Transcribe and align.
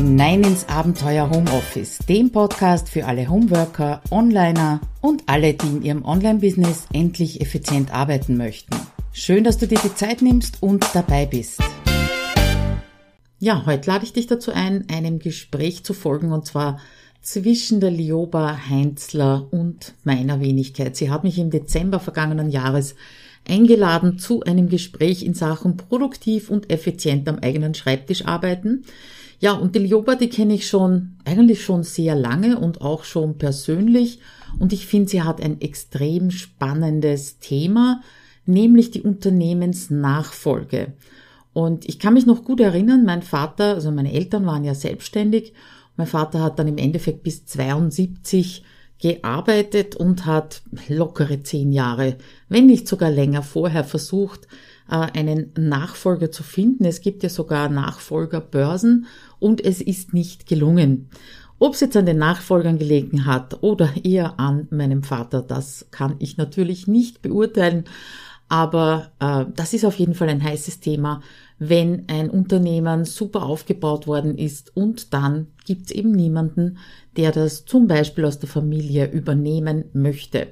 hinein 0.00 0.42
ins 0.44 0.66
Abenteuer 0.66 1.28
Homeoffice, 1.28 1.98
dem 2.08 2.32
Podcast 2.32 2.88
für 2.88 3.04
alle 3.04 3.28
Homeworker, 3.28 4.00
Onliner 4.10 4.80
und 5.02 5.24
alle, 5.26 5.52
die 5.52 5.66
in 5.66 5.82
ihrem 5.82 6.04
Online-Business 6.06 6.86
endlich 6.94 7.42
effizient 7.42 7.92
arbeiten 7.92 8.38
möchten. 8.38 8.74
Schön, 9.12 9.44
dass 9.44 9.58
du 9.58 9.66
dir 9.66 9.78
die 9.78 9.94
Zeit 9.94 10.22
nimmst 10.22 10.62
und 10.62 10.86
dabei 10.94 11.26
bist. 11.26 11.60
Ja, 13.40 13.66
heute 13.66 13.90
lade 13.90 14.06
ich 14.06 14.14
dich 14.14 14.26
dazu 14.26 14.52
ein, 14.52 14.86
einem 14.90 15.18
Gespräch 15.18 15.84
zu 15.84 15.92
folgen 15.92 16.32
und 16.32 16.46
zwar 16.46 16.80
zwischen 17.20 17.80
der 17.80 17.90
Lioba 17.90 18.58
Heinzler 18.70 19.48
und 19.50 19.92
meiner 20.02 20.40
Wenigkeit. 20.40 20.96
Sie 20.96 21.10
hat 21.10 21.24
mich 21.24 21.38
im 21.38 21.50
Dezember 21.50 22.00
vergangenen 22.00 22.48
Jahres 22.48 22.94
eingeladen 23.46 24.18
zu 24.18 24.42
einem 24.44 24.70
Gespräch 24.70 25.22
in 25.22 25.34
Sachen 25.34 25.76
produktiv 25.76 26.48
und 26.48 26.70
effizient 26.70 27.28
am 27.28 27.40
eigenen 27.40 27.74
Schreibtisch 27.74 28.24
arbeiten. 28.24 28.84
Ja, 29.40 29.54
und 29.54 29.74
die 29.74 29.78
Lioba, 29.80 30.16
die 30.16 30.28
kenne 30.28 30.52
ich 30.52 30.68
schon, 30.68 31.16
eigentlich 31.24 31.64
schon 31.64 31.82
sehr 31.82 32.14
lange 32.14 32.58
und 32.58 32.82
auch 32.82 33.04
schon 33.04 33.38
persönlich. 33.38 34.20
Und 34.58 34.74
ich 34.74 34.86
finde, 34.86 35.08
sie 35.08 35.22
hat 35.22 35.42
ein 35.42 35.62
extrem 35.62 36.30
spannendes 36.30 37.38
Thema, 37.38 38.02
nämlich 38.44 38.90
die 38.90 39.00
Unternehmensnachfolge. 39.00 40.92
Und 41.54 41.88
ich 41.88 41.98
kann 41.98 42.14
mich 42.14 42.26
noch 42.26 42.44
gut 42.44 42.60
erinnern, 42.60 43.04
mein 43.06 43.22
Vater, 43.22 43.74
also 43.74 43.90
meine 43.90 44.12
Eltern 44.12 44.44
waren 44.44 44.62
ja 44.62 44.74
selbstständig. 44.74 45.54
Mein 45.96 46.06
Vater 46.06 46.42
hat 46.42 46.58
dann 46.58 46.68
im 46.68 46.78
Endeffekt 46.78 47.22
bis 47.22 47.46
72 47.46 48.62
gearbeitet 49.00 49.96
und 49.96 50.26
hat 50.26 50.62
lockere 50.88 51.42
zehn 51.42 51.72
Jahre, 51.72 52.18
wenn 52.50 52.66
nicht 52.66 52.86
sogar 52.86 53.10
länger 53.10 53.42
vorher 53.42 53.84
versucht, 53.84 54.46
äh, 54.90 54.94
einen 54.94 55.52
Nachfolger 55.56 56.30
zu 56.30 56.42
finden. 56.42 56.84
Es 56.84 57.00
gibt 57.00 57.22
ja 57.22 57.28
sogar 57.28 57.68
Nachfolgerbörsen 57.68 59.06
und 59.40 59.64
es 59.64 59.80
ist 59.80 60.14
nicht 60.14 60.46
gelungen. 60.46 61.08
Ob 61.58 61.74
es 61.74 61.80
jetzt 61.80 61.96
an 61.96 62.06
den 62.06 62.18
Nachfolgern 62.18 62.78
gelegen 62.78 63.26
hat 63.26 63.62
oder 63.62 63.90
eher 64.02 64.40
an 64.40 64.66
meinem 64.70 65.02
Vater, 65.02 65.42
das 65.42 65.86
kann 65.90 66.14
ich 66.18 66.36
natürlich 66.36 66.86
nicht 66.86 67.20
beurteilen. 67.20 67.84
Aber 68.48 69.12
äh, 69.20 69.44
das 69.54 69.74
ist 69.74 69.84
auf 69.84 69.96
jeden 69.98 70.14
Fall 70.14 70.28
ein 70.28 70.42
heißes 70.42 70.80
Thema, 70.80 71.22
wenn 71.58 72.08
ein 72.08 72.30
Unternehmen 72.30 73.04
super 73.04 73.44
aufgebaut 73.44 74.06
worden 74.06 74.38
ist 74.38 74.76
und 74.76 75.12
dann 75.12 75.48
gibt 75.66 75.86
es 75.86 75.90
eben 75.92 76.12
niemanden, 76.12 76.78
der 77.16 77.30
das 77.30 77.66
zum 77.66 77.86
Beispiel 77.86 78.24
aus 78.24 78.38
der 78.38 78.48
Familie 78.48 79.10
übernehmen 79.10 79.84
möchte. 79.92 80.48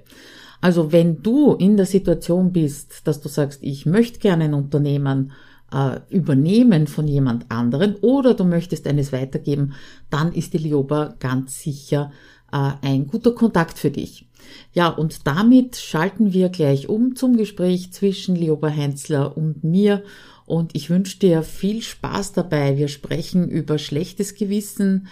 Also 0.60 0.92
wenn 0.92 1.22
du 1.22 1.54
in 1.54 1.76
der 1.76 1.86
Situation 1.86 2.52
bist, 2.52 3.06
dass 3.06 3.20
du 3.20 3.28
sagst, 3.28 3.62
ich 3.62 3.86
möchte 3.86 4.18
gerne 4.18 4.44
ein 4.44 4.54
Unternehmen 4.54 5.32
äh, 5.72 6.00
übernehmen 6.10 6.86
von 6.86 7.06
jemand 7.06 7.50
anderen 7.50 7.96
oder 7.96 8.34
du 8.34 8.44
möchtest 8.44 8.86
eines 8.86 9.12
weitergeben, 9.12 9.74
dann 10.10 10.32
ist 10.32 10.52
die 10.54 10.58
Lioba 10.58 11.14
ganz 11.18 11.60
sicher 11.60 12.12
äh, 12.52 12.70
ein 12.82 13.06
guter 13.06 13.32
Kontakt 13.32 13.78
für 13.78 13.90
dich. 13.90 14.26
Ja, 14.72 14.88
und 14.88 15.26
damit 15.26 15.76
schalten 15.76 16.32
wir 16.32 16.48
gleich 16.48 16.88
um 16.88 17.16
zum 17.16 17.36
Gespräch 17.36 17.92
zwischen 17.92 18.34
Lioba 18.34 18.70
Heinzler 18.70 19.36
und 19.36 19.64
mir. 19.64 20.02
Und 20.46 20.74
ich 20.74 20.88
wünsche 20.88 21.18
dir 21.18 21.42
viel 21.42 21.82
Spaß 21.82 22.32
dabei. 22.32 22.78
Wir 22.78 22.88
sprechen 22.88 23.48
über 23.48 23.76
schlechtes 23.78 24.34
Gewissen, 24.34 25.08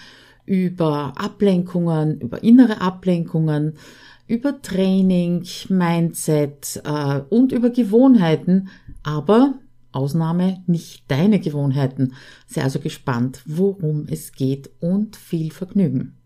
über 0.47 1.13
Ablenkungen, 1.17 2.21
über 2.21 2.43
innere 2.43 2.81
Ablenkungen, 2.81 3.75
über 4.27 4.61
Training, 4.63 5.45
Mindset 5.69 6.81
äh, 6.85 7.21
und 7.29 7.53
über 7.53 7.71
Gewohnheiten, 7.71 8.69
aber 9.03 9.55
Ausnahme 9.97 10.63
nicht 10.67 11.11
deine 11.11 11.41
Gewohnheiten. 11.41 12.15
Sei 12.47 12.63
also 12.63 12.79
gespannt, 12.79 13.43
worum 13.47 14.07
es 14.09 14.33
geht 14.33 14.71
und 14.81 15.17
viel 15.17 15.51
Vergnügen. 15.51 16.17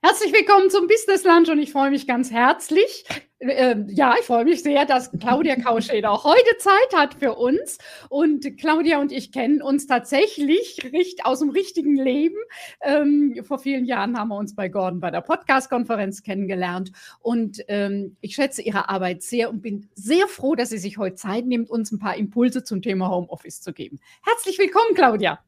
Herzlich 0.00 0.32
willkommen 0.32 0.70
zum 0.70 0.86
Business 0.86 1.24
Lunch 1.24 1.48
und 1.48 1.58
ich 1.58 1.72
freue 1.72 1.90
mich 1.90 2.06
ganz 2.06 2.30
herzlich. 2.30 3.04
Äh, 3.40 3.74
ja, 3.88 4.14
ich 4.20 4.26
freue 4.26 4.44
mich 4.44 4.62
sehr, 4.62 4.86
dass 4.86 5.10
Claudia 5.10 5.56
Kauscheder 5.56 6.22
heute 6.22 6.56
Zeit 6.58 6.94
hat 6.94 7.14
für 7.14 7.34
uns. 7.34 7.78
Und 8.08 8.46
Claudia 8.58 9.00
und 9.00 9.10
ich 9.10 9.32
kennen 9.32 9.60
uns 9.60 9.88
tatsächlich 9.88 10.78
richt, 10.92 11.26
aus 11.26 11.40
dem 11.40 11.50
richtigen 11.50 11.96
Leben. 11.96 12.36
Ähm, 12.80 13.42
vor 13.42 13.58
vielen 13.58 13.86
Jahren 13.86 14.16
haben 14.16 14.28
wir 14.28 14.36
uns 14.36 14.54
bei 14.54 14.68
Gordon 14.68 15.00
bei 15.00 15.10
der 15.10 15.20
Podcast-Konferenz 15.20 16.22
kennengelernt. 16.22 16.92
Und 17.18 17.64
ähm, 17.66 18.16
ich 18.20 18.36
schätze 18.36 18.62
ihre 18.62 18.88
Arbeit 18.88 19.24
sehr 19.24 19.50
und 19.50 19.62
bin 19.62 19.88
sehr 19.94 20.28
froh, 20.28 20.54
dass 20.54 20.68
sie 20.70 20.78
sich 20.78 20.96
heute 20.98 21.16
Zeit 21.16 21.44
nimmt, 21.44 21.70
uns 21.70 21.90
ein 21.90 21.98
paar 21.98 22.16
Impulse 22.16 22.62
zum 22.62 22.82
Thema 22.82 23.10
Homeoffice 23.10 23.60
zu 23.60 23.72
geben. 23.72 23.98
Herzlich 24.24 24.60
willkommen, 24.60 24.94
Claudia. 24.94 25.40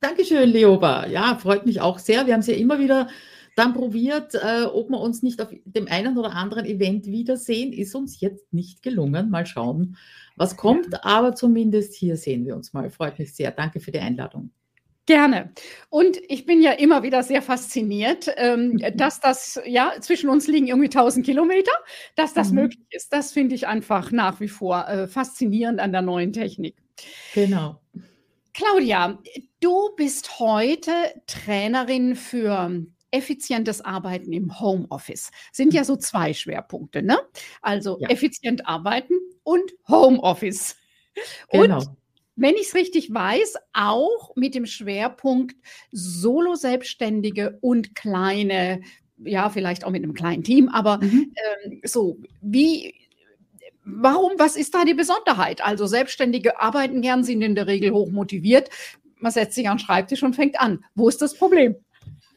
Dankeschön, 0.00 0.48
Leoba. 0.48 1.06
Ja, 1.08 1.36
freut 1.36 1.66
mich 1.66 1.82
auch 1.82 1.98
sehr. 1.98 2.26
Wir 2.26 2.32
haben 2.32 2.42
sie 2.42 2.52
ja 2.52 2.58
immer 2.58 2.78
wieder 2.78 3.08
dann 3.58 3.74
probiert, 3.74 4.34
äh, 4.34 4.64
ob 4.64 4.88
wir 4.90 5.00
uns 5.00 5.22
nicht 5.22 5.42
auf 5.42 5.48
dem 5.64 5.88
einen 5.88 6.16
oder 6.16 6.32
anderen 6.32 6.64
Event 6.64 7.06
wiedersehen. 7.06 7.72
Ist 7.72 7.94
uns 7.94 8.20
jetzt 8.20 8.52
nicht 8.52 8.82
gelungen. 8.82 9.30
Mal 9.30 9.46
schauen, 9.46 9.96
was 10.36 10.56
kommt. 10.56 11.04
Aber 11.04 11.34
zumindest 11.34 11.94
hier 11.94 12.16
sehen 12.16 12.46
wir 12.46 12.54
uns 12.54 12.72
mal. 12.72 12.90
Freut 12.90 13.18
mich 13.18 13.34
sehr. 13.34 13.50
Danke 13.50 13.80
für 13.80 13.90
die 13.90 13.98
Einladung. 13.98 14.50
Gerne. 15.06 15.52
Und 15.88 16.18
ich 16.28 16.44
bin 16.44 16.60
ja 16.60 16.72
immer 16.72 17.02
wieder 17.02 17.22
sehr 17.22 17.40
fasziniert, 17.40 18.30
ähm, 18.36 18.78
dass 18.94 19.20
das, 19.20 19.58
ja, 19.64 19.92
zwischen 20.00 20.28
uns 20.28 20.46
liegen 20.46 20.66
irgendwie 20.66 20.88
1000 20.88 21.24
Kilometer, 21.24 21.72
dass 22.14 22.34
das 22.34 22.50
mhm. 22.50 22.56
möglich 22.56 22.84
ist. 22.90 23.12
Das 23.12 23.32
finde 23.32 23.54
ich 23.54 23.66
einfach 23.66 24.12
nach 24.12 24.38
wie 24.40 24.48
vor 24.48 24.86
äh, 24.86 25.08
faszinierend 25.08 25.80
an 25.80 25.92
der 25.92 26.02
neuen 26.02 26.34
Technik. 26.34 26.76
Genau. 27.34 27.80
Claudia, 28.52 29.18
du 29.60 29.94
bist 29.96 30.40
heute 30.40 30.92
Trainerin 31.26 32.14
für 32.14 32.86
effizientes 33.10 33.80
Arbeiten 33.80 34.32
im 34.32 34.60
Homeoffice. 34.60 35.30
Sind 35.52 35.74
ja 35.74 35.84
so 35.84 35.96
zwei 35.96 36.34
Schwerpunkte, 36.34 37.02
ne? 37.02 37.18
Also 37.62 37.98
ja. 38.00 38.08
effizient 38.08 38.66
arbeiten 38.66 39.14
und 39.42 39.72
Homeoffice. 39.88 40.76
Genau. 41.50 41.78
Und 41.78 41.88
wenn 42.36 42.54
ich 42.54 42.68
es 42.68 42.74
richtig 42.74 43.12
weiß, 43.12 43.56
auch 43.72 44.36
mit 44.36 44.54
dem 44.54 44.66
Schwerpunkt 44.66 45.56
Solo-Selbstständige 45.90 47.58
und 47.60 47.96
kleine, 47.96 48.80
ja, 49.18 49.50
vielleicht 49.50 49.84
auch 49.84 49.90
mit 49.90 50.04
einem 50.04 50.14
kleinen 50.14 50.44
Team, 50.44 50.68
aber 50.68 50.98
mhm. 50.98 51.34
ähm, 51.64 51.80
so, 51.82 52.18
wie, 52.40 52.94
warum, 53.84 54.32
was 54.36 54.54
ist 54.54 54.74
da 54.74 54.84
die 54.84 54.94
Besonderheit? 54.94 55.64
Also 55.64 55.86
Selbstständige 55.86 56.60
arbeiten 56.60 57.02
gern, 57.02 57.24
sind 57.24 57.42
in 57.42 57.56
der 57.56 57.66
Regel 57.66 57.90
hoch 57.90 58.10
motiviert. 58.10 58.70
Man 59.16 59.32
setzt 59.32 59.56
sich 59.56 59.68
an 59.68 59.78
den 59.78 59.84
Schreibtisch 59.84 60.22
und 60.22 60.36
fängt 60.36 60.60
an. 60.60 60.84
Wo 60.94 61.08
ist 61.08 61.20
das 61.20 61.34
Problem? 61.34 61.74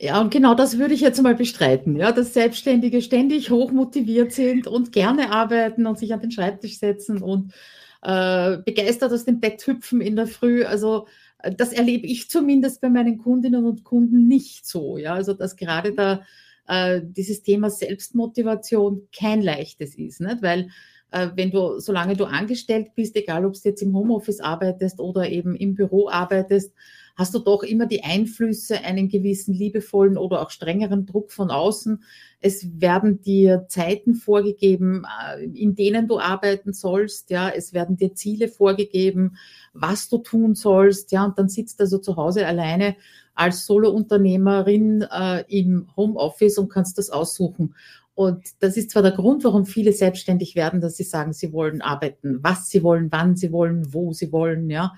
Ja, 0.03 0.19
und 0.19 0.31
genau 0.31 0.56
das 0.56 0.79
würde 0.79 0.95
ich 0.95 1.01
jetzt 1.01 1.22
mal 1.22 1.35
bestreiten, 1.35 1.95
ja, 1.95 2.12
dass 2.12 2.34
Selbstständige 2.34 3.03
ständig 3.03 3.51
hoch 3.51 3.72
motiviert 3.72 4.31
sind 4.31 4.66
und 4.66 4.91
gerne 4.91 5.31
arbeiten 5.31 5.85
und 5.85 6.00
sich 6.00 6.12
an 6.12 6.22
den 6.22 6.31
Schreibtisch 6.31 6.79
setzen 6.79 7.22
und 7.22 7.53
äh, 8.01 8.57
begeistert 8.66 9.12
aus 9.13 9.25
dem 9.25 9.39
Bett 9.39 9.62
hüpfen 9.67 10.01
in 10.01 10.16
der 10.16 10.25
Früh. 10.25 10.63
Also 10.63 11.06
äh, 11.38 11.53
das 11.53 11.72
erlebe 11.72 12.07
ich 12.07 12.31
zumindest 12.31 12.81
bei 12.81 12.89
meinen 12.89 13.19
Kundinnen 13.19 13.63
und 13.63 13.84
Kunden 13.84 14.28
nicht 14.28 14.66
so. 14.66 14.97
Ja, 14.97 15.13
also 15.13 15.35
dass 15.35 15.56
gerade 15.56 15.94
da 15.94 16.23
äh, 16.68 17.01
dieses 17.03 17.44
Thema 17.44 17.69
Selbstmotivation 17.69 19.07
kein 19.16 19.44
leichtes 19.44 19.94
ist, 19.94 20.19
nicht? 20.19 20.41
weil 20.41 20.69
äh, 21.12 21.28
wenn 21.35 21.51
du, 21.51 21.78
solange 21.78 22.16
du 22.16 22.25
angestellt 22.25 22.95
bist, 22.95 23.16
egal 23.16 23.45
ob 23.45 23.53
du 23.53 23.59
jetzt 23.66 23.83
im 23.83 23.95
Homeoffice 23.95 24.39
arbeitest 24.39 25.00
oder 25.00 25.29
eben 25.29 25.56
im 25.56 25.75
Büro 25.75 26.09
arbeitest, 26.09 26.73
hast 27.16 27.33
du 27.33 27.39
doch 27.39 27.63
immer 27.63 27.85
die 27.85 28.03
Einflüsse, 28.03 28.83
einen 28.83 29.09
gewissen 29.09 29.53
liebevollen 29.53 30.17
oder 30.17 30.41
auch 30.41 30.49
strengeren 30.49 31.05
Druck 31.05 31.31
von 31.31 31.51
außen. 31.51 32.03
Es 32.39 32.81
werden 32.81 33.22
dir 33.22 33.66
Zeiten 33.67 34.16
vorgegeben, 34.16 35.05
äh, 35.35 35.44
in 35.44 35.75
denen 35.75 36.07
du 36.07 36.19
arbeiten 36.19 36.74
sollst. 36.74 37.30
Ja, 37.30 37.50
es 37.50 37.74
werden 37.74 37.97
dir 37.97 38.13
Ziele 38.13 38.47
vorgegeben, 38.47 39.38
was 39.74 40.09
du 40.09 40.18
tun 40.18 40.56
sollst. 40.56 41.12
Ja, 41.12 41.25
und 41.25 41.38
dann 41.38 41.50
sitzt 41.50 41.80
du 41.80 41.83
also 41.83 41.97
zu 41.97 42.15
Hause 42.15 42.47
alleine 42.47 42.95
als 43.33 43.65
Solo-Unternehmerin 43.65 45.06
äh, 45.12 45.44
im 45.47 45.88
Homeoffice 45.95 46.57
und 46.57 46.69
kannst 46.69 46.97
das 46.97 47.09
aussuchen. 47.09 47.75
Und 48.13 48.44
das 48.59 48.77
ist 48.77 48.91
zwar 48.91 49.01
der 49.01 49.13
Grund, 49.13 49.44
warum 49.44 49.65
viele 49.65 49.94
selbstständig 49.94 50.56
werden, 50.56 50.81
dass 50.81 50.97
sie 50.97 51.03
sagen, 51.03 51.33
sie 51.33 51.53
wollen 51.53 51.81
arbeiten, 51.81 52.39
was 52.41 52.69
sie 52.69 52.83
wollen, 52.83 53.07
wann 53.12 53.36
sie 53.36 53.51
wollen, 53.51 53.94
wo 53.94 54.13
sie 54.13 54.31
wollen, 54.31 54.69
ja. 54.69 54.94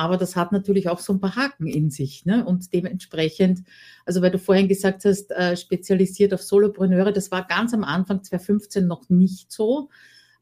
Aber 0.00 0.16
das 0.16 0.34
hat 0.34 0.50
natürlich 0.50 0.88
auch 0.88 0.98
so 0.98 1.12
ein 1.12 1.20
paar 1.20 1.36
Haken 1.36 1.66
in 1.66 1.90
sich. 1.90 2.24
Ne? 2.24 2.42
Und 2.42 2.72
dementsprechend, 2.72 3.64
also 4.06 4.22
weil 4.22 4.30
du 4.30 4.38
vorhin 4.38 4.66
gesagt 4.66 5.04
hast, 5.04 5.30
äh, 5.30 5.58
spezialisiert 5.58 6.32
auf 6.32 6.42
Solopreneure, 6.42 7.12
das 7.12 7.30
war 7.30 7.46
ganz 7.46 7.74
am 7.74 7.84
Anfang 7.84 8.22
2015 8.22 8.86
noch 8.86 9.10
nicht 9.10 9.52
so, 9.52 9.90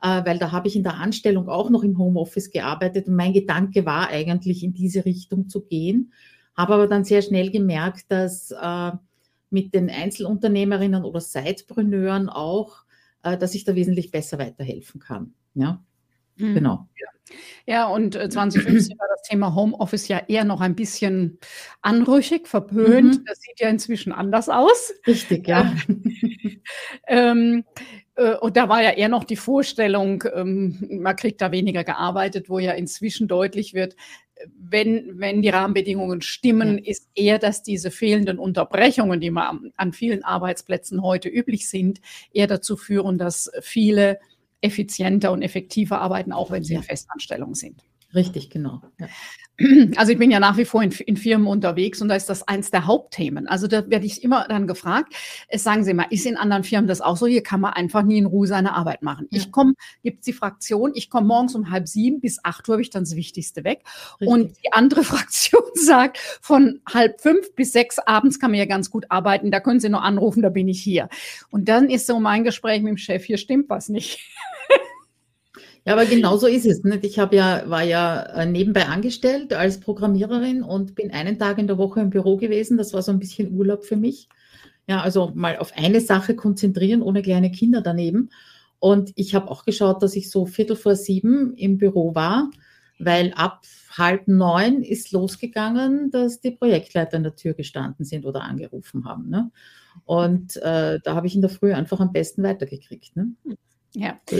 äh, 0.00 0.24
weil 0.24 0.38
da 0.38 0.52
habe 0.52 0.68
ich 0.68 0.76
in 0.76 0.84
der 0.84 0.94
Anstellung 0.94 1.48
auch 1.48 1.70
noch 1.70 1.82
im 1.82 1.98
Homeoffice 1.98 2.52
gearbeitet 2.52 3.08
und 3.08 3.16
mein 3.16 3.32
Gedanke 3.32 3.84
war 3.84 4.10
eigentlich 4.10 4.62
in 4.62 4.74
diese 4.74 5.04
Richtung 5.04 5.48
zu 5.48 5.62
gehen. 5.62 6.12
Habe 6.56 6.74
aber 6.74 6.86
dann 6.86 7.02
sehr 7.02 7.22
schnell 7.22 7.50
gemerkt, 7.50 8.12
dass 8.12 8.52
äh, 8.52 8.92
mit 9.50 9.74
den 9.74 9.90
Einzelunternehmerinnen 9.90 11.02
oder 11.02 11.20
Sidepreneuren 11.20 12.28
auch, 12.28 12.84
äh, 13.24 13.36
dass 13.36 13.56
ich 13.56 13.64
da 13.64 13.74
wesentlich 13.74 14.12
besser 14.12 14.38
weiterhelfen 14.38 15.00
kann. 15.00 15.34
Ja. 15.54 15.82
Mhm. 16.38 16.54
Genau. 16.54 16.88
Ja, 17.66 17.86
und 17.86 18.14
2015 18.14 18.96
äh, 18.96 18.98
war 18.98 19.06
das 19.10 19.22
Thema 19.28 19.54
Homeoffice 19.54 20.08
ja 20.08 20.22
eher 20.26 20.44
noch 20.44 20.62
ein 20.62 20.74
bisschen 20.74 21.38
anrüchig, 21.82 22.48
verpönt. 22.48 23.18
Mhm. 23.18 23.24
Das 23.26 23.40
sieht 23.40 23.60
ja 23.60 23.68
inzwischen 23.68 24.12
anders 24.12 24.48
aus. 24.48 24.94
Richtig, 25.06 25.46
ja. 25.46 25.74
ähm, 27.06 27.64
äh, 28.14 28.36
und 28.36 28.56
da 28.56 28.70
war 28.70 28.82
ja 28.82 28.92
eher 28.92 29.10
noch 29.10 29.24
die 29.24 29.36
Vorstellung, 29.36 30.24
ähm, 30.34 30.98
man 31.02 31.16
kriegt 31.16 31.42
da 31.42 31.52
weniger 31.52 31.84
gearbeitet, 31.84 32.48
wo 32.48 32.58
ja 32.58 32.72
inzwischen 32.72 33.28
deutlich 33.28 33.74
wird, 33.74 33.96
wenn, 34.56 35.18
wenn 35.18 35.42
die 35.42 35.48
Rahmenbedingungen 35.48 36.22
stimmen, 36.22 36.78
ja. 36.78 36.90
ist 36.90 37.08
eher, 37.14 37.38
dass 37.38 37.62
diese 37.62 37.90
fehlenden 37.90 38.38
Unterbrechungen, 38.38 39.20
die 39.20 39.30
man 39.30 39.72
an 39.76 39.92
vielen 39.92 40.24
Arbeitsplätzen 40.24 41.02
heute 41.02 41.28
üblich 41.28 41.68
sind, 41.68 42.00
eher 42.32 42.46
dazu 42.46 42.76
führen, 42.76 43.18
dass 43.18 43.50
viele 43.60 44.18
effizienter 44.60 45.32
und 45.32 45.42
effektiver 45.42 46.00
arbeiten, 46.00 46.32
auch 46.32 46.50
wenn 46.50 46.64
sie 46.64 46.74
in 46.74 46.82
Festanstellung 46.82 47.54
sind. 47.54 47.84
Richtig, 48.14 48.50
genau. 48.50 48.82
Ja. 48.98 49.08
Also 49.96 50.12
ich 50.12 50.18
bin 50.18 50.30
ja 50.30 50.38
nach 50.38 50.56
wie 50.56 50.64
vor 50.64 50.84
in, 50.84 50.92
in, 50.92 51.16
Firmen 51.16 51.48
unterwegs 51.48 52.00
und 52.00 52.08
da 52.08 52.14
ist 52.14 52.30
das 52.30 52.46
eins 52.46 52.70
der 52.70 52.86
Hauptthemen. 52.86 53.48
Also 53.48 53.66
da 53.66 53.90
werde 53.90 54.06
ich 54.06 54.22
immer 54.22 54.46
dann 54.48 54.68
gefragt, 54.68 55.12
es 55.48 55.64
sagen 55.64 55.82
Sie 55.82 55.94
mal, 55.94 56.06
ist 56.10 56.26
in 56.26 56.36
anderen 56.36 56.62
Firmen 56.62 56.86
das 56.86 57.00
auch 57.00 57.16
so? 57.16 57.26
Hier 57.26 57.42
kann 57.42 57.60
man 57.60 57.72
einfach 57.72 58.02
nie 58.02 58.18
in 58.18 58.26
Ruhe 58.26 58.46
seine 58.46 58.74
Arbeit 58.74 59.02
machen. 59.02 59.26
Ja. 59.30 59.38
Ich 59.38 59.50
komme, 59.50 59.74
gibt 60.04 60.20
es 60.20 60.26
die 60.26 60.32
Fraktion, 60.32 60.92
ich 60.94 61.10
komme 61.10 61.26
morgens 61.26 61.56
um 61.56 61.70
halb 61.70 61.88
sieben 61.88 62.20
bis 62.20 62.38
acht 62.44 62.68
Uhr 62.68 62.74
habe 62.74 62.82
ich 62.82 62.90
dann 62.90 63.02
das 63.02 63.16
Wichtigste 63.16 63.64
weg. 63.64 63.82
Richtig. 64.20 64.28
Und 64.28 64.52
die 64.64 64.72
andere 64.72 65.02
Fraktion 65.02 65.62
sagt, 65.74 66.18
von 66.40 66.80
halb 66.88 67.20
fünf 67.20 67.52
bis 67.56 67.72
sechs 67.72 67.98
abends 67.98 68.38
kann 68.38 68.52
man 68.52 68.58
ja 68.58 68.66
ganz 68.66 68.90
gut 68.90 69.06
arbeiten, 69.08 69.50
da 69.50 69.58
können 69.58 69.80
Sie 69.80 69.88
nur 69.88 70.02
anrufen, 70.02 70.42
da 70.42 70.50
bin 70.50 70.68
ich 70.68 70.80
hier. 70.80 71.08
Und 71.50 71.68
dann 71.68 71.90
ist 71.90 72.06
so 72.06 72.20
mein 72.20 72.44
Gespräch 72.44 72.80
mit 72.82 72.90
dem 72.90 72.96
Chef, 72.96 73.24
hier 73.24 73.38
stimmt 73.38 73.68
was 73.68 73.88
nicht. 73.88 74.20
Ja, 75.88 75.94
aber 75.94 76.04
genau 76.04 76.36
so 76.36 76.46
ist 76.46 76.66
es. 76.66 76.84
Nicht? 76.84 77.02
Ich 77.04 77.18
habe 77.18 77.34
ja, 77.34 77.62
war 77.66 77.82
ja 77.82 78.20
äh, 78.20 78.44
nebenbei 78.44 78.88
angestellt 78.88 79.54
als 79.54 79.80
Programmiererin 79.80 80.62
und 80.62 80.94
bin 80.94 81.10
einen 81.12 81.38
Tag 81.38 81.56
in 81.56 81.66
der 81.66 81.78
Woche 81.78 82.00
im 82.00 82.10
Büro 82.10 82.36
gewesen. 82.36 82.76
Das 82.76 82.92
war 82.92 83.00
so 83.00 83.10
ein 83.10 83.18
bisschen 83.18 83.54
Urlaub 83.54 83.86
für 83.86 83.96
mich. 83.96 84.28
Ja, 84.86 85.00
also 85.00 85.32
mal 85.34 85.56
auf 85.56 85.72
eine 85.78 86.02
Sache 86.02 86.36
konzentrieren, 86.36 87.00
ohne 87.00 87.22
kleine 87.22 87.50
Kinder 87.50 87.80
daneben. 87.80 88.28
Und 88.78 89.12
ich 89.14 89.34
habe 89.34 89.50
auch 89.50 89.64
geschaut, 89.64 90.02
dass 90.02 90.14
ich 90.14 90.28
so 90.28 90.44
Viertel 90.44 90.76
vor 90.76 90.94
sieben 90.94 91.54
im 91.54 91.78
Büro 91.78 92.14
war, 92.14 92.50
weil 92.98 93.32
ab 93.34 93.62
halb 93.96 94.28
neun 94.28 94.82
ist 94.82 95.12
losgegangen, 95.12 96.10
dass 96.10 96.42
die 96.42 96.50
Projektleiter 96.50 97.16
in 97.16 97.22
der 97.22 97.34
Tür 97.34 97.54
gestanden 97.54 98.04
sind 98.04 98.26
oder 98.26 98.42
angerufen 98.42 99.06
haben. 99.06 99.30
Ne? 99.30 99.50
Und 100.04 100.58
äh, 100.58 101.00
da 101.02 101.14
habe 101.14 101.26
ich 101.26 101.34
in 101.34 101.40
der 101.40 101.48
Früh 101.48 101.72
einfach 101.72 101.98
am 101.98 102.12
besten 102.12 102.42
weitergekriegt. 102.42 103.16
Ne? 103.16 103.32
Ja. 103.94 104.20
So 104.28 104.36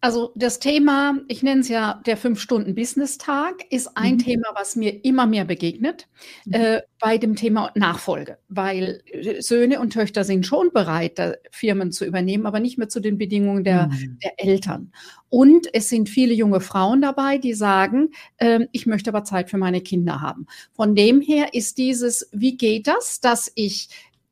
also 0.00 0.32
das 0.36 0.60
Thema, 0.60 1.18
ich 1.26 1.42
nenne 1.42 1.62
es 1.62 1.68
ja 1.68 2.00
der 2.06 2.16
Fünf-Stunden-Business-Tag, 2.16 3.64
ist 3.70 3.96
ein 3.96 4.14
mhm. 4.14 4.18
Thema, 4.18 4.48
was 4.54 4.76
mir 4.76 5.04
immer 5.04 5.26
mehr 5.26 5.44
begegnet 5.44 6.06
mhm. 6.44 6.54
äh, 6.54 6.82
bei 7.00 7.18
dem 7.18 7.34
Thema 7.34 7.72
Nachfolge, 7.74 8.38
weil 8.48 9.02
äh, 9.06 9.42
Söhne 9.42 9.80
und 9.80 9.92
Töchter 9.92 10.22
sind 10.22 10.46
schon 10.46 10.70
bereit, 10.72 11.20
Firmen 11.50 11.90
zu 11.90 12.04
übernehmen, 12.04 12.46
aber 12.46 12.60
nicht 12.60 12.78
mehr 12.78 12.88
zu 12.88 13.00
den 13.00 13.18
Bedingungen 13.18 13.64
der, 13.64 13.88
mhm. 13.88 14.18
der 14.22 14.38
Eltern. 14.38 14.92
Und 15.30 15.66
es 15.72 15.88
sind 15.88 16.08
viele 16.08 16.32
junge 16.32 16.60
Frauen 16.60 17.02
dabei, 17.02 17.38
die 17.38 17.54
sagen, 17.54 18.10
äh, 18.36 18.66
ich 18.72 18.86
möchte 18.86 19.10
aber 19.10 19.24
Zeit 19.24 19.50
für 19.50 19.58
meine 19.58 19.80
Kinder 19.80 20.20
haben. 20.20 20.46
Von 20.74 20.94
dem 20.94 21.20
her 21.20 21.54
ist 21.54 21.76
dieses, 21.76 22.28
wie 22.32 22.56
geht 22.56 22.86
das, 22.86 23.20
dass 23.20 23.50
ich 23.54 23.88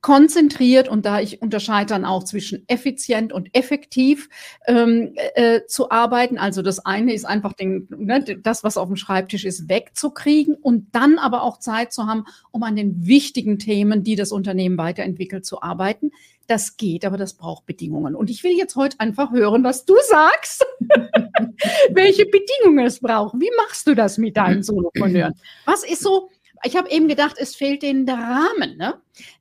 konzentriert 0.07 0.89
und 0.89 1.05
da 1.05 1.19
ich 1.19 1.43
unterscheide 1.43 1.89
dann 1.89 2.05
auch 2.05 2.23
zwischen 2.23 2.63
effizient 2.69 3.33
und 3.33 3.53
effektiv 3.57 4.29
ähm, 4.69 5.15
äh, 5.35 5.63
zu 5.67 5.91
arbeiten. 5.91 6.39
Also 6.39 6.63
das 6.63 6.87
eine 6.87 7.13
ist 7.13 7.25
einfach 7.25 7.55
den, 7.55 7.89
ne, 7.91 8.23
das, 8.23 8.63
was 8.63 8.77
auf 8.77 8.87
dem 8.87 8.95
Schreibtisch 8.95 9.45
ist, 9.45 9.69
wegzukriegen 9.69 10.55
und 10.55 10.95
dann 10.95 11.19
aber 11.19 11.43
auch 11.43 11.59
Zeit 11.59 11.93
zu 11.93 12.07
haben, 12.07 12.23
um 12.53 12.63
an 12.63 12.77
den 12.77 13.05
wichtigen 13.05 13.59
Themen, 13.59 14.05
die 14.05 14.15
das 14.15 14.31
Unternehmen 14.31 14.79
weiterentwickelt, 14.79 15.45
zu 15.45 15.61
arbeiten. 15.61 16.13
Das 16.47 16.77
geht, 16.77 17.05
aber 17.05 17.17
das 17.17 17.35
braucht 17.35 17.67
Bedingungen. 17.67 18.15
Und 18.15 18.31
ich 18.31 18.45
will 18.45 18.57
jetzt 18.57 18.77
heute 18.77 19.01
einfach 19.01 19.33
hören, 19.33 19.65
was 19.65 19.87
du 19.87 19.97
sagst, 20.09 20.65
welche 21.91 22.27
Bedingungen 22.27 22.87
es 22.87 23.01
braucht. 23.01 23.35
Wie 23.41 23.51
machst 23.57 23.89
du 23.89 23.97
das 23.97 24.19
mit 24.19 24.37
deinen 24.37 24.63
Solopreneuren? 24.63 25.35
Was 25.65 25.83
ist 25.83 26.05
so 26.05 26.31
ich 26.65 26.77
habe 26.77 26.91
eben 26.91 27.09
gedacht, 27.09 27.37
es 27.39 27.55
fehlt 27.55 27.83
denen 27.83 28.07
der 28.07 28.17
Rahmen. 28.17 28.77
Ne? 28.77 28.95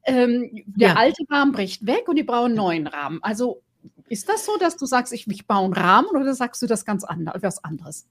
Ähm, 0.06 0.64
der 0.66 0.90
ja. 0.90 0.96
alte 0.96 1.24
Rahmen 1.30 1.52
bricht 1.52 1.86
weg 1.86 2.08
und 2.08 2.16
die 2.16 2.24
brauchen 2.24 2.48
einen 2.48 2.56
neuen 2.56 2.88
Rahmen. 2.88 3.20
Also 3.22 3.62
ist 4.10 4.30
das 4.30 4.46
so, 4.46 4.58
dass 4.58 4.78
du 4.78 4.86
sagst, 4.86 5.14
ich, 5.14 5.28
ich 5.28 5.48
baue 5.48 5.66
einen 5.66 5.74
Rahmen 5.74 6.10
oder 6.10 6.34
sagst 6.34 6.62
du 6.62 6.68
das 6.68 6.86
ganz 6.86 7.04
anders, 7.04 7.42
was 7.42 7.64
anderes? 7.64 8.08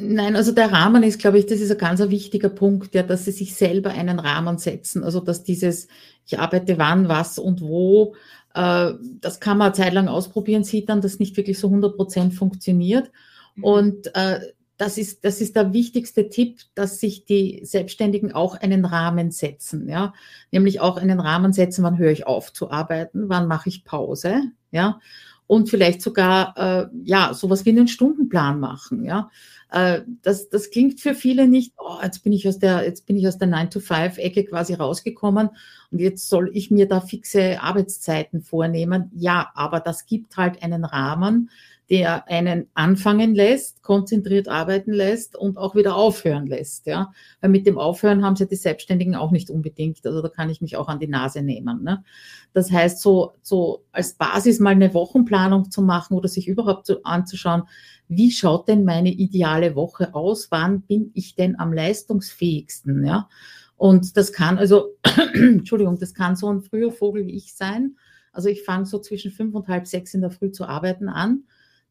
Nein, 0.00 0.36
also 0.36 0.52
der 0.52 0.70
Rahmen 0.70 1.02
ist, 1.02 1.18
glaube 1.18 1.38
ich, 1.38 1.46
das 1.46 1.60
ist 1.60 1.72
ein 1.72 1.78
ganz 1.78 2.00
wichtiger 2.00 2.50
Punkt, 2.50 2.94
ja, 2.94 3.02
dass 3.02 3.24
sie 3.24 3.32
sich 3.32 3.54
selber 3.54 3.90
einen 3.90 4.20
Rahmen 4.20 4.58
setzen. 4.58 5.02
Also 5.02 5.20
dass 5.20 5.42
dieses, 5.42 5.88
ich 6.26 6.38
arbeite 6.38 6.78
wann, 6.78 7.08
was 7.08 7.38
und 7.38 7.60
wo, 7.60 8.14
äh, 8.54 8.92
das 9.20 9.40
kann 9.40 9.58
man 9.58 9.66
eine 9.66 9.74
Zeit 9.74 9.92
lang 9.92 10.08
ausprobieren, 10.08 10.64
sieht 10.64 10.88
dann, 10.88 11.00
dass 11.00 11.18
nicht 11.18 11.36
wirklich 11.36 11.58
so 11.58 11.68
100 11.68 11.96
Prozent 11.96 12.34
funktioniert. 12.34 13.10
Mhm. 13.56 13.64
Und 13.64 14.14
äh, 14.14 14.40
das 14.78 14.96
ist, 14.96 15.24
das 15.24 15.40
ist 15.40 15.56
der 15.56 15.72
wichtigste 15.72 16.30
Tipp, 16.30 16.60
dass 16.74 17.00
sich 17.00 17.24
die 17.24 17.60
Selbstständigen 17.64 18.32
auch 18.32 18.54
einen 18.54 18.84
Rahmen 18.84 19.32
setzen, 19.32 19.88
ja. 19.88 20.14
Nämlich 20.52 20.80
auch 20.80 20.96
einen 20.96 21.18
Rahmen 21.18 21.52
setzen, 21.52 21.82
wann 21.82 21.98
höre 21.98 22.12
ich 22.12 22.26
auf 22.26 22.52
zu 22.52 22.70
arbeiten, 22.70 23.28
wann 23.28 23.48
mache 23.48 23.68
ich 23.68 23.84
Pause, 23.84 24.40
ja. 24.70 25.00
Und 25.48 25.68
vielleicht 25.68 26.00
sogar, 26.00 26.54
äh, 26.56 26.88
ja, 27.02 27.34
sowas 27.34 27.64
wie 27.64 27.70
einen 27.70 27.88
Stundenplan 27.88 28.60
machen, 28.60 29.04
ja. 29.04 29.30
Äh, 29.70 30.02
das, 30.22 30.48
das 30.48 30.70
klingt 30.70 31.00
für 31.00 31.14
viele 31.14 31.48
nicht, 31.48 31.74
oh, 31.76 31.98
jetzt 32.00 32.22
bin 32.22 32.32
ich 32.32 32.46
aus 32.46 32.60
der, 32.60 32.84
jetzt 32.84 33.04
bin 33.04 33.16
ich 33.16 33.26
aus 33.26 33.36
der 33.36 33.48
9-to-5-Ecke 33.48 34.44
quasi 34.44 34.74
rausgekommen 34.74 35.50
und 35.90 35.98
jetzt 35.98 36.28
soll 36.28 36.50
ich 36.54 36.70
mir 36.70 36.86
da 36.86 37.00
fixe 37.00 37.60
Arbeitszeiten 37.60 38.42
vornehmen. 38.42 39.10
Ja, 39.14 39.50
aber 39.54 39.80
das 39.80 40.06
gibt 40.06 40.36
halt 40.36 40.62
einen 40.62 40.84
Rahmen, 40.84 41.50
der 41.90 42.28
einen 42.28 42.66
anfangen 42.74 43.34
lässt, 43.34 43.82
konzentriert 43.82 44.46
arbeiten 44.46 44.92
lässt 44.92 45.36
und 45.36 45.56
auch 45.56 45.74
wieder 45.74 45.96
aufhören 45.96 46.46
lässt. 46.46 46.86
Ja? 46.86 47.12
Weil 47.40 47.48
mit 47.48 47.66
dem 47.66 47.78
Aufhören 47.78 48.24
haben 48.24 48.36
sie 48.36 48.46
die 48.46 48.56
Selbstständigen 48.56 49.14
auch 49.14 49.30
nicht 49.30 49.48
unbedingt. 49.48 50.04
Also 50.04 50.20
da 50.20 50.28
kann 50.28 50.50
ich 50.50 50.60
mich 50.60 50.76
auch 50.76 50.88
an 50.88 51.00
die 51.00 51.08
Nase 51.08 51.40
nehmen. 51.40 51.82
Ne? 51.82 52.04
Das 52.52 52.70
heißt, 52.70 53.00
so, 53.00 53.32
so 53.40 53.84
als 53.90 54.14
Basis 54.14 54.60
mal 54.60 54.70
eine 54.70 54.92
Wochenplanung 54.92 55.70
zu 55.70 55.80
machen 55.80 56.14
oder 56.14 56.28
sich 56.28 56.46
überhaupt 56.46 56.86
so 56.86 57.02
anzuschauen, 57.04 57.62
wie 58.06 58.32
schaut 58.32 58.68
denn 58.68 58.84
meine 58.84 59.10
ideale 59.10 59.74
Woche 59.74 60.14
aus? 60.14 60.50
Wann 60.50 60.82
bin 60.82 61.10
ich 61.14 61.36
denn 61.36 61.58
am 61.58 61.72
leistungsfähigsten? 61.72 63.06
Ja? 63.06 63.30
Und 63.76 64.18
das 64.18 64.34
kann 64.34 64.58
also, 64.58 64.96
Entschuldigung, 65.32 65.98
das 65.98 66.12
kann 66.12 66.36
so 66.36 66.52
ein 66.52 66.60
früher 66.60 66.92
Vogel 66.92 67.26
wie 67.26 67.36
ich 67.36 67.54
sein. 67.54 67.96
Also 68.30 68.50
ich 68.50 68.62
fange 68.62 68.84
so 68.84 68.98
zwischen 68.98 69.30
fünf 69.30 69.54
und 69.54 69.68
halb 69.68 69.86
sechs 69.86 70.12
in 70.12 70.20
der 70.20 70.30
Früh 70.30 70.52
zu 70.52 70.66
arbeiten 70.66 71.08
an 71.08 71.44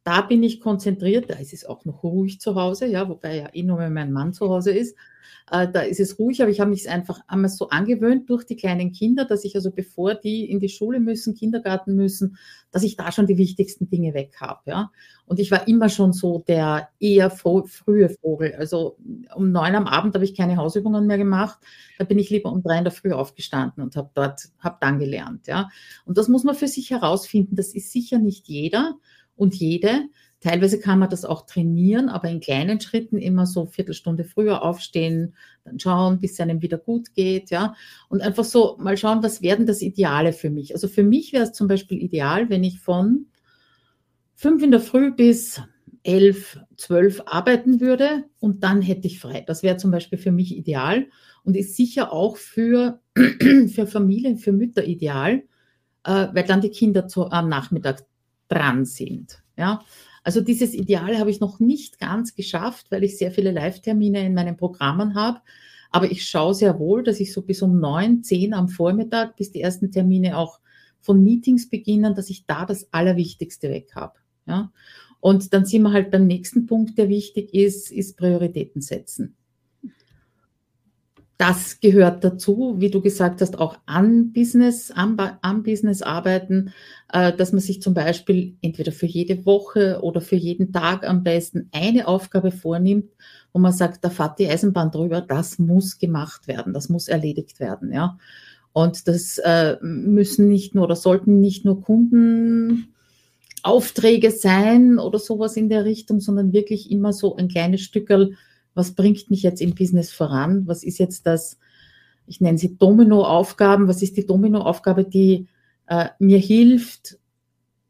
da 0.08 0.22
bin 0.22 0.42
ich 0.42 0.62
konzentriert, 0.62 1.30
da 1.30 1.34
ist 1.34 1.52
es 1.52 1.66
auch 1.66 1.84
noch 1.84 2.02
ruhig 2.02 2.40
zu 2.40 2.56
Hause, 2.56 2.88
ja, 2.88 3.10
wobei 3.10 3.40
ja 3.40 3.50
eh 3.52 3.64
nur, 3.64 3.90
mein 3.90 4.14
Mann 4.14 4.32
zu 4.32 4.48
Hause 4.48 4.72
ist, 4.72 4.96
äh, 5.52 5.68
da 5.70 5.82
ist 5.82 6.00
es 6.00 6.18
ruhig, 6.18 6.42
aber 6.42 6.50
ich 6.50 6.62
habe 6.62 6.70
mich 6.70 6.90
einfach 6.90 7.20
einmal 7.28 7.50
so 7.50 7.68
angewöhnt 7.68 8.30
durch 8.30 8.46
die 8.46 8.56
kleinen 8.56 8.94
Kinder, 8.94 9.26
dass 9.26 9.44
ich 9.44 9.54
also 9.56 9.70
bevor 9.70 10.16
die 10.16 10.50
in 10.50 10.62
die 10.62 10.70
Schule 10.70 11.02
müssen, 11.02 11.36
Kindergarten 11.36 11.98
müssen, 11.98 12.38
dass 12.72 12.84
ich 12.84 12.96
da 12.96 13.12
schon 13.12 13.28
die 13.28 13.38
wichtigsten 13.38 13.90
Dinge 13.90 14.14
weg 14.14 14.38
habe, 14.40 14.62
ja. 14.66 14.92
Und 15.26 15.40
ich 15.40 15.52
war 15.52 15.68
immer 15.68 15.90
schon 15.90 16.14
so 16.14 16.42
der 16.48 16.88
eher 17.02 17.30
frühe 17.30 18.08
Vogel. 18.08 18.56
Also 18.58 18.98
um 19.36 19.52
neun 19.52 19.76
am 19.76 19.88
Abend 19.88 20.16
habe 20.16 20.24
ich 20.24 20.36
keine 20.36 20.56
Hausübungen 20.56 21.06
mehr 21.06 21.18
gemacht. 21.18 21.60
Da 21.98 22.06
bin 22.06 22.18
ich 22.18 22.30
lieber 22.30 22.50
um 22.50 22.64
drei 22.64 22.78
in 22.78 22.86
der 22.86 22.94
Früh 22.94 23.12
aufgestanden 23.12 23.84
und 23.84 23.98
habe 23.98 24.10
dort, 24.14 24.48
habe 24.60 24.78
dann 24.80 25.00
gelernt, 25.00 25.48
ja. 25.48 25.68
Und 26.06 26.18
das 26.18 26.30
muss 26.30 26.46
man 26.46 26.56
für 26.56 26.70
sich 26.70 26.92
herausfinden. 26.92 27.58
Das 27.58 27.74
ist 27.74 27.92
sicher 27.92 28.20
nicht 28.20 28.48
jeder 28.48 28.96
und 29.38 29.56
jede. 29.56 30.10
Teilweise 30.40 30.80
kann 30.80 31.00
man 31.00 31.10
das 31.10 31.26
auch 31.26 31.48
trainieren, 31.48 32.10
aber 32.10 32.30
in 32.30 32.40
kleinen 32.40 32.80
Schritten 32.80 33.18
immer 33.18 33.48
so 33.48 33.66
Viertelstunde 33.66 34.24
früher 34.24 34.62
aufstehen, 34.62 35.34
dann 35.64 35.80
schauen, 35.80 36.20
bis 36.20 36.34
es 36.34 36.40
einem 36.40 36.62
wieder 36.62 36.78
gut 36.78 37.16
geht, 37.16 37.50
ja. 37.50 37.74
Und 38.08 38.22
einfach 38.22 38.44
so 38.44 38.78
mal 38.80 38.98
schauen, 38.98 39.24
was 39.24 39.42
werden 39.42 39.66
das 39.66 39.82
Ideale 39.82 40.34
für 40.34 40.52
mich? 40.52 40.74
Also 40.76 40.88
für 40.88 41.04
mich 41.04 41.34
wäre 41.34 41.46
es 41.46 41.54
zum 41.54 41.68
Beispiel 41.68 42.02
ideal, 42.04 42.50
wenn 42.50 42.64
ich 42.64 42.80
von 42.80 43.28
fünf 44.36 44.62
in 44.62 44.72
der 44.72 44.80
Früh 44.80 45.12
bis 45.12 45.62
elf, 46.04 46.60
zwölf 46.78 47.22
arbeiten 47.26 47.82
würde 47.82 48.24
und 48.40 48.64
dann 48.64 48.82
hätte 48.82 49.08
ich 49.08 49.20
frei. 49.20 49.44
Das 49.46 49.64
wäre 49.64 49.78
zum 49.78 49.92
Beispiel 49.92 50.18
für 50.18 50.32
mich 50.32 50.56
ideal 50.56 51.08
und 51.44 51.58
ist 51.58 51.76
sicher 51.76 52.14
auch 52.14 52.38
für, 52.38 53.02
für 53.16 53.88
Familien, 53.88 54.38
für 54.38 54.54
Mütter 54.54 54.86
ideal, 54.86 55.44
äh, 56.06 56.28
weil 56.32 56.46
dann 56.46 56.62
die 56.62 56.70
Kinder 56.70 57.08
zu, 57.08 57.30
am 57.30 57.50
Nachmittag 57.50 58.06
dran 58.48 58.86
sind. 58.86 59.42
Ja, 59.58 59.82
also 60.24 60.42
dieses 60.42 60.74
Ideal 60.74 61.18
habe 61.18 61.32
ich 61.32 61.40
noch 61.40 61.60
nicht 61.60 62.00
ganz 62.00 62.36
geschafft, 62.36 62.88
weil 62.92 63.04
ich 63.04 63.18
sehr 63.18 63.32
viele 63.32 63.52
Live-Termine 63.52 64.26
in 64.26 64.34
meinen 64.34 64.58
Programmen 64.58 65.16
habe. 65.16 65.40
Aber 65.90 66.12
ich 66.12 66.28
schaue 66.28 66.54
sehr 66.54 66.80
wohl, 66.80 67.04
dass 67.04 67.20
ich 67.20 67.34
so 67.34 67.42
bis 67.42 67.62
um 67.62 67.80
neun, 67.80 68.24
zehn 68.24 68.54
am 68.54 68.68
Vormittag, 68.68 69.36
bis 69.38 69.52
die 69.52 69.62
ersten 69.62 69.92
Termine 69.92 70.38
auch 70.38 70.60
von 71.00 71.24
Meetings 71.24 71.70
beginnen, 71.70 72.14
dass 72.14 72.30
ich 72.30 72.46
da 72.46 72.66
das 72.66 72.92
Allerwichtigste 72.92 73.70
weg 73.70 73.92
habe. 73.96 74.16
Ja? 74.46 74.72
Und 75.20 75.54
dann 75.54 75.66
sind 75.66 75.84
wir 75.84 75.94
halt 75.94 76.12
beim 76.12 76.28
nächsten 76.28 76.66
Punkt, 76.66 76.98
der 76.98 77.10
wichtig 77.10 77.54
ist, 77.54 77.92
ist 77.92 78.18
Prioritäten 78.18 78.82
setzen. 78.82 79.36
Das 81.38 81.80
gehört 81.80 82.24
dazu, 82.24 82.76
wie 82.80 82.90
du 82.90 83.00
gesagt 83.00 83.42
hast, 83.42 83.60
auch 83.60 83.78
an 83.86 84.34
Business, 84.34 84.90
am, 84.90 85.18
am 85.42 85.62
Business 85.62 86.02
arbeiten, 86.02 86.74
äh, 87.14 87.32
dass 87.32 87.52
man 87.52 87.62
sich 87.62 87.80
zum 87.80 87.94
Beispiel 87.94 88.56
entweder 88.64 88.92
für 88.92 89.06
jede 89.06 89.46
Woche 89.46 90.00
oder 90.02 90.20
für 90.20 90.36
jeden 90.36 90.74
Tag 90.74 91.08
am 91.08 91.24
besten 91.24 91.70
eine 91.72 92.08
Aufgabe 92.08 92.52
vornimmt, 92.52 93.12
wo 93.54 93.60
man 93.60 93.72
sagt, 93.72 94.04
da 94.04 94.10
fährt 94.10 94.40
die 94.40 94.48
Eisenbahn 94.48 94.90
drüber, 94.90 95.22
das 95.22 95.60
muss 95.60 96.00
gemacht 96.00 96.48
werden, 96.48 96.74
das 96.74 96.90
muss 96.90 97.08
erledigt 97.08 97.60
werden, 97.60 97.94
ja. 97.94 98.18
Und 98.74 99.08
das 99.08 99.38
äh, 99.40 99.78
müssen 99.82 100.48
nicht 100.48 100.74
nur 100.74 100.86
oder 100.86 100.96
sollten 100.96 101.40
nicht 101.40 101.66
nur 101.66 101.82
Kundenaufträge 101.82 104.32
sein 104.32 105.00
oder 105.00 105.20
sowas 105.20 105.56
in 105.56 105.70
der 105.70 105.86
Richtung, 105.86 106.20
sondern 106.20 106.54
wirklich 106.54 106.92
immer 106.92 107.14
so 107.14 107.36
ein 107.36 107.48
kleines 107.48 107.82
Stückel 107.82 108.36
was 108.78 108.94
bringt 108.94 109.30
mich 109.30 109.42
jetzt 109.42 109.62
im 109.62 109.76
Business 109.76 110.12
voran? 110.12 110.68
Was 110.68 110.84
ist 110.84 111.00
jetzt 111.00 111.26
das, 111.26 111.58
ich 112.28 112.40
nenne 112.40 112.58
sie 112.58 112.78
Domino-Aufgaben, 112.78 113.88
was 113.88 114.02
ist 114.02 114.16
die 114.16 114.26
Domino-Aufgabe, 114.26 115.04
die 115.04 115.48
äh, 115.88 116.10
mir 116.20 116.38
hilft, 116.38 117.18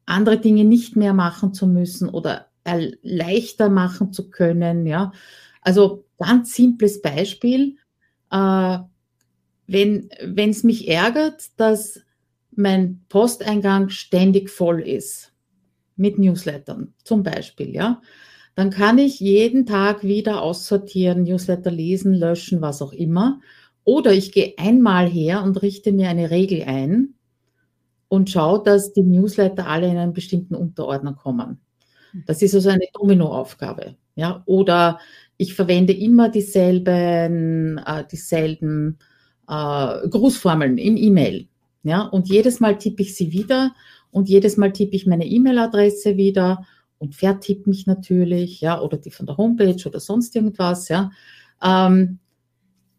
andere 0.05 0.39
Dinge 0.39 0.63
nicht 0.63 0.95
mehr 0.95 1.13
machen 1.13 1.53
zu 1.53 1.67
müssen 1.67 2.09
oder 2.09 2.47
leichter 3.01 3.69
machen 3.69 4.11
zu 4.11 4.29
können, 4.29 4.87
ja. 4.87 5.11
Also 5.61 6.05
ganz 6.17 6.53
simples 6.53 7.01
Beispiel, 7.01 7.77
äh, 8.31 8.77
wenn 9.67 10.09
es 10.35 10.63
mich 10.63 10.87
ärgert, 10.87 11.43
dass 11.57 12.01
mein 12.51 13.01
Posteingang 13.09 13.89
ständig 13.89 14.49
voll 14.49 14.81
ist 14.81 15.33
mit 15.97 16.17
Newslettern 16.17 16.93
zum 17.03 17.23
Beispiel, 17.23 17.73
ja, 17.75 18.01
dann 18.57 18.71
kann 18.71 18.97
ich 18.97 19.19
jeden 19.19 19.67
Tag 19.67 20.03
wieder 20.03 20.41
aussortieren, 20.41 21.25
Newsletter 21.25 21.69
lesen, 21.69 22.11
löschen, 22.15 22.59
was 22.59 22.81
auch 22.81 22.91
immer. 22.91 23.39
Oder 23.83 24.13
ich 24.13 24.31
gehe 24.31 24.55
einmal 24.57 25.07
her 25.07 25.43
und 25.43 25.61
richte 25.61 25.91
mir 25.91 26.09
eine 26.09 26.31
Regel 26.31 26.63
ein 26.63 27.13
und 28.07 28.31
schaue, 28.31 28.63
dass 28.63 28.93
die 28.93 29.03
Newsletter 29.03 29.67
alle 29.67 29.87
in 29.87 29.97
einen 29.97 30.13
bestimmten 30.13 30.55
Unterordner 30.55 31.13
kommen. 31.13 31.59
Das 32.25 32.41
ist 32.41 32.55
also 32.55 32.69
eine 32.69 32.87
Dominoaufgabe. 32.93 33.95
Ja? 34.15 34.41
Oder 34.47 34.97
ich 35.37 35.53
verwende 35.53 35.93
immer 35.93 36.29
dieselben, 36.29 37.77
äh, 37.77 38.05
dieselben 38.11 38.97
äh, 39.47 40.09
Grußformeln 40.09 40.79
im 40.79 40.97
E-Mail. 40.97 41.47
Ja? 41.83 42.01
Und 42.01 42.27
jedes 42.27 42.59
Mal 42.59 42.79
tippe 42.79 43.03
ich 43.03 43.15
sie 43.15 43.31
wieder 43.31 43.75
und 44.09 44.29
jedes 44.29 44.57
Mal 44.57 44.73
tippe 44.73 44.95
ich 44.95 45.05
meine 45.05 45.27
E-Mail-Adresse 45.27 46.17
wieder 46.17 46.65
und 46.99 47.15
vertippt 47.15 47.67
mich 47.67 47.85
natürlich, 47.87 48.61
ja, 48.61 48.81
oder 48.81 48.97
die 48.97 49.11
von 49.11 49.25
der 49.25 49.37
Homepage 49.37 49.87
oder 49.87 49.99
sonst 49.99 50.35
irgendwas, 50.35 50.89
ja. 50.89 51.11
Ähm, 51.63 52.19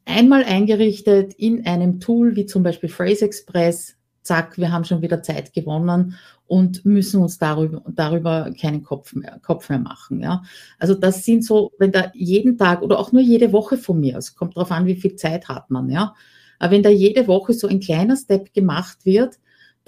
einmal 0.04 0.44
eingerichtet 0.44 1.34
in 1.34 1.66
einem 1.66 2.00
Tool 2.00 2.34
wie 2.36 2.46
zum 2.46 2.62
Beispiel 2.62 2.88
Phrase 2.88 3.24
Express, 3.24 3.96
zack, 4.22 4.58
wir 4.58 4.72
haben 4.72 4.84
schon 4.84 5.02
wieder 5.02 5.22
Zeit 5.22 5.52
gewonnen 5.52 6.14
und 6.46 6.84
müssen 6.84 7.22
uns 7.22 7.38
darüber, 7.38 7.82
darüber 7.88 8.50
keinen 8.58 8.82
Kopf 8.82 9.14
mehr, 9.14 9.38
Kopf 9.42 9.68
mehr 9.68 9.78
machen. 9.78 10.20
Ja. 10.20 10.42
Also 10.78 10.94
das 10.94 11.24
sind 11.24 11.44
so, 11.44 11.72
wenn 11.78 11.92
da 11.92 12.10
jeden 12.14 12.58
Tag 12.58 12.82
oder 12.82 12.98
auch 12.98 13.12
nur 13.12 13.22
jede 13.22 13.52
Woche 13.52 13.76
von 13.78 14.00
mir, 14.00 14.16
also 14.16 14.34
kommt 14.34 14.56
darauf 14.56 14.70
an, 14.70 14.86
wie 14.86 14.96
viel 14.96 15.16
Zeit 15.16 15.48
hat 15.48 15.70
man, 15.70 15.90
ja. 15.90 16.14
Aber 16.58 16.72
wenn 16.72 16.82
da 16.82 16.90
jede 16.90 17.26
Woche 17.26 17.52
so 17.52 17.68
ein 17.68 17.80
kleiner 17.80 18.16
Step 18.16 18.52
gemacht 18.52 19.04
wird, 19.04 19.38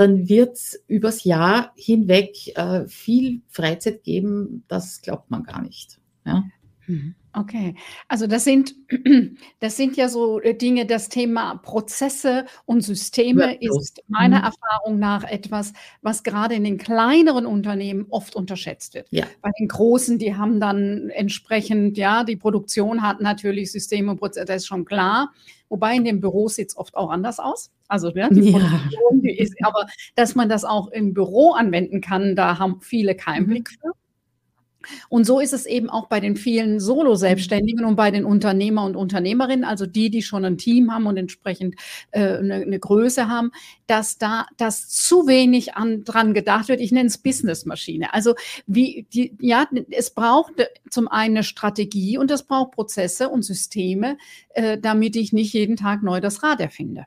dann 0.00 0.30
wird 0.30 0.56
es 0.56 0.82
übers 0.86 1.24
Jahr 1.24 1.72
hinweg 1.76 2.56
äh, 2.56 2.88
viel 2.88 3.42
Freizeit 3.48 4.02
geben, 4.02 4.64
das 4.66 5.02
glaubt 5.02 5.30
man 5.30 5.42
gar 5.42 5.60
nicht. 5.60 6.00
Ja? 6.24 6.44
Mhm. 6.90 7.14
Okay, 7.32 7.76
also 8.08 8.26
das 8.26 8.42
sind, 8.42 8.74
das 9.60 9.76
sind 9.76 9.96
ja 9.96 10.08
so 10.08 10.40
äh, 10.40 10.54
Dinge, 10.54 10.84
das 10.84 11.08
Thema 11.08 11.56
Prozesse 11.56 12.44
und 12.66 12.80
Systeme 12.80 13.56
ja, 13.60 13.70
ist 13.70 14.02
meiner 14.08 14.38
mhm. 14.38 14.44
Erfahrung 14.44 14.98
nach 14.98 15.22
etwas, 15.22 15.72
was 16.02 16.24
gerade 16.24 16.56
in 16.56 16.64
den 16.64 16.76
kleineren 16.76 17.46
Unternehmen 17.46 18.06
oft 18.10 18.34
unterschätzt 18.34 18.94
wird. 18.94 19.06
Ja. 19.10 19.26
Bei 19.42 19.50
den 19.60 19.68
großen, 19.68 20.18
die 20.18 20.34
haben 20.34 20.58
dann 20.58 21.10
entsprechend, 21.10 21.96
ja, 21.96 22.24
die 22.24 22.36
Produktion 22.36 23.02
hat 23.02 23.20
natürlich 23.20 23.70
Systeme 23.70 24.10
und 24.10 24.18
Prozesse, 24.18 24.46
das 24.46 24.56
ist 24.62 24.66
schon 24.66 24.84
klar. 24.84 25.32
Wobei 25.68 25.94
in 25.94 26.04
dem 26.04 26.20
Büro 26.20 26.48
sieht 26.48 26.70
es 26.70 26.76
oft 26.76 26.96
auch 26.96 27.10
anders 27.10 27.38
aus. 27.38 27.70
Also 27.86 28.10
ja, 28.10 28.28
die 28.28 28.50
Produktion, 28.50 29.22
die 29.22 29.38
ist, 29.38 29.54
aber 29.62 29.86
dass 30.16 30.34
man 30.34 30.48
das 30.48 30.64
auch 30.64 30.88
im 30.88 31.14
Büro 31.14 31.52
anwenden 31.52 32.00
kann, 32.00 32.34
da 32.34 32.58
haben 32.58 32.80
viele 32.80 33.14
keinen 33.14 33.44
mhm. 33.44 33.50
Blick 33.50 33.70
für. 33.70 33.92
Und 35.08 35.24
so 35.24 35.40
ist 35.40 35.52
es 35.52 35.66
eben 35.66 35.90
auch 35.90 36.08
bei 36.08 36.20
den 36.20 36.36
vielen 36.36 36.80
Solo-Selbstständigen 36.80 37.84
und 37.84 37.96
bei 37.96 38.10
den 38.10 38.24
Unternehmer 38.24 38.84
und 38.84 38.96
Unternehmerinnen, 38.96 39.64
also 39.64 39.86
die, 39.86 40.10
die 40.10 40.22
schon 40.22 40.44
ein 40.44 40.58
Team 40.58 40.92
haben 40.92 41.06
und 41.06 41.16
entsprechend 41.16 41.76
äh, 42.10 42.38
eine, 42.38 42.54
eine, 42.54 42.78
Größe 42.78 43.28
haben, 43.28 43.52
dass 43.86 44.18
da 44.18 44.46
das 44.56 44.88
zu 44.88 45.26
wenig 45.26 45.74
an, 45.74 46.04
dran 46.04 46.34
gedacht 46.34 46.68
wird. 46.68 46.80
Ich 46.80 46.92
nenne 46.92 47.08
es 47.08 47.18
Businessmaschine. 47.18 48.14
Also 48.14 48.34
wie 48.66 49.06
die, 49.12 49.36
ja, 49.40 49.66
es 49.90 50.10
braucht 50.10 50.52
zum 50.90 51.08
einen 51.08 51.30
eine 51.30 51.44
Strategie 51.44 52.18
und 52.18 52.30
es 52.30 52.42
braucht 52.42 52.72
Prozesse 52.72 53.28
und 53.28 53.42
Systeme, 53.42 54.18
äh, 54.50 54.78
damit 54.78 55.16
ich 55.16 55.32
nicht 55.32 55.52
jeden 55.52 55.76
Tag 55.76 56.02
neu 56.02 56.20
das 56.20 56.42
Rad 56.42 56.60
erfinde. 56.60 57.06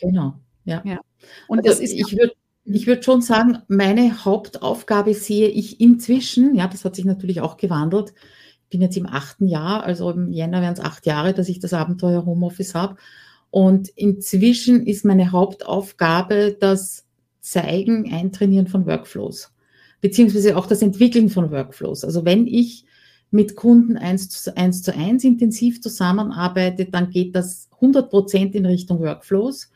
Genau, 0.00 0.34
ja. 0.64 0.82
ja. 0.84 1.00
Und 1.48 1.58
also 1.58 1.70
das 1.70 1.80
ist 1.80 1.92
ich 1.92 2.12
würde 2.12 2.34
ich 2.64 2.86
würde 2.86 3.02
schon 3.02 3.20
sagen, 3.20 3.58
meine 3.68 4.24
Hauptaufgabe 4.24 5.14
sehe 5.14 5.48
ich 5.48 5.80
inzwischen, 5.80 6.54
ja, 6.54 6.66
das 6.66 6.84
hat 6.84 6.96
sich 6.96 7.04
natürlich 7.04 7.40
auch 7.40 7.56
gewandelt. 7.56 8.14
Ich 8.64 8.70
bin 8.70 8.80
jetzt 8.80 8.96
im 8.96 9.06
achten 9.06 9.46
Jahr, 9.46 9.84
also 9.84 10.10
im 10.10 10.32
Jänner 10.32 10.62
wären 10.62 10.72
es 10.72 10.80
acht 10.80 11.06
Jahre, 11.06 11.34
dass 11.34 11.48
ich 11.48 11.60
das 11.60 11.74
Abenteuer 11.74 12.24
Homeoffice 12.24 12.74
habe. 12.74 12.96
Und 13.50 13.88
inzwischen 13.90 14.86
ist 14.86 15.04
meine 15.04 15.30
Hauptaufgabe 15.30 16.56
das 16.58 17.04
Zeigen, 17.40 18.12
Eintrainieren 18.12 18.66
von 18.66 18.86
Workflows, 18.86 19.52
beziehungsweise 20.00 20.56
auch 20.56 20.66
das 20.66 20.80
Entwickeln 20.80 21.28
von 21.28 21.50
Workflows. 21.50 22.04
Also 22.04 22.24
wenn 22.24 22.46
ich 22.46 22.86
mit 23.30 23.56
Kunden 23.56 23.96
eins 23.98 24.28
zu 24.30 24.56
eins, 24.56 24.82
zu 24.82 24.96
eins 24.96 25.24
intensiv 25.24 25.82
zusammenarbeite, 25.82 26.86
dann 26.86 27.10
geht 27.10 27.36
das 27.36 27.68
100 27.74 28.08
Prozent 28.08 28.54
in 28.54 28.64
Richtung 28.64 29.00
Workflows. 29.00 29.70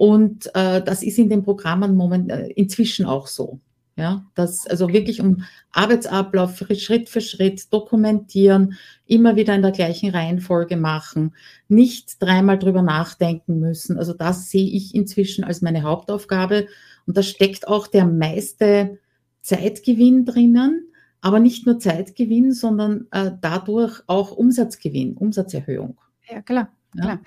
Und 0.00 0.46
äh, 0.54 0.82
das 0.82 1.02
ist 1.02 1.18
in 1.18 1.28
den 1.28 1.42
Programmen 1.42 1.94
moment, 1.94 2.30
äh, 2.30 2.46
inzwischen 2.46 3.04
auch 3.04 3.26
so. 3.26 3.60
Ja, 3.96 4.24
das 4.34 4.66
also 4.66 4.88
wirklich 4.88 5.20
um 5.20 5.42
Arbeitsablauf 5.72 6.64
Schritt 6.72 7.10
für 7.10 7.20
Schritt 7.20 7.70
dokumentieren, 7.70 8.78
immer 9.04 9.36
wieder 9.36 9.54
in 9.54 9.60
der 9.60 9.72
gleichen 9.72 10.08
Reihenfolge 10.08 10.78
machen, 10.78 11.34
nicht 11.68 12.16
dreimal 12.18 12.58
drüber 12.58 12.80
nachdenken 12.80 13.60
müssen. 13.60 13.98
Also 13.98 14.14
das 14.14 14.48
sehe 14.48 14.70
ich 14.70 14.94
inzwischen 14.94 15.44
als 15.44 15.60
meine 15.60 15.82
Hauptaufgabe. 15.82 16.66
Und 17.06 17.18
da 17.18 17.22
steckt 17.22 17.68
auch 17.68 17.86
der 17.86 18.06
meiste 18.06 18.98
Zeitgewinn 19.42 20.24
drinnen, 20.24 20.88
aber 21.20 21.40
nicht 21.40 21.66
nur 21.66 21.78
Zeitgewinn, 21.78 22.54
sondern 22.54 23.06
äh, 23.10 23.32
dadurch 23.42 24.00
auch 24.06 24.30
Umsatzgewinn, 24.30 25.18
Umsatzerhöhung. 25.18 25.98
Ja, 26.26 26.40
klar. 26.40 26.72
Ja. 26.94 27.20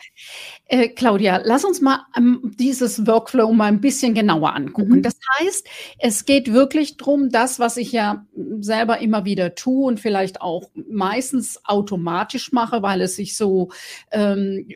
Äh, 0.66 0.90
Claudia, 0.90 1.42
lass 1.44 1.64
uns 1.64 1.80
mal 1.80 2.06
ähm, 2.18 2.52
dieses 2.60 3.08
Workflow 3.08 3.54
mal 3.54 3.68
ein 3.68 3.80
bisschen 3.80 4.14
genauer 4.14 4.54
angucken. 4.54 4.98
Mhm. 4.98 5.02
Das 5.02 5.16
heißt, 5.40 5.68
es 6.00 6.26
geht 6.26 6.52
wirklich 6.52 6.98
darum, 6.98 7.30
das, 7.30 7.60
was 7.60 7.78
ich 7.78 7.92
ja 7.94 8.26
selber 8.60 9.00
immer 9.00 9.24
wieder 9.24 9.56
tue 9.56 9.86
und 9.86 10.00
vielleicht 10.00 10.42
auch 10.42 10.70
meistens 10.90 11.62
automatisch 11.66 12.52
mache, 12.52 12.82
weil 12.82 13.02
es 13.02 13.16
sich 13.16 13.38
so, 13.38 13.70
ähm, 14.12 14.68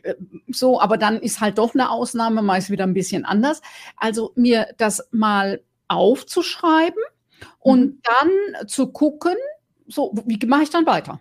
so, 0.48 0.80
aber 0.80 0.96
dann 0.96 1.20
ist 1.20 1.40
halt 1.40 1.58
doch 1.58 1.74
eine 1.74 1.90
Ausnahme, 1.90 2.40
meist 2.40 2.70
wieder 2.70 2.84
ein 2.84 2.94
bisschen 2.94 3.26
anders. 3.26 3.60
Also 3.96 4.32
mir 4.36 4.68
das 4.78 5.06
mal 5.10 5.60
aufzuschreiben 5.88 7.02
mhm. 7.02 7.46
und 7.60 8.02
dann 8.04 8.68
zu 8.68 8.88
gucken, 8.88 9.36
so, 9.86 10.14
wie 10.24 10.44
mache 10.46 10.62
ich 10.62 10.70
dann 10.70 10.86
weiter? 10.86 11.20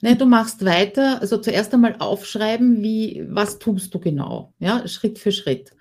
Ne, 0.00 0.16
du 0.16 0.26
machst 0.26 0.64
weiter, 0.64 1.20
also 1.20 1.38
zuerst 1.38 1.72
einmal 1.74 1.96
aufschreiben, 1.98 2.82
wie, 2.82 3.24
was 3.28 3.58
tust 3.58 3.94
du 3.94 4.00
genau, 4.00 4.52
ja, 4.58 4.86
Schritt 4.88 5.18
für 5.18 5.32
Schritt. 5.32 5.72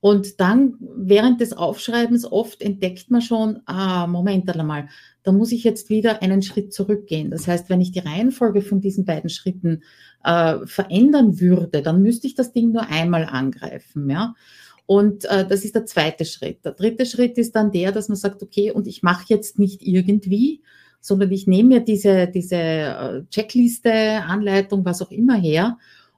Und 0.00 0.40
dann 0.40 0.74
während 0.80 1.40
des 1.40 1.52
Aufschreibens 1.52 2.24
oft 2.24 2.60
entdeckt 2.60 3.10
man 3.12 3.22
schon, 3.22 3.60
ah, 3.66 4.08
Moment 4.08 4.50
einmal, 4.50 4.88
da 5.22 5.30
muss 5.30 5.52
ich 5.52 5.62
jetzt 5.62 5.90
wieder 5.90 6.22
einen 6.22 6.42
Schritt 6.42 6.74
zurückgehen. 6.74 7.30
Das 7.30 7.46
heißt, 7.46 7.70
wenn 7.70 7.80
ich 7.80 7.92
die 7.92 8.00
Reihenfolge 8.00 8.62
von 8.62 8.80
diesen 8.80 9.04
beiden 9.04 9.30
Schritten 9.30 9.84
äh, 10.24 10.58
verändern 10.66 11.40
würde, 11.40 11.82
dann 11.82 12.02
müsste 12.02 12.26
ich 12.26 12.34
das 12.34 12.52
Ding 12.52 12.72
nur 12.72 12.88
einmal 12.88 13.26
angreifen, 13.26 14.10
ja. 14.10 14.34
Und 14.86 15.24
äh, 15.26 15.46
das 15.46 15.64
ist 15.64 15.76
der 15.76 15.86
zweite 15.86 16.24
Schritt. 16.24 16.64
Der 16.64 16.72
dritte 16.72 17.06
Schritt 17.06 17.38
ist 17.38 17.54
dann 17.54 17.70
der, 17.70 17.92
dass 17.92 18.08
man 18.08 18.16
sagt, 18.16 18.42
okay, 18.42 18.72
und 18.72 18.88
ich 18.88 19.04
mache 19.04 19.26
jetzt 19.28 19.58
nicht 19.58 19.82
irgendwie, 19.82 20.62
sondern 21.02 21.32
ich 21.32 21.46
nehme 21.46 21.68
mir 21.68 21.80
diese, 21.80 22.28
diese 22.28 22.56
äh, 22.56 23.22
Checkliste, 23.28 23.92
Anleitung, 23.92 24.84
was 24.84 25.02
auch 25.02 25.10
immer 25.10 25.34
her 25.34 25.76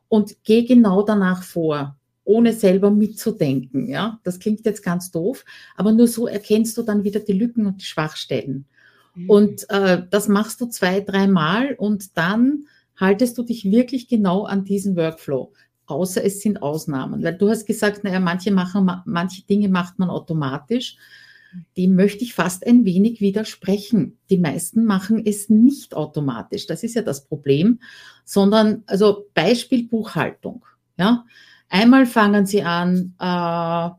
und 0.09 0.45
gehe 0.45 0.65
genau 0.65 1.03
danach 1.03 1.43
vor, 1.43 1.97
ohne 2.23 2.53
selber 2.53 2.91
mitzudenken. 2.91 3.89
Ja, 3.89 4.21
das 4.23 4.39
klingt 4.39 4.65
jetzt 4.65 4.83
ganz 4.83 5.11
doof, 5.11 5.45
aber 5.75 5.91
nur 5.91 6.07
so 6.07 6.29
erkennst 6.29 6.77
du 6.77 6.83
dann 6.83 7.03
wieder 7.03 7.21
die 7.21 7.33
Lücken 7.33 7.67
und 7.67 7.81
die 7.81 7.87
Schwachstellen. 7.87 8.67
Mhm. 9.15 9.31
Und 9.31 9.71
äh, 9.71 10.03
das 10.09 10.29
machst 10.29 10.61
du 10.61 10.67
zwei, 10.67 11.01
dreimal 11.01 11.75
und 11.75 12.17
dann 12.17 12.67
haltest 12.97 13.39
du 13.39 13.43
dich 13.43 13.65
wirklich 13.65 14.07
genau 14.07 14.45
an 14.45 14.65
diesen 14.65 14.97
Workflow. 14.97 15.53
Außer 15.87 16.25
es 16.25 16.41
sind 16.41 16.63
Ausnahmen. 16.63 17.23
Weil 17.23 17.37
du 17.37 17.49
hast 17.49 17.67
gesagt, 17.67 18.05
naja, 18.05 18.21
manche 18.21 18.51
machen, 18.51 18.91
manche 19.07 19.43
Dinge 19.43 19.69
macht 19.69 19.99
man 19.99 20.11
automatisch. 20.11 20.97
Dem 21.77 21.95
möchte 21.95 22.25
ich 22.25 22.35
fast 22.35 22.67
ein 22.67 22.85
wenig 22.85 23.21
widersprechen. 23.21 24.19
Die 24.31 24.39
meisten 24.39 24.85
machen 24.85 25.23
es 25.25 25.49
nicht 25.49 25.95
automatisch. 25.95 26.67
Das 26.67 26.83
ist 26.83 26.95
ja 26.95 27.03
das 27.03 27.27
Problem, 27.27 27.81
sondern, 28.25 28.83
also 28.87 29.27
Beispiel 29.35 29.89
Buchhaltung. 29.89 30.65
Ja, 30.97 31.25
einmal 31.69 32.07
fangen 32.07 32.47
sie 32.47 32.63
an, 32.63 33.15
äh, 33.19 33.91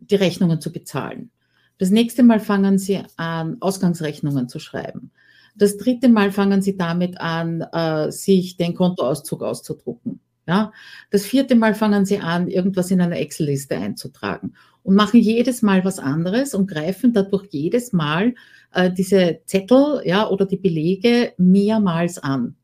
die 0.00 0.16
Rechnungen 0.16 0.60
zu 0.60 0.72
bezahlen. 0.72 1.30
Das 1.78 1.90
nächste 1.90 2.22
Mal 2.22 2.40
fangen 2.40 2.78
sie 2.78 3.00
an, 3.16 3.56
Ausgangsrechnungen 3.60 4.48
zu 4.48 4.58
schreiben. 4.58 5.10
Das 5.56 5.76
dritte 5.76 6.08
Mal 6.08 6.32
fangen 6.32 6.62
sie 6.62 6.76
damit 6.76 7.20
an, 7.20 7.60
äh, 7.60 8.10
sich 8.10 8.56
den 8.56 8.74
Kontoauszug 8.74 9.42
auszudrucken. 9.42 10.20
Ja, 10.46 10.72
das 11.10 11.24
vierte 11.24 11.54
Mal 11.54 11.74
fangen 11.74 12.04
sie 12.04 12.18
an, 12.18 12.48
irgendwas 12.48 12.90
in 12.90 13.00
eine 13.00 13.18
Excel-Liste 13.18 13.76
einzutragen 13.76 14.54
und 14.84 14.94
machen 14.94 15.18
jedes 15.18 15.62
Mal 15.62 15.84
was 15.84 15.98
anderes 15.98 16.54
und 16.54 16.70
greifen 16.70 17.12
dadurch 17.12 17.48
jedes 17.50 17.92
Mal 17.92 18.34
äh, 18.72 18.92
diese 18.92 19.40
Zettel, 19.46 20.02
ja, 20.04 20.28
oder 20.28 20.46
die 20.46 20.58
Belege 20.58 21.32
mehrmals 21.38 22.18
an 22.18 22.54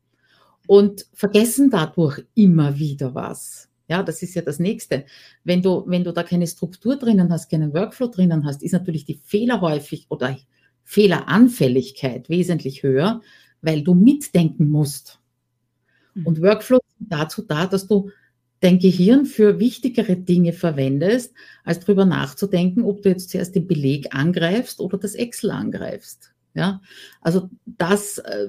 und 0.68 1.06
vergessen 1.14 1.70
dadurch 1.70 2.22
immer 2.34 2.78
wieder 2.78 3.14
was. 3.14 3.68
Ja, 3.88 4.04
das 4.04 4.22
ist 4.22 4.34
ja 4.34 4.42
das 4.42 4.60
Nächste. 4.60 5.04
Wenn 5.42 5.62
du, 5.62 5.82
wenn 5.86 6.04
du 6.04 6.12
da 6.12 6.22
keine 6.22 6.46
Struktur 6.46 6.96
drinnen 6.96 7.32
hast, 7.32 7.50
keinen 7.50 7.74
Workflow 7.74 8.06
drinnen 8.06 8.44
hast, 8.44 8.62
ist 8.62 8.72
natürlich 8.72 9.04
die 9.04 9.20
Fehlerhäufig 9.24 10.06
oder 10.10 10.36
Fehleranfälligkeit 10.84 12.28
wesentlich 12.28 12.84
höher, 12.84 13.20
weil 13.62 13.82
du 13.82 13.94
mitdenken 13.94 14.68
musst. 14.68 15.18
Mhm. 16.14 16.26
Und 16.26 16.42
Workflows 16.42 16.82
sind 16.98 17.12
dazu 17.12 17.42
da, 17.42 17.66
dass 17.66 17.88
du 17.88 18.10
dein 18.60 18.78
Gehirn 18.78 19.26
für 19.26 19.58
wichtigere 19.58 20.16
Dinge 20.16 20.52
verwendest, 20.52 21.34
als 21.64 21.80
darüber 21.80 22.04
nachzudenken, 22.04 22.84
ob 22.84 23.02
du 23.02 23.08
jetzt 23.08 23.30
zuerst 23.30 23.54
den 23.54 23.66
Beleg 23.66 24.14
angreifst 24.14 24.80
oder 24.80 24.98
das 24.98 25.14
Excel 25.14 25.50
angreifst. 25.50 26.32
Ja, 26.54 26.82
also 27.20 27.48
das, 27.64 28.18
äh, 28.18 28.48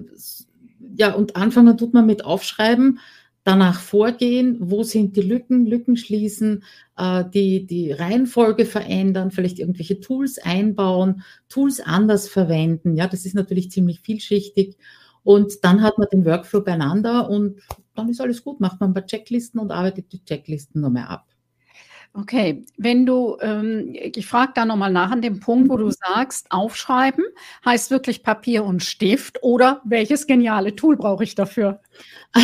ja, 0.95 1.13
und 1.13 1.35
anfangen 1.35 1.77
tut 1.77 1.93
man 1.93 2.05
mit 2.05 2.25
Aufschreiben, 2.25 2.99
danach 3.43 3.79
vorgehen, 3.79 4.57
wo 4.59 4.83
sind 4.83 5.15
die 5.15 5.21
Lücken, 5.21 5.65
Lücken 5.65 5.97
schließen, 5.97 6.63
äh, 6.97 7.23
die, 7.33 7.65
die 7.65 7.91
Reihenfolge 7.91 8.65
verändern, 8.65 9.31
vielleicht 9.31 9.59
irgendwelche 9.59 9.99
Tools 9.99 10.37
einbauen, 10.37 11.23
Tools 11.49 11.79
anders 11.79 12.27
verwenden. 12.27 12.95
Ja, 12.95 13.07
das 13.07 13.25
ist 13.25 13.35
natürlich 13.35 13.71
ziemlich 13.71 14.01
vielschichtig. 14.01 14.77
Und 15.23 15.63
dann 15.63 15.81
hat 15.81 15.97
man 15.97 16.07
den 16.11 16.25
Workflow 16.25 16.61
beieinander 16.61 17.29
und 17.29 17.61
dann 17.95 18.09
ist 18.09 18.21
alles 18.21 18.43
gut, 18.43 18.59
macht 18.59 18.79
man 18.79 18.91
ein 18.91 18.93
paar 18.93 19.05
Checklisten 19.05 19.59
und 19.59 19.71
arbeitet 19.71 20.11
die 20.11 20.23
Checklisten 20.23 20.81
nur 20.81 20.89
mehr 20.89 21.09
ab. 21.09 21.27
Okay, 22.13 22.65
wenn 22.77 23.05
du, 23.05 23.37
ähm, 23.39 23.93
ich 23.93 24.27
frage 24.27 24.51
da 24.53 24.65
nochmal 24.65 24.91
nach 24.91 25.11
an 25.11 25.21
dem 25.21 25.39
Punkt, 25.39 25.69
wo 25.69 25.77
du 25.77 25.85
mhm. 25.85 25.93
sagst, 25.93 26.47
aufschreiben, 26.49 27.23
heißt 27.63 27.89
wirklich 27.89 28.21
Papier 28.21 28.65
und 28.65 28.83
Stift 28.83 29.41
oder 29.43 29.81
welches 29.85 30.27
geniale 30.27 30.75
Tool 30.75 30.97
brauche 30.97 31.23
ich 31.23 31.35
dafür? 31.35 31.81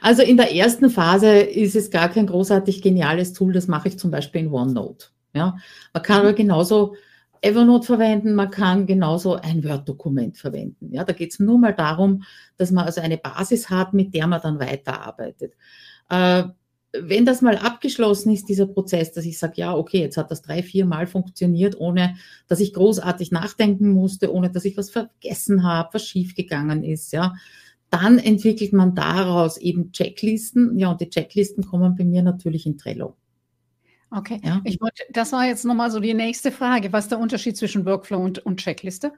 Also 0.00 0.22
in 0.22 0.36
der 0.36 0.54
ersten 0.54 0.90
Phase 0.90 1.38
ist 1.38 1.76
es 1.76 1.90
gar 1.90 2.08
kein 2.08 2.26
großartig 2.26 2.82
geniales 2.82 3.32
Tool, 3.32 3.52
das 3.52 3.68
mache 3.68 3.88
ich 3.88 3.98
zum 3.98 4.10
Beispiel 4.10 4.42
in 4.42 4.52
OneNote. 4.52 5.06
Ja, 5.34 5.56
man 5.92 6.02
kann 6.02 6.20
aber 6.20 6.32
genauso 6.32 6.96
Evernote 7.42 7.86
verwenden, 7.86 8.34
man 8.34 8.50
kann 8.50 8.86
genauso 8.86 9.34
ein 9.34 9.64
Word-Dokument 9.64 10.38
verwenden. 10.38 10.92
Ja, 10.92 11.04
da 11.04 11.12
geht 11.12 11.32
es 11.32 11.40
nur 11.40 11.58
mal 11.58 11.74
darum, 11.74 12.22
dass 12.56 12.70
man 12.70 12.86
also 12.86 13.00
eine 13.00 13.18
Basis 13.18 13.68
hat, 13.68 13.92
mit 13.92 14.14
der 14.14 14.28
man 14.28 14.40
dann 14.40 14.60
weiterarbeitet. 14.60 15.54
Äh, 16.08 16.44
wenn 16.94 17.24
das 17.24 17.40
mal 17.42 17.56
abgeschlossen 17.56 18.32
ist, 18.32 18.48
dieser 18.48 18.66
Prozess, 18.66 19.12
dass 19.12 19.24
ich 19.24 19.38
sage, 19.38 19.54
ja, 19.56 19.74
okay, 19.74 20.00
jetzt 20.00 20.16
hat 20.18 20.30
das 20.30 20.42
drei, 20.42 20.62
vier 20.62 20.84
Mal 20.84 21.06
funktioniert, 21.06 21.78
ohne 21.80 22.16
dass 22.48 22.60
ich 22.60 22.74
großartig 22.74 23.32
nachdenken 23.32 23.90
musste, 23.90 24.32
ohne 24.32 24.50
dass 24.50 24.64
ich 24.64 24.76
was 24.76 24.90
vergessen 24.90 25.64
habe, 25.64 25.94
was 25.94 26.06
schiefgegangen 26.06 26.84
ist, 26.84 27.12
ja, 27.12 27.34
dann 27.90 28.18
entwickelt 28.18 28.72
man 28.72 28.94
daraus 28.94 29.58
eben 29.58 29.92
Checklisten. 29.92 30.78
Ja, 30.78 30.90
und 30.92 31.00
die 31.00 31.10
Checklisten 31.10 31.64
kommen 31.64 31.94
bei 31.96 32.04
mir 32.04 32.22
natürlich 32.22 32.66
in 32.66 32.78
Trello. 32.78 33.16
Okay, 34.14 34.40
ja. 34.44 34.60
ich 34.64 34.80
wollte, 34.80 35.02
das 35.10 35.32
war 35.32 35.46
jetzt 35.46 35.64
nochmal 35.64 35.90
so 35.90 35.98
die 35.98 36.14
nächste 36.14 36.52
Frage. 36.52 36.92
Was 36.92 37.04
ist 37.04 37.12
der 37.12 37.18
Unterschied 37.18 37.56
zwischen 37.56 37.86
Workflow 37.86 38.18
und, 38.18 38.44
und 38.44 38.58
Checkliste? 38.58 39.12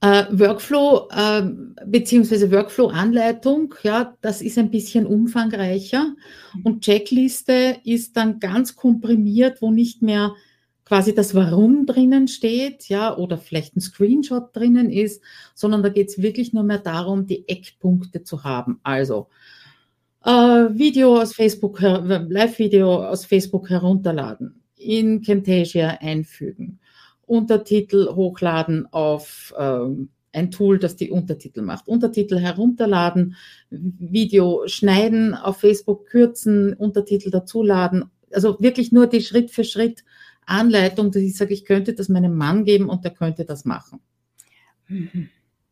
Äh, 0.00 0.24
Workflow 0.30 1.08
äh, 1.10 1.42
beziehungsweise 1.86 2.50
Workflow-Anleitung, 2.50 3.74
ja, 3.82 4.16
das 4.20 4.42
ist 4.42 4.58
ein 4.58 4.70
bisschen 4.70 5.06
umfangreicher. 5.06 6.14
Und 6.64 6.82
Checkliste 6.82 7.78
ist 7.84 8.16
dann 8.16 8.40
ganz 8.40 8.76
komprimiert, 8.76 9.62
wo 9.62 9.70
nicht 9.70 10.02
mehr 10.02 10.34
quasi 10.84 11.14
das 11.14 11.34
Warum 11.34 11.86
drinnen 11.86 12.28
steht, 12.28 12.88
ja, 12.88 13.16
oder 13.16 13.38
vielleicht 13.38 13.76
ein 13.76 13.80
Screenshot 13.80 14.54
drinnen 14.54 14.90
ist, 14.90 15.22
sondern 15.54 15.82
da 15.82 15.88
geht 15.88 16.08
es 16.08 16.22
wirklich 16.22 16.52
nur 16.52 16.62
mehr 16.62 16.78
darum, 16.78 17.26
die 17.26 17.48
Eckpunkte 17.48 18.22
zu 18.22 18.44
haben. 18.44 18.80
Also 18.82 19.28
Video 20.26 21.20
aus 21.20 21.34
Facebook, 21.34 21.80
Live-Video 21.80 23.06
aus 23.06 23.24
Facebook 23.24 23.70
herunterladen, 23.70 24.60
in 24.76 25.22
Camtasia 25.22 25.98
einfügen 26.00 26.80
Untertitel 27.26 28.14
hochladen 28.14 28.86
auf 28.92 29.52
ähm, 29.58 30.10
ein 30.32 30.50
Tool, 30.50 30.78
das 30.78 30.96
die 30.96 31.10
Untertitel 31.10 31.62
macht. 31.62 31.88
Untertitel 31.88 32.38
herunterladen, 32.38 33.36
Video 33.70 34.62
schneiden, 34.66 35.34
auf 35.34 35.58
Facebook 35.58 36.06
kürzen, 36.06 36.72
Untertitel 36.74 37.30
dazuladen. 37.30 38.04
Also 38.32 38.56
wirklich 38.60 38.92
nur 38.92 39.06
die 39.06 39.22
Schritt 39.22 39.50
für 39.50 39.64
Schritt 39.64 40.04
Anleitung, 40.44 41.10
dass 41.10 41.22
ich 41.22 41.36
sage, 41.36 41.54
ich 41.54 41.64
könnte 41.64 41.94
das 41.94 42.08
meinem 42.08 42.36
Mann 42.36 42.64
geben 42.64 42.88
und 42.88 43.04
der 43.04 43.12
könnte 43.12 43.44
das 43.44 43.64
machen. 43.64 44.00
Mhm. 44.88 45.30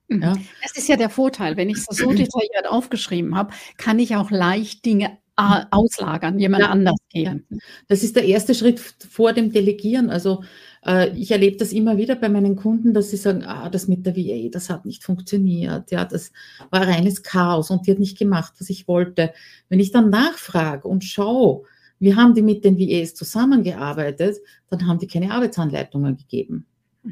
Ja. 0.09 0.35
Das 0.63 0.77
ist 0.77 0.89
ja 0.89 0.97
der 0.97 1.11
Vorteil. 1.11 1.57
Wenn 1.57 1.71
ich 1.71 1.79
es 1.79 1.97
so 1.97 2.09
detailliert 2.13 2.69
aufgeschrieben 2.69 3.35
habe, 3.35 3.55
kann 3.77 3.99
ich 3.99 4.17
auch 4.17 4.31
leicht 4.31 4.85
Dinge 4.85 5.19
äh, 5.37 5.65
auslagern, 5.71 6.39
jemand 6.39 6.63
ja. 6.63 6.71
anders 6.71 6.99
geben. 7.11 7.47
Das 7.89 8.03
ist 8.03 8.17
der 8.17 8.25
erste 8.25 8.55
Schritt 8.55 8.79
vor 8.79 9.33
dem 9.33 9.53
Delegieren. 9.53 10.11
Also 10.11 10.45
äh, 10.87 11.11
ich 11.17 11.31
erlebe 11.31 11.57
das 11.57 11.73
immer 11.73 11.97
wieder 11.97 12.15
bei 12.15 12.29
meinen 12.29 12.57
Kunden, 12.57 12.95
dass 12.95 13.11
sie 13.11 13.17
sagen, 13.17 13.43
ah, 13.45 13.69
das 13.69 13.89
mit 13.89 14.07
der 14.07 14.17
VA, 14.17 14.49
das 14.51 14.71
hat 14.71 14.85
nicht 14.85 15.03
funktioniert, 15.03 15.91
ja, 15.91 16.05
das 16.05 16.33
war 16.71 16.87
reines 16.87 17.23
Chaos 17.23 17.71
und 17.71 17.87
die 17.87 17.93
hat 17.93 17.99
nicht 17.99 18.19
gemacht, 18.19 18.55
was 18.59 18.71
ich 18.71 18.87
wollte. 18.87 19.33
Wenn 19.69 19.81
ich 19.81 19.91
dann 19.91 20.11
nachfrage 20.11 20.87
und 20.87 21.03
schaue, 21.03 21.65
wie 21.99 22.15
haben 22.15 22.35
die 22.35 22.43
mit 22.43 22.65
den 22.65 22.79
VAs 22.79 23.15
zusammengearbeitet, 23.15 24.39
dann 24.69 24.87
haben 24.87 24.99
die 24.99 25.07
keine 25.07 25.33
Arbeitsanleitungen 25.33 26.17
gegeben. 26.17 26.67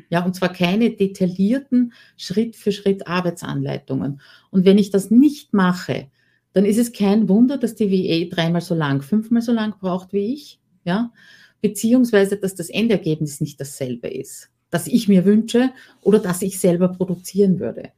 Ja, 0.08 0.24
und 0.24 0.34
zwar 0.34 0.52
keine 0.52 0.90
detaillierten 0.90 1.92
Schritt 2.16 2.56
für 2.56 2.72
Schritt 2.72 3.06
Arbeitsanleitungen. 3.06 4.20
Und 4.50 4.64
wenn 4.64 4.78
ich 4.78 4.90
das 4.90 5.10
nicht 5.10 5.52
mache, 5.52 6.08
dann 6.52 6.64
ist 6.64 6.78
es 6.78 6.92
kein 6.92 7.28
Wunder, 7.28 7.58
dass 7.58 7.74
die 7.74 7.90
VA 7.90 8.34
dreimal 8.34 8.60
so 8.60 8.74
lang, 8.74 9.02
fünfmal 9.02 9.42
so 9.42 9.52
lang 9.52 9.74
braucht 9.80 10.12
wie 10.12 10.32
ich. 10.32 10.60
Ja, 10.84 11.12
beziehungsweise 11.60 12.36
dass 12.36 12.54
das 12.54 12.68
Endergebnis 12.68 13.40
nicht 13.40 13.60
dasselbe 13.60 14.08
ist, 14.08 14.50
das 14.70 14.86
ich 14.86 15.08
mir 15.08 15.24
wünsche 15.24 15.70
oder 16.02 16.18
das 16.18 16.42
ich 16.42 16.58
selber 16.58 16.88
produzieren 16.88 17.60
würde. 17.60 17.90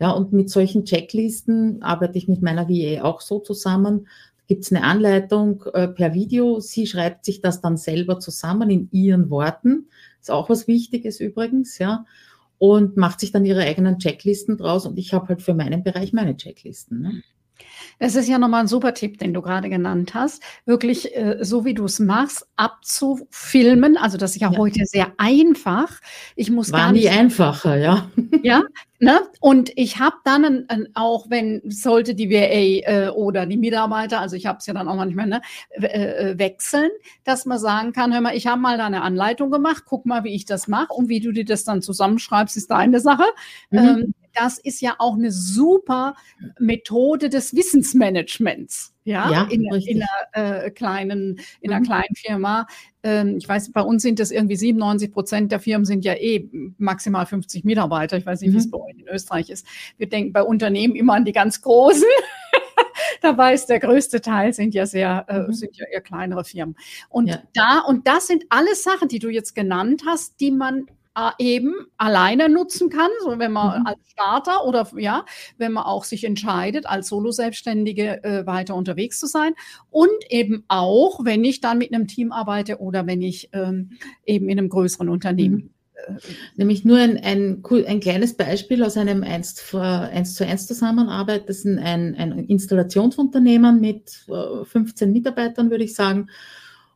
Ja, 0.00 0.10
und 0.12 0.32
mit 0.32 0.48
solchen 0.48 0.86
Checklisten 0.86 1.82
arbeite 1.82 2.16
ich 2.16 2.26
mit 2.26 2.40
meiner 2.40 2.68
VA 2.68 3.02
auch 3.02 3.20
so 3.20 3.38
zusammen. 3.38 4.08
Gibt 4.46 4.64
es 4.64 4.72
eine 4.72 4.82
Anleitung 4.82 5.62
äh, 5.74 5.88
per 5.88 6.14
Video. 6.14 6.58
Sie 6.58 6.86
schreibt 6.86 7.26
sich 7.26 7.42
das 7.42 7.60
dann 7.60 7.76
selber 7.76 8.18
zusammen 8.18 8.70
in 8.70 8.88
ihren 8.90 9.28
Worten. 9.28 9.88
Ist 10.20 10.30
auch 10.30 10.48
was 10.48 10.68
Wichtiges 10.68 11.20
übrigens, 11.20 11.78
ja. 11.78 12.04
Und 12.58 12.96
macht 12.96 13.20
sich 13.20 13.32
dann 13.32 13.44
ihre 13.44 13.62
eigenen 13.62 13.98
Checklisten 13.98 14.58
draus. 14.58 14.86
Und 14.86 14.98
ich 14.98 15.14
habe 15.14 15.28
halt 15.28 15.42
für 15.42 15.54
meinen 15.54 15.82
Bereich 15.82 16.12
meine 16.12 16.36
Checklisten. 16.36 17.00
Ne? 17.00 17.22
Das 18.00 18.14
ist 18.14 18.28
ja 18.28 18.38
nochmal 18.38 18.62
ein 18.62 18.66
super 18.66 18.94
Tipp, 18.94 19.18
den 19.18 19.34
du 19.34 19.42
gerade 19.42 19.68
genannt 19.68 20.14
hast. 20.14 20.42
Wirklich, 20.64 21.14
äh, 21.14 21.38
so 21.42 21.66
wie 21.66 21.74
du 21.74 21.84
es 21.84 21.98
machst, 21.98 22.46
abzufilmen. 22.56 23.98
Also 23.98 24.16
das 24.16 24.34
ist 24.34 24.40
ja, 24.40 24.50
ja, 24.50 24.58
heute 24.58 24.86
sehr 24.86 25.12
einfach. 25.18 26.00
Ich 26.34 26.50
muss 26.50 26.72
War 26.72 26.80
gar 26.80 26.92
nicht. 26.92 27.04
nie 27.04 27.10
einfacher, 27.10 27.76
ja. 27.76 28.10
Ja, 28.42 28.62
ne? 29.00 29.20
Und 29.40 29.70
ich 29.76 29.98
habe 29.98 30.16
dann 30.24 30.44
ein, 30.46 30.64
ein, 30.68 30.88
auch, 30.94 31.28
wenn 31.28 31.60
sollte 31.66 32.14
die 32.14 32.30
VA 32.30 32.90
äh, 32.90 33.08
oder 33.10 33.44
die 33.44 33.58
Mitarbeiter, 33.58 34.18
also 34.18 34.34
ich 34.34 34.46
habe 34.46 34.58
es 34.60 34.66
ja 34.66 34.72
dann 34.72 34.88
auch 34.88 34.96
manchmal, 34.96 35.26
ne, 35.26 35.42
äh, 35.72 35.86
äh, 36.30 36.38
wechseln, 36.38 36.88
dass 37.24 37.44
man 37.44 37.58
sagen 37.58 37.92
kann, 37.92 38.14
hör 38.14 38.22
mal, 38.22 38.34
ich 38.34 38.46
habe 38.46 38.60
mal 38.60 38.78
da 38.78 38.86
eine 38.86 39.02
Anleitung 39.02 39.50
gemacht, 39.50 39.82
guck 39.84 40.06
mal, 40.06 40.24
wie 40.24 40.34
ich 40.34 40.46
das 40.46 40.68
mache 40.68 40.94
und 40.94 41.10
wie 41.10 41.20
du 41.20 41.32
dir 41.32 41.44
das 41.44 41.64
dann 41.64 41.82
zusammenschreibst, 41.82 42.56
ist 42.56 42.70
deine 42.70 43.00
Sache. 43.00 43.24
Mhm. 43.70 43.78
Ähm, 43.78 44.14
das 44.34 44.58
ist 44.58 44.80
ja 44.80 44.94
auch 44.98 45.14
eine 45.14 45.30
super 45.32 46.14
Methode 46.58 47.28
des 47.28 47.54
Wissensmanagements. 47.54 48.94
Ja, 49.04 49.30
Ja, 49.30 49.42
in, 49.50 49.64
in 49.64 50.02
einer 50.34 50.64
äh, 50.66 50.70
kleinen, 50.70 51.40
in 51.60 51.70
einer 51.70 51.80
Mhm. 51.80 51.84
kleinen 51.84 52.14
Firma. 52.14 52.66
Ähm, 53.02 53.36
ich 53.38 53.48
weiß, 53.48 53.72
bei 53.72 53.80
uns 53.80 54.02
sind 54.02 54.18
das 54.20 54.30
irgendwie 54.30 54.56
97 54.56 55.10
Prozent 55.12 55.52
der 55.52 55.58
Firmen 55.60 55.84
sind 55.86 56.04
ja 56.04 56.14
eh 56.14 56.48
maximal 56.78 57.24
50 57.26 57.64
Mitarbeiter. 57.64 58.16
Ich 58.18 58.26
weiß 58.26 58.40
nicht, 58.42 58.52
wie 58.52 58.58
es 58.58 58.66
Mhm. 58.66 58.70
bei 58.72 58.78
euch 58.78 58.98
in 58.98 59.08
Österreich 59.08 59.50
ist. 59.50 59.66
Wir 59.96 60.08
denken 60.08 60.32
bei 60.32 60.42
Unternehmen 60.42 60.94
immer 60.96 61.14
an 61.14 61.24
die 61.24 61.32
ganz 61.32 61.60
großen. 61.62 62.04
Dabei 63.22 63.54
ist 63.54 63.66
der 63.66 63.80
größte 63.80 64.20
Teil 64.20 64.52
sind 64.52 64.74
ja 64.74 64.86
sehr, 64.86 65.24
äh, 65.28 65.40
Mhm. 65.48 65.52
sind 65.52 65.76
ja 65.76 65.86
eher 65.86 66.00
kleinere 66.00 66.44
Firmen. 66.44 66.76
Und 67.08 67.28
Ja. 67.28 67.42
da, 67.54 67.80
und 67.80 68.06
das 68.06 68.26
sind 68.26 68.44
alles 68.50 68.82
Sachen, 68.82 69.08
die 69.08 69.18
du 69.18 69.28
jetzt 69.28 69.54
genannt 69.54 70.02
hast, 70.06 70.40
die 70.40 70.50
man 70.50 70.86
eben 71.38 71.74
alleine 71.96 72.48
nutzen 72.48 72.90
kann, 72.90 73.10
so 73.22 73.38
wenn 73.38 73.52
man 73.52 73.80
Mhm. 73.80 73.86
als 73.86 73.98
Starter 74.10 74.64
oder 74.66 74.88
ja, 74.96 75.24
wenn 75.58 75.72
man 75.72 75.84
auch 75.84 76.04
sich 76.04 76.24
entscheidet, 76.24 76.86
als 76.86 77.08
Solo-Selbstständige 77.08 78.24
äh, 78.24 78.46
weiter 78.46 78.74
unterwegs 78.74 79.18
zu 79.18 79.26
sein. 79.26 79.52
Und 79.90 80.10
eben 80.28 80.64
auch, 80.68 81.24
wenn 81.24 81.44
ich 81.44 81.60
dann 81.60 81.78
mit 81.78 81.92
einem 81.92 82.06
Team 82.06 82.32
arbeite 82.32 82.78
oder 82.78 83.06
wenn 83.06 83.22
ich 83.22 83.50
ähm, 83.52 83.90
eben 84.26 84.48
in 84.48 84.58
einem 84.58 84.68
größeren 84.68 85.08
Unternehmen. 85.08 85.56
Mhm. 85.56 85.70
Nämlich 86.56 86.84
nur 86.84 86.98
ein, 86.98 87.18
ein, 87.18 87.62
ein 87.86 88.00
kleines 88.00 88.34
Beispiel 88.36 88.82
aus 88.82 88.96
einem 88.96 89.22
1 89.22 89.54
zu 89.54 89.78
1, 89.78 90.34
zu 90.34 90.46
1 90.46 90.66
Zusammenarbeit. 90.66 91.48
Das 91.48 91.58
ist 91.58 91.66
ein, 91.66 92.14
ein 92.16 92.38
Installationsunternehmen 92.46 93.80
mit 93.80 94.26
äh, 94.28 94.64
15 94.64 95.12
Mitarbeitern, 95.12 95.70
würde 95.70 95.84
ich 95.84 95.94
sagen. 95.94 96.28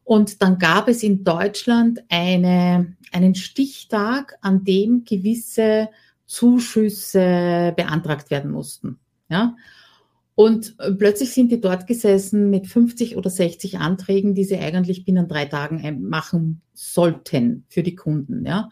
Und 0.04 0.42
dann 0.42 0.58
gab 0.58 0.88
es 0.88 1.02
in 1.02 1.24
Deutschland 1.24 2.04
eine, 2.10 2.94
einen 3.10 3.34
Stichtag, 3.34 4.36
an 4.42 4.64
dem 4.64 5.04
gewisse 5.04 5.88
Zuschüsse 6.26 7.72
beantragt 7.76 8.30
werden 8.30 8.50
mussten. 8.50 8.98
Ja? 9.28 9.56
Und 10.34 10.74
äh, 10.78 10.92
plötzlich 10.92 11.32
sind 11.32 11.52
die 11.52 11.60
dort 11.60 11.86
gesessen 11.86 12.50
mit 12.50 12.66
50 12.66 13.16
oder 13.16 13.30
60 13.30 13.78
Anträgen, 13.78 14.34
die 14.34 14.44
sie 14.44 14.58
eigentlich 14.58 15.04
binnen 15.04 15.28
drei 15.28 15.46
Tagen 15.46 15.80
ein- 15.80 16.02
machen 16.02 16.60
sollten 16.74 17.64
für 17.68 17.82
die 17.82 17.94
Kunden. 17.94 18.44
Ja? 18.44 18.68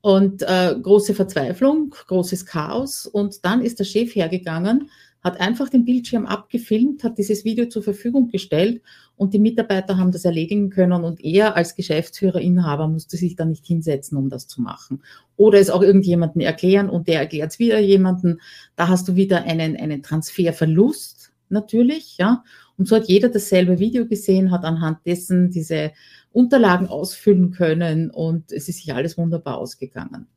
Und 0.00 0.42
äh, 0.42 0.76
große 0.80 1.14
Verzweiflung, 1.14 1.90
großes 1.90 2.46
Chaos. 2.46 3.06
Und 3.06 3.44
dann 3.44 3.62
ist 3.62 3.78
der 3.78 3.84
Chef 3.84 4.14
hergegangen, 4.14 4.90
hat 5.22 5.40
einfach 5.40 5.68
den 5.68 5.84
Bildschirm 5.84 6.26
abgefilmt, 6.26 7.04
hat 7.04 7.18
dieses 7.18 7.44
Video 7.44 7.66
zur 7.66 7.82
Verfügung 7.82 8.28
gestellt 8.28 8.82
und 9.18 9.34
die 9.34 9.40
Mitarbeiter 9.40 9.98
haben 9.98 10.12
das 10.12 10.24
erledigen 10.24 10.70
können 10.70 11.04
und 11.04 11.22
er 11.24 11.56
als 11.56 11.74
Geschäftsführer, 11.74 12.40
Inhaber 12.40 12.86
musste 12.86 13.16
sich 13.16 13.34
da 13.34 13.44
nicht 13.44 13.66
hinsetzen, 13.66 14.16
um 14.16 14.30
das 14.30 14.46
zu 14.46 14.62
machen. 14.62 15.02
Oder 15.36 15.58
es 15.58 15.70
auch 15.70 15.82
irgendjemanden 15.82 16.40
erklären 16.40 16.88
und 16.88 17.08
der 17.08 17.20
erklärt 17.20 17.50
es 17.50 17.58
wieder 17.58 17.80
jemanden. 17.80 18.40
Da 18.76 18.88
hast 18.88 19.08
du 19.08 19.16
wieder 19.16 19.42
einen, 19.42 19.76
einen 19.76 20.02
Transferverlust 20.02 21.32
natürlich, 21.48 22.16
ja. 22.18 22.44
Und 22.76 22.86
so 22.86 22.94
hat 22.94 23.08
jeder 23.08 23.28
dasselbe 23.28 23.80
Video 23.80 24.06
gesehen, 24.06 24.52
hat 24.52 24.64
anhand 24.64 25.04
dessen 25.04 25.50
diese 25.50 25.90
Unterlagen 26.30 26.86
ausfüllen 26.86 27.50
können 27.50 28.10
und 28.10 28.52
es 28.52 28.68
ist 28.68 28.78
sich 28.78 28.94
alles 28.94 29.18
wunderbar 29.18 29.58
ausgegangen. 29.58 30.28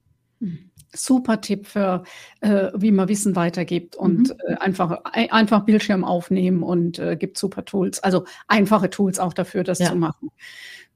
Super 0.94 1.40
Tipp 1.42 1.68
für, 1.68 2.04
äh, 2.42 2.70
wie 2.76 2.92
man 2.92 3.08
Wissen 3.10 3.36
weitergibt 3.36 3.96
und 3.96 4.30
Mhm. 4.30 4.36
äh, 4.48 4.56
einfach, 4.56 5.00
ein, 5.06 5.32
einfach 5.32 5.62
Bildschirm 5.66 6.04
aufnehmen 6.04 6.64
und 6.64 7.00
äh, 7.00 7.16
gibt 7.16 7.38
super 7.38 7.64
Tools, 7.66 8.02
also 8.04 8.26
einfache 8.48 8.90
Tools 8.90 9.20
auch 9.20 9.34
dafür, 9.34 9.64
das 9.64 9.80
Ja. 9.80 9.88
zu 9.90 9.96
machen. 9.96 10.30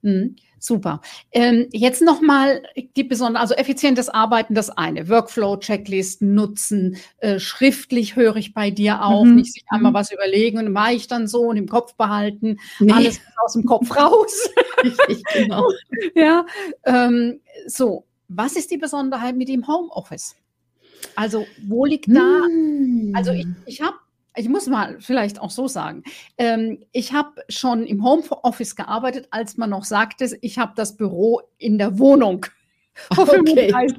Mhm, 0.01 0.35
super. 0.59 1.01
Ähm, 1.31 1.67
jetzt 1.73 2.01
nochmal 2.01 2.61
die 2.95 3.03
besondere, 3.05 3.41
also 3.41 3.55
effizientes 3.55 4.09
Arbeiten, 4.09 4.53
das 4.55 4.69
eine, 4.69 5.09
Workflow-Checklisten 5.09 6.35
nutzen, 6.35 6.97
äh, 7.19 7.39
schriftlich 7.39 8.15
höre 8.15 8.35
ich 8.35 8.53
bei 8.53 8.71
dir 8.71 9.03
auch, 9.03 9.23
Mhm. 9.25 9.35
nicht 9.35 9.53
sich 9.53 9.63
einmal 9.69 9.91
Mhm. 9.91 9.95
was 9.95 10.11
überlegen 10.11 10.59
und 10.59 10.71
mache 10.73 10.93
ich 10.93 11.07
dann 11.07 11.27
so 11.27 11.41
und 11.43 11.57
im 11.57 11.67
Kopf 11.69 11.95
behalten, 11.95 12.59
Nee, 12.79 12.93
alles 12.93 13.19
aus 13.45 13.53
dem 13.53 13.65
Kopf 13.65 13.95
raus. 13.95 14.49
richtig, 14.83 15.23
genau. 15.33 15.65
Ja, 16.15 16.45
ähm, 16.85 17.39
so. 17.67 18.05
Was 18.27 18.55
ist 18.55 18.71
die 18.71 18.77
Besonderheit 18.77 19.35
mit 19.35 19.49
dem 19.49 19.67
Homeoffice? 19.67 20.35
Also, 21.15 21.45
wo 21.67 21.85
liegt 21.85 22.07
da? 22.09 22.41
Also, 23.13 23.31
ich, 23.31 23.43
Hm. 23.43 23.55
ich 23.65 23.81
habe, 23.81 23.95
ich 24.35 24.49
muss 24.49 24.67
mal 24.67 24.97
vielleicht 24.99 25.39
auch 25.39 25.51
so 25.51 25.67
sagen, 25.67 26.03
ähm, 26.37 26.83
ich 26.91 27.13
habe 27.13 27.43
schon 27.49 27.85
im 27.85 28.03
Homeoffice 28.03 28.75
gearbeitet, 28.75 29.27
als 29.31 29.57
man 29.57 29.69
noch 29.69 29.83
sagte, 29.83 30.37
ich 30.41 30.57
habe 30.57 30.73
das 30.75 30.97
Büro 30.97 31.41
in 31.57 31.77
der 31.77 31.99
Wohnung. 31.99 32.45
Vor, 33.13 33.23
Okay. 33.29 33.69
35, 33.71 33.97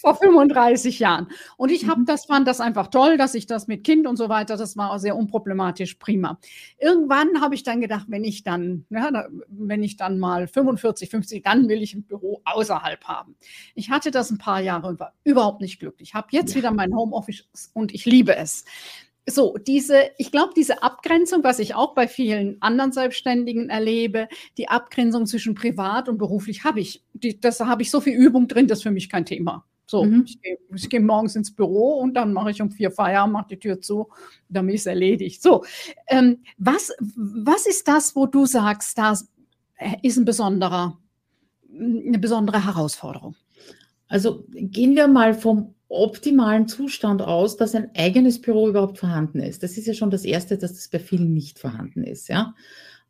vor 0.00 0.14
35 0.16 0.98
Jahren. 0.98 1.28
Und 1.56 1.70
ich 1.70 1.86
habe 1.88 2.00
Mhm. 2.00 2.06
das, 2.06 2.24
fand 2.26 2.48
das 2.48 2.60
einfach 2.60 2.88
toll, 2.88 3.16
dass 3.16 3.34
ich 3.34 3.46
das 3.46 3.68
mit 3.68 3.84
Kind 3.84 4.06
und 4.06 4.16
so 4.16 4.28
weiter, 4.28 4.56
das 4.56 4.76
war 4.76 4.90
auch 4.92 4.98
sehr 4.98 5.16
unproblematisch, 5.16 5.94
prima. 5.96 6.38
Irgendwann 6.78 7.40
habe 7.40 7.54
ich 7.54 7.62
dann 7.62 7.80
gedacht, 7.80 8.06
wenn 8.08 8.24
ich 8.24 8.42
dann, 8.42 8.84
ja, 8.90 9.10
da, 9.10 9.28
wenn 9.48 9.82
ich 9.82 9.96
dann 9.96 10.18
mal 10.18 10.46
45, 10.48 11.10
50, 11.10 11.44
dann 11.44 11.68
will 11.68 11.82
ich 11.82 11.94
ein 11.94 12.02
Büro 12.04 12.40
außerhalb 12.44 13.04
haben. 13.04 13.36
Ich 13.74 13.90
hatte 13.90 14.10
das 14.10 14.30
ein 14.30 14.38
paar 14.38 14.60
Jahre 14.60 14.88
und 14.88 15.00
war 15.00 15.12
überhaupt 15.24 15.60
nicht 15.60 15.78
glücklich. 15.78 16.14
Habe 16.14 16.28
jetzt 16.30 16.54
wieder 16.54 16.70
mein 16.72 16.94
Homeoffice 16.94 17.48
und 17.74 17.92
ich 17.94 18.04
liebe 18.06 18.36
es. 18.36 18.64
So, 19.28 19.56
diese, 19.56 20.10
ich 20.18 20.32
glaube, 20.32 20.52
diese 20.56 20.82
Abgrenzung, 20.82 21.44
was 21.44 21.60
ich 21.60 21.76
auch 21.76 21.94
bei 21.94 22.08
vielen 22.08 22.60
anderen 22.60 22.90
Selbstständigen 22.90 23.70
erlebe, 23.70 24.28
die 24.58 24.68
Abgrenzung 24.68 25.26
zwischen 25.26 25.54
privat 25.54 26.08
und 26.08 26.18
beruflich 26.18 26.64
habe 26.64 26.80
ich. 26.80 27.04
Die, 27.12 27.40
das 27.40 27.60
habe 27.60 27.82
ich 27.82 27.90
so 27.90 28.00
viel 28.00 28.14
Übung 28.14 28.48
drin, 28.48 28.66
das 28.66 28.78
ist 28.78 28.82
für 28.82 28.90
mich 28.90 29.08
kein 29.08 29.24
Thema. 29.24 29.64
So, 29.86 30.04
Mhm. 30.04 30.24
ich 30.26 30.40
gehe 30.90 31.00
ich 31.00 31.06
morgens 31.06 31.36
ins 31.36 31.54
Büro 31.54 31.98
und 31.98 32.14
dann 32.14 32.32
mache 32.32 32.50
ich 32.50 32.62
um 32.62 32.70
vier 32.70 32.90
Feierabend, 32.90 33.34
mache 33.34 33.48
die 33.50 33.58
Tür 33.58 33.80
zu, 33.80 34.08
damit 34.48 34.74
ist 34.74 34.82
es 34.82 34.86
erledigt. 34.86 35.42
So, 35.42 35.64
ähm, 36.08 36.38
was, 36.56 36.92
was 37.14 37.66
ist 37.66 37.86
das, 37.86 38.16
wo 38.16 38.26
du 38.26 38.46
sagst, 38.46 38.98
das 38.98 39.28
ist 40.02 40.16
ein 40.16 40.24
besonderer, 40.24 40.98
eine 41.78 42.18
besondere 42.18 42.64
Herausforderung? 42.64 43.36
Also 44.08 44.44
gehen 44.50 44.96
wir 44.96 45.08
mal 45.08 45.34
vom 45.34 45.74
optimalen 45.92 46.68
Zustand 46.68 47.22
aus, 47.22 47.56
dass 47.56 47.74
ein 47.74 47.90
eigenes 47.96 48.40
Büro 48.40 48.68
überhaupt 48.68 48.98
vorhanden 48.98 49.40
ist. 49.40 49.62
Das 49.62 49.76
ist 49.76 49.86
ja 49.86 49.94
schon 49.94 50.10
das 50.10 50.24
Erste, 50.24 50.56
dass 50.58 50.72
das 50.72 50.88
bei 50.88 50.98
vielen 50.98 51.34
nicht 51.34 51.58
vorhanden 51.58 52.02
ist. 52.02 52.28
Ja? 52.28 52.54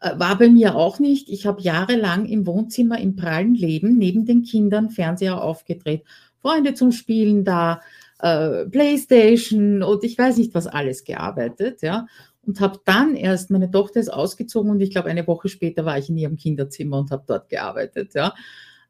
Äh, 0.01 0.19
War 0.19 0.37
bei 0.37 0.49
mir 0.49 0.75
auch 0.75 0.99
nicht. 0.99 1.29
Ich 1.29 1.47
habe 1.47 1.63
jahrelang 1.63 2.27
im 2.27 2.47
Wohnzimmer 2.47 2.99
im 2.99 3.17
prallen 3.17 3.55
Leben 3.55 3.97
neben 3.99 4.27
den 4.27 4.43
Kindern 4.43 4.91
Fernseher 4.91 5.43
aufgedreht, 5.43 6.05
Freunde 6.41 6.75
zum 6.75 6.91
Spielen 6.91 7.45
da, 7.45 7.81
äh, 8.19 8.67
Playstation 8.67 9.83
und 9.83 10.03
ich 10.05 10.19
weiß 10.19 10.37
nicht 10.37 10.55
was 10.55 10.67
alles 10.67 11.05
gearbeitet. 11.05 11.83
Ja? 11.83 12.07
Und 12.45 12.61
habe 12.61 12.81
dann 12.85 13.15
erst, 13.15 13.51
meine 13.51 13.71
Tochter 13.71 14.01
ist 14.01 14.13
ausgezogen 14.13 14.71
und 14.71 14.81
ich 14.81 14.91
glaube, 14.91 15.09
eine 15.09 15.27
Woche 15.27 15.49
später 15.49 15.85
war 15.85 15.99
ich 15.99 16.09
in 16.09 16.17
ihrem 16.17 16.37
Kinderzimmer 16.37 16.99
und 16.99 17.13
habe 17.13 17.23
dort 17.27 17.49
gearbeitet. 17.49 18.15
Ja? 18.15 18.35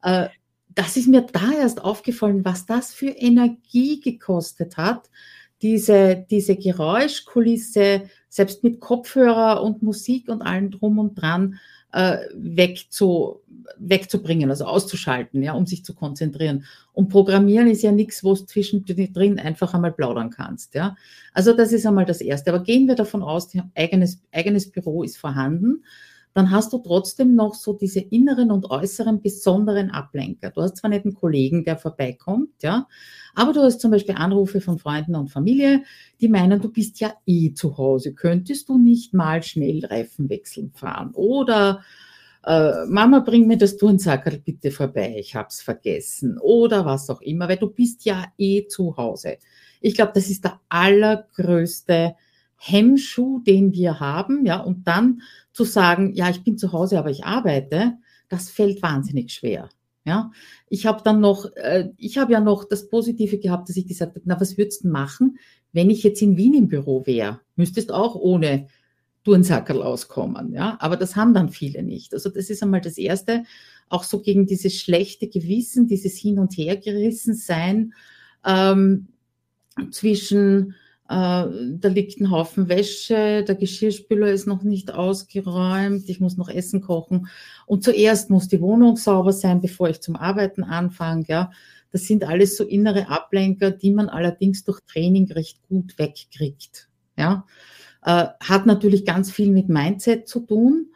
Äh, 0.03 0.29
das 0.75 0.97
ist 0.97 1.09
mir 1.09 1.23
da 1.23 1.53
erst 1.53 1.83
aufgefallen, 1.83 2.45
was 2.45 2.67
das 2.67 2.95
für 2.95 3.11
Energie 3.11 4.01
gekostet 4.01 4.77
hat, 4.77 5.11
diese, 5.61 6.27
diese 6.31 6.57
Geräuschkulisse, 6.57 8.03
selbst 8.29 8.65
mit 8.65 8.81
Kopfhörer 8.81 9.63
und 9.63 9.83
Musik 9.83 10.29
und 10.29 10.43
allem 10.43 10.71
drum 10.71 10.99
und 10.99 11.15
dran, 11.15 11.59
äh, 11.93 12.19
wegzu, 12.35 13.41
wegzubringen, 13.79 14.51
also 14.51 14.65
auszuschalten, 14.65 15.43
ja, 15.43 15.53
um 15.53 15.67
sich 15.67 15.85
zu 15.85 15.95
konzentrieren. 15.95 16.65
Und 16.93 17.11
Programmieren 17.11 17.69
ist 17.69 17.83
ja 17.83 17.93
nichts, 17.93 18.25
wo 18.25 18.35
du 18.35 18.45
zwischendrin 18.45 19.39
einfach 19.39 19.75
einmal 19.75 19.93
plaudern 19.93 20.31
kannst. 20.31 20.75
Ja. 20.75 20.97
Also 21.33 21.53
das 21.53 21.73
ist 21.73 21.87
einmal 21.87 22.07
das 22.07 22.21
Erste. 22.21 22.53
Aber 22.53 22.65
gehen 22.65 22.89
wir 22.89 22.95
davon 22.95 23.23
aus, 23.23 23.49
eigenes, 23.75 24.21
eigenes 24.33 24.71
Büro 24.71 25.03
ist 25.03 25.19
vorhanden 25.19 25.85
dann 26.35 26.51
hast 26.51 26.73
du 26.73 26.79
trotzdem 26.79 27.35
noch 27.35 27.55
so 27.55 27.75
diese 27.75 28.01
inneren 28.01 28.51
und 28.51 28.71
äußeren 28.71 29.21
besonderen 29.21 29.90
Ablenker. 29.90 30.51
Du 30.51 30.62
hast 30.62 30.77
zwar 30.77 30.90
nicht 30.90 31.05
einen 31.05 31.14
Kollegen, 31.14 31.64
der 31.64 31.77
vorbeikommt, 31.77 32.62
ja, 32.62 32.87
aber 33.35 33.53
du 33.53 33.61
hast 33.61 33.81
zum 33.81 33.90
Beispiel 33.90 34.14
Anrufe 34.14 34.61
von 34.61 34.79
Freunden 34.79 35.14
und 35.14 35.31
Familie, 35.31 35.83
die 36.21 36.29
meinen, 36.29 36.61
du 36.61 36.71
bist 36.71 37.01
ja 37.01 37.12
eh 37.27 37.53
zu 37.53 37.77
Hause. 37.77 38.14
Könntest 38.14 38.68
du 38.68 38.79
nicht 38.79 39.14
mal 39.14 39.42
schnell 39.42 39.85
Reifen 39.85 40.29
wechseln 40.29 40.73
fahren? 40.73 41.11
Oder 41.14 41.83
äh, 42.45 42.87
Mama, 42.87 43.21
bring 43.21 43.47
mir 43.47 43.59
das 43.59 43.77
Turnsackerl 43.77 44.38
bitte 44.38 44.71
vorbei, 44.71 45.16
ich 45.18 45.37
hab's 45.37 45.62
vergessen. 45.62 46.38
Oder 46.38 46.85
was 46.85 47.09
auch 47.11 47.21
immer, 47.21 47.49
weil 47.49 47.59
du 47.59 47.68
bist 47.68 48.05
ja 48.05 48.27
eh 48.38 48.66
zu 48.66 48.97
Hause. 48.97 49.38
Ich 49.81 49.95
glaube, 49.95 50.12
das 50.14 50.29
ist 50.31 50.45
der 50.45 50.61
allergrößte 50.68 52.14
Hemmschuh, 52.57 53.40
den 53.40 53.73
wir 53.73 53.99
haben, 53.99 54.47
ja, 54.47 54.61
und 54.61 54.87
dann 54.87 55.23
zu 55.53 55.65
sagen, 55.65 56.15
ja, 56.15 56.31
ich 56.31 56.43
bin 56.45 56.59
zu 56.59 56.73
Hause, 56.73 56.99
aber 56.99 57.11
ich 57.11 57.25
arbeite, 57.25 57.99
das 58.29 58.51
fällt 58.51 58.83
wahnsinnig 58.83 59.33
schwer. 59.33 59.69
Ja, 60.05 60.33
ich 60.69 60.87
habe 60.87 61.03
dann 61.05 61.21
noch, 61.21 61.47
äh, 61.55 61.91
ich 61.97 62.19
habe 62.19 62.33
ja 62.33 62.41
noch 62.41 62.65
das 62.65 62.88
Positive 62.88 63.38
gehabt, 63.38 63.69
dass 63.69 63.77
ich 63.77 63.87
gesagt 63.87 64.17
habe, 64.17 64.23
na, 64.25 64.41
was 64.41 64.59
würdest 64.59 64.83
du 64.83 64.88
machen, 64.88 65.38
wenn 65.73 65.91
ich 65.91 66.03
jetzt 66.03 66.21
in 66.23 66.37
Wien 66.37 66.55
im 66.55 66.69
Büro 66.69 67.07
wäre? 67.07 67.41
Müsstest 67.55 67.93
auch 67.93 68.17
ohne 68.17 68.67
Turnsackerl 69.23 69.81
auskommen, 69.81 70.53
ja, 70.53 70.77
aber 70.81 70.97
das 70.97 71.15
haben 71.15 71.35
dann 71.35 71.51
viele 71.51 71.85
nicht. 71.85 72.15
Also 72.15 72.31
das 72.31 72.51
ist 72.51 72.65
einmal 72.65 72.81
das 72.81 72.99
Erste, 72.99 73.45
auch 73.88 74.03
so 74.03 74.21
gegen 74.21 74.47
dieses 74.47 74.75
schlechte 74.75 75.29
Gewissen, 75.29 75.87
dieses 75.87 76.17
Hin- 76.17 76.41
und 76.41 76.57
Hergerissen 76.57 77.35
sein, 77.35 77.93
ähm, 78.45 79.07
zwischen 79.93 80.75
da 81.12 81.88
liegt 81.88 82.20
ein 82.20 82.31
Haufen 82.31 82.68
Wäsche, 82.68 83.44
der 83.46 83.55
Geschirrspüler 83.55 84.29
ist 84.29 84.46
noch 84.46 84.62
nicht 84.62 84.92
ausgeräumt, 84.92 86.09
ich 86.09 86.20
muss 86.20 86.38
noch 86.38 86.48
Essen 86.48 86.81
kochen. 86.81 87.29
Und 87.66 87.85
zuerst 87.85 88.31
muss 88.31 88.48
die 88.48 88.62
Wohnung 88.62 88.96
sauber 88.96 89.33
sein, 89.33 89.61
bevor 89.61 89.90
ich 89.90 90.01
zum 90.01 90.16
Arbeiten 90.16 90.64
anfange. 90.64 91.25
Ja. 91.29 91.51
Das 91.90 92.05
sind 92.05 92.25
alles 92.25 92.57
so 92.57 92.64
innere 92.64 93.11
Ablenker, 93.11 93.70
die 93.70 93.90
man 93.90 94.09
allerdings 94.09 94.64
durch 94.64 94.81
Training 94.87 95.31
recht 95.33 95.61
gut 95.68 95.98
wegkriegt. 95.98 96.88
Ja. 97.18 97.44
Äh, 98.05 98.29
hat 98.40 98.64
natürlich 98.64 99.05
ganz 99.05 99.31
viel 99.31 99.51
mit 99.51 99.68
Mindset 99.68 100.29
zu 100.29 100.40
tun, 100.40 100.92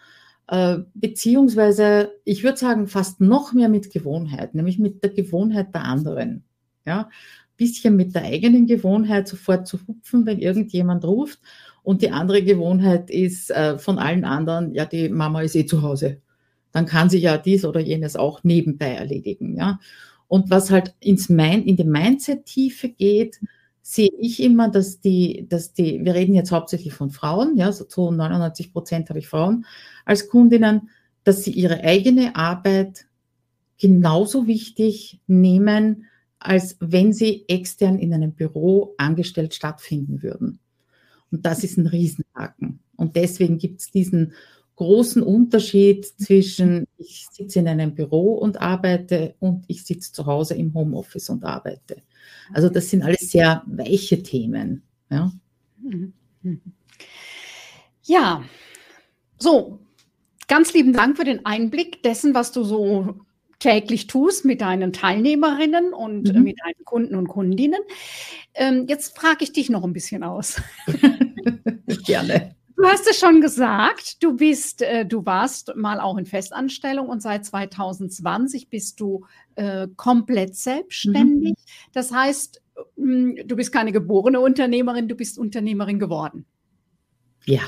äh, 0.48 0.78
beziehungsweise 0.94 2.12
ich 2.24 2.42
würde 2.42 2.56
sagen 2.56 2.86
fast 2.86 3.20
noch 3.20 3.52
mehr 3.52 3.68
mit 3.68 3.92
Gewohnheit, 3.92 4.54
nämlich 4.54 4.78
mit 4.78 5.04
der 5.04 5.10
Gewohnheit 5.10 5.74
der 5.74 5.84
anderen. 5.84 6.44
Ja 6.86 7.10
bisschen 7.56 7.96
mit 7.96 8.14
der 8.14 8.24
eigenen 8.24 8.66
Gewohnheit 8.66 9.28
sofort 9.28 9.66
zu 9.66 9.78
hupfen, 9.86 10.26
wenn 10.26 10.38
irgendjemand 10.38 11.04
ruft. 11.04 11.40
Und 11.82 12.02
die 12.02 12.10
andere 12.10 12.42
Gewohnheit 12.42 13.10
ist 13.10 13.50
äh, 13.50 13.78
von 13.78 13.98
allen 13.98 14.24
anderen, 14.24 14.74
ja, 14.74 14.84
die 14.84 15.08
Mama 15.08 15.42
ist 15.42 15.54
eh 15.54 15.66
zu 15.66 15.82
Hause. 15.82 16.20
Dann 16.72 16.86
kann 16.86 17.08
sie 17.08 17.18
ja 17.18 17.38
dies 17.38 17.64
oder 17.64 17.80
jenes 17.80 18.16
auch 18.16 18.44
nebenbei 18.44 18.92
erledigen, 18.92 19.56
ja. 19.56 19.78
Und 20.28 20.50
was 20.50 20.70
halt 20.70 20.94
ins 20.98 21.28
Mind, 21.28 21.66
in 21.66 21.76
die 21.76 21.84
Mindset-Tiefe 21.84 22.88
geht, 22.88 23.38
sehe 23.80 24.10
ich 24.18 24.42
immer, 24.42 24.68
dass 24.68 25.00
die, 25.00 25.46
dass 25.48 25.72
die, 25.72 26.04
wir 26.04 26.14
reden 26.14 26.34
jetzt 26.34 26.50
hauptsächlich 26.50 26.92
von 26.92 27.10
Frauen, 27.10 27.56
ja, 27.56 27.70
so 27.70 27.84
zu 27.84 28.10
99 28.10 28.72
Prozent 28.72 29.08
habe 29.08 29.20
ich 29.20 29.28
Frauen 29.28 29.64
als 30.04 30.28
Kundinnen, 30.28 30.90
dass 31.22 31.44
sie 31.44 31.52
ihre 31.52 31.84
eigene 31.84 32.34
Arbeit 32.34 33.06
genauso 33.78 34.48
wichtig 34.48 35.20
nehmen 35.28 36.06
als 36.38 36.76
wenn 36.80 37.12
sie 37.12 37.44
extern 37.48 37.98
in 37.98 38.12
einem 38.12 38.32
Büro 38.32 38.94
angestellt 38.98 39.54
stattfinden 39.54 40.22
würden. 40.22 40.58
Und 41.30 41.44
das 41.44 41.64
ist 41.64 41.76
ein 41.76 41.86
Riesenhaken. 41.86 42.80
Und 42.96 43.16
deswegen 43.16 43.58
gibt 43.58 43.80
es 43.80 43.90
diesen 43.90 44.32
großen 44.76 45.22
Unterschied 45.22 46.06
zwischen, 46.06 46.86
ich 46.98 47.26
sitze 47.30 47.58
in 47.58 47.68
einem 47.68 47.94
Büro 47.94 48.34
und 48.34 48.60
arbeite 48.60 49.34
und 49.40 49.64
ich 49.68 49.84
sitze 49.84 50.12
zu 50.12 50.26
Hause 50.26 50.54
im 50.54 50.74
Homeoffice 50.74 51.30
und 51.30 51.44
arbeite. 51.44 52.02
Also 52.52 52.68
das 52.68 52.90
sind 52.90 53.02
alles 53.02 53.30
sehr 53.30 53.62
weiche 53.66 54.22
Themen. 54.22 54.82
Ja, 55.10 55.32
ja. 58.02 58.44
so, 59.38 59.80
ganz 60.46 60.74
lieben 60.74 60.92
Dank 60.92 61.16
für 61.16 61.24
den 61.24 61.44
Einblick 61.46 62.02
dessen, 62.02 62.34
was 62.34 62.52
du 62.52 62.62
so 62.62 63.16
täglich 63.58 64.06
tust 64.06 64.44
mit 64.44 64.60
deinen 64.60 64.92
Teilnehmerinnen 64.92 65.92
und 65.92 66.34
mhm. 66.34 66.42
mit 66.42 66.58
deinen 66.64 66.84
Kunden 66.84 67.14
und 67.14 67.28
Kundinnen. 67.28 67.80
Ähm, 68.54 68.86
jetzt 68.88 69.16
frage 69.16 69.44
ich 69.44 69.52
dich 69.52 69.70
noch 69.70 69.84
ein 69.84 69.92
bisschen 69.92 70.22
aus. 70.22 70.60
Gerne. 72.06 72.54
Du 72.76 72.84
hast 72.84 73.08
es 73.08 73.18
schon 73.18 73.40
gesagt, 73.40 74.22
du 74.22 74.36
bist, 74.36 74.82
äh, 74.82 75.06
du 75.06 75.24
warst 75.24 75.74
mal 75.76 75.98
auch 75.98 76.18
in 76.18 76.26
Festanstellung 76.26 77.08
und 77.08 77.22
seit 77.22 77.46
2020 77.46 78.68
bist 78.68 79.00
du 79.00 79.24
äh, 79.54 79.88
komplett 79.96 80.56
selbstständig. 80.56 81.52
Mhm. 81.52 81.90
Das 81.94 82.12
heißt, 82.12 82.62
mm, 82.96 83.46
du 83.46 83.56
bist 83.56 83.72
keine 83.72 83.92
geborene 83.92 84.40
Unternehmerin, 84.40 85.08
du 85.08 85.14
bist 85.14 85.38
Unternehmerin 85.38 85.98
geworden. 85.98 86.44
Ja. 87.46 87.62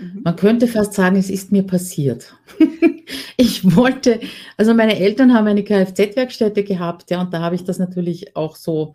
Mhm. 0.00 0.22
Man 0.24 0.36
könnte 0.36 0.68
fast 0.68 0.94
sagen, 0.94 1.16
es 1.16 1.30
ist 1.30 1.52
mir 1.52 1.62
passiert. 1.62 2.34
ich 3.36 3.76
wollte, 3.76 4.20
also 4.56 4.74
meine 4.74 4.98
Eltern 4.98 5.34
haben 5.34 5.46
eine 5.46 5.64
Kfz-Werkstätte 5.64 6.64
gehabt, 6.64 7.10
ja, 7.10 7.20
und 7.20 7.32
da 7.32 7.40
habe 7.40 7.54
ich 7.54 7.64
das 7.64 7.78
natürlich 7.78 8.36
auch 8.36 8.56
so, 8.56 8.94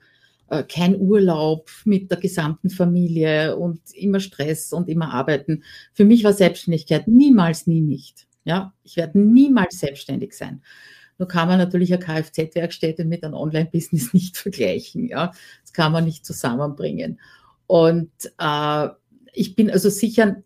äh, 0.49 0.63
kein 0.63 0.99
Urlaub 0.99 1.69
mit 1.85 2.09
der 2.09 2.17
gesamten 2.17 2.69
Familie 2.69 3.55
und 3.55 3.81
immer 3.93 4.19
Stress 4.19 4.73
und 4.73 4.89
immer 4.89 5.13
arbeiten. 5.13 5.63
Für 5.93 6.05
mich 6.05 6.23
war 6.23 6.33
Selbstständigkeit 6.33 7.07
niemals, 7.07 7.67
nie 7.67 7.81
nicht. 7.81 8.27
Ja, 8.45 8.73
ich 8.83 8.97
werde 8.97 9.19
niemals 9.19 9.79
selbstständig 9.79 10.33
sein. 10.33 10.63
Nur 11.19 11.27
kann 11.27 11.49
man 11.49 11.59
natürlich 11.59 11.93
eine 11.93 12.03
Kfz-Werkstätte 12.03 13.05
mit 13.05 13.23
einem 13.23 13.35
Online-Business 13.35 14.13
nicht 14.13 14.37
vergleichen. 14.37 15.07
Ja, 15.07 15.31
das 15.61 15.73
kann 15.73 15.91
man 15.91 16.05
nicht 16.05 16.25
zusammenbringen. 16.25 17.19
Und 17.67 18.11
äh, 18.39 18.87
ich 19.33 19.55
bin 19.55 19.69
also 19.69 19.89
sicher 19.89 20.37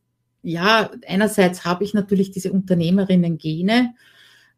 ja, 0.43 0.91
einerseits 1.07 1.65
habe 1.65 1.83
ich 1.83 1.93
natürlich 1.93 2.31
diese 2.31 2.51
Unternehmerinnen-Gene. 2.51 3.95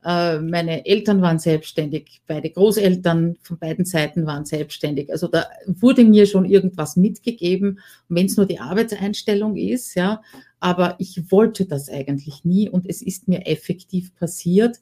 Äh, 0.04 0.40
meine 0.40 0.86
Eltern 0.86 1.22
waren 1.22 1.40
selbstständig, 1.40 2.22
beide 2.28 2.50
Großeltern 2.50 3.38
von 3.42 3.58
beiden 3.58 3.86
Seiten 3.86 4.26
waren 4.26 4.46
selbstständig. 4.46 5.12
Also 5.12 5.28
da 5.28 5.46
wurde 5.68 6.04
mir 6.04 6.26
schon 6.26 6.46
irgendwas 6.46 6.96
mitgegeben, 6.96 7.80
wenn 8.10 8.26
es 8.26 8.38
nur 8.38 8.46
die 8.46 8.60
Arbeitseinstellung 8.60 9.56
ist, 9.56 9.96
ja. 9.96 10.22
Aber 10.60 10.96
ich 11.00 11.32
wollte 11.32 11.66
das 11.66 11.90
eigentlich 11.90 12.44
nie 12.44 12.68
und 12.70 12.88
es 12.90 13.02
ist 13.02 13.28
mir 13.28 13.46
effektiv 13.46 14.16
passiert 14.16 14.80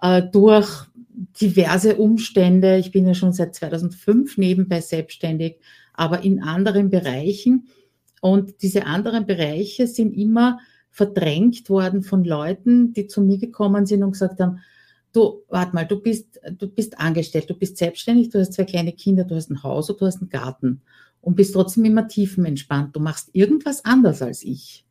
äh, 0.00 0.22
durch 0.22 0.86
diverse 1.40 1.96
Umstände. 1.96 2.78
Ich 2.78 2.92
bin 2.92 3.06
ja 3.06 3.14
schon 3.14 3.32
seit 3.32 3.54
2005 3.54 4.38
nebenbei 4.38 4.80
selbstständig, 4.80 5.58
aber 5.94 6.22
in 6.22 6.42
anderen 6.42 6.90
Bereichen. 6.90 7.68
Und 8.20 8.62
diese 8.62 8.86
anderen 8.86 9.26
Bereiche 9.26 9.86
sind 9.86 10.12
immer 10.12 10.58
verdrängt 10.90 11.70
worden 11.70 12.02
von 12.02 12.24
Leuten, 12.24 12.92
die 12.92 13.06
zu 13.06 13.20
mir 13.20 13.38
gekommen 13.38 13.86
sind 13.86 14.02
und 14.02 14.12
gesagt 14.12 14.40
haben, 14.40 14.60
du, 15.12 15.42
warte 15.48 15.74
mal, 15.74 15.86
du 15.86 16.00
bist, 16.00 16.40
du 16.58 16.68
bist 16.68 16.98
angestellt, 16.98 17.48
du 17.48 17.54
bist 17.54 17.76
selbstständig, 17.76 18.30
du 18.30 18.40
hast 18.40 18.54
zwei 18.54 18.64
kleine 18.64 18.92
Kinder, 18.92 19.24
du 19.24 19.34
hast 19.34 19.50
ein 19.50 19.62
Haus 19.62 19.90
und 19.90 20.00
du 20.00 20.06
hast 20.06 20.20
einen 20.20 20.30
Garten 20.30 20.82
und 21.20 21.36
bist 21.36 21.54
trotzdem 21.54 21.84
immer 21.84 22.08
tiefenentspannt. 22.08 22.94
Du 22.94 23.00
machst 23.00 23.30
irgendwas 23.32 23.84
anders 23.84 24.22
als 24.22 24.42
ich. 24.42 24.84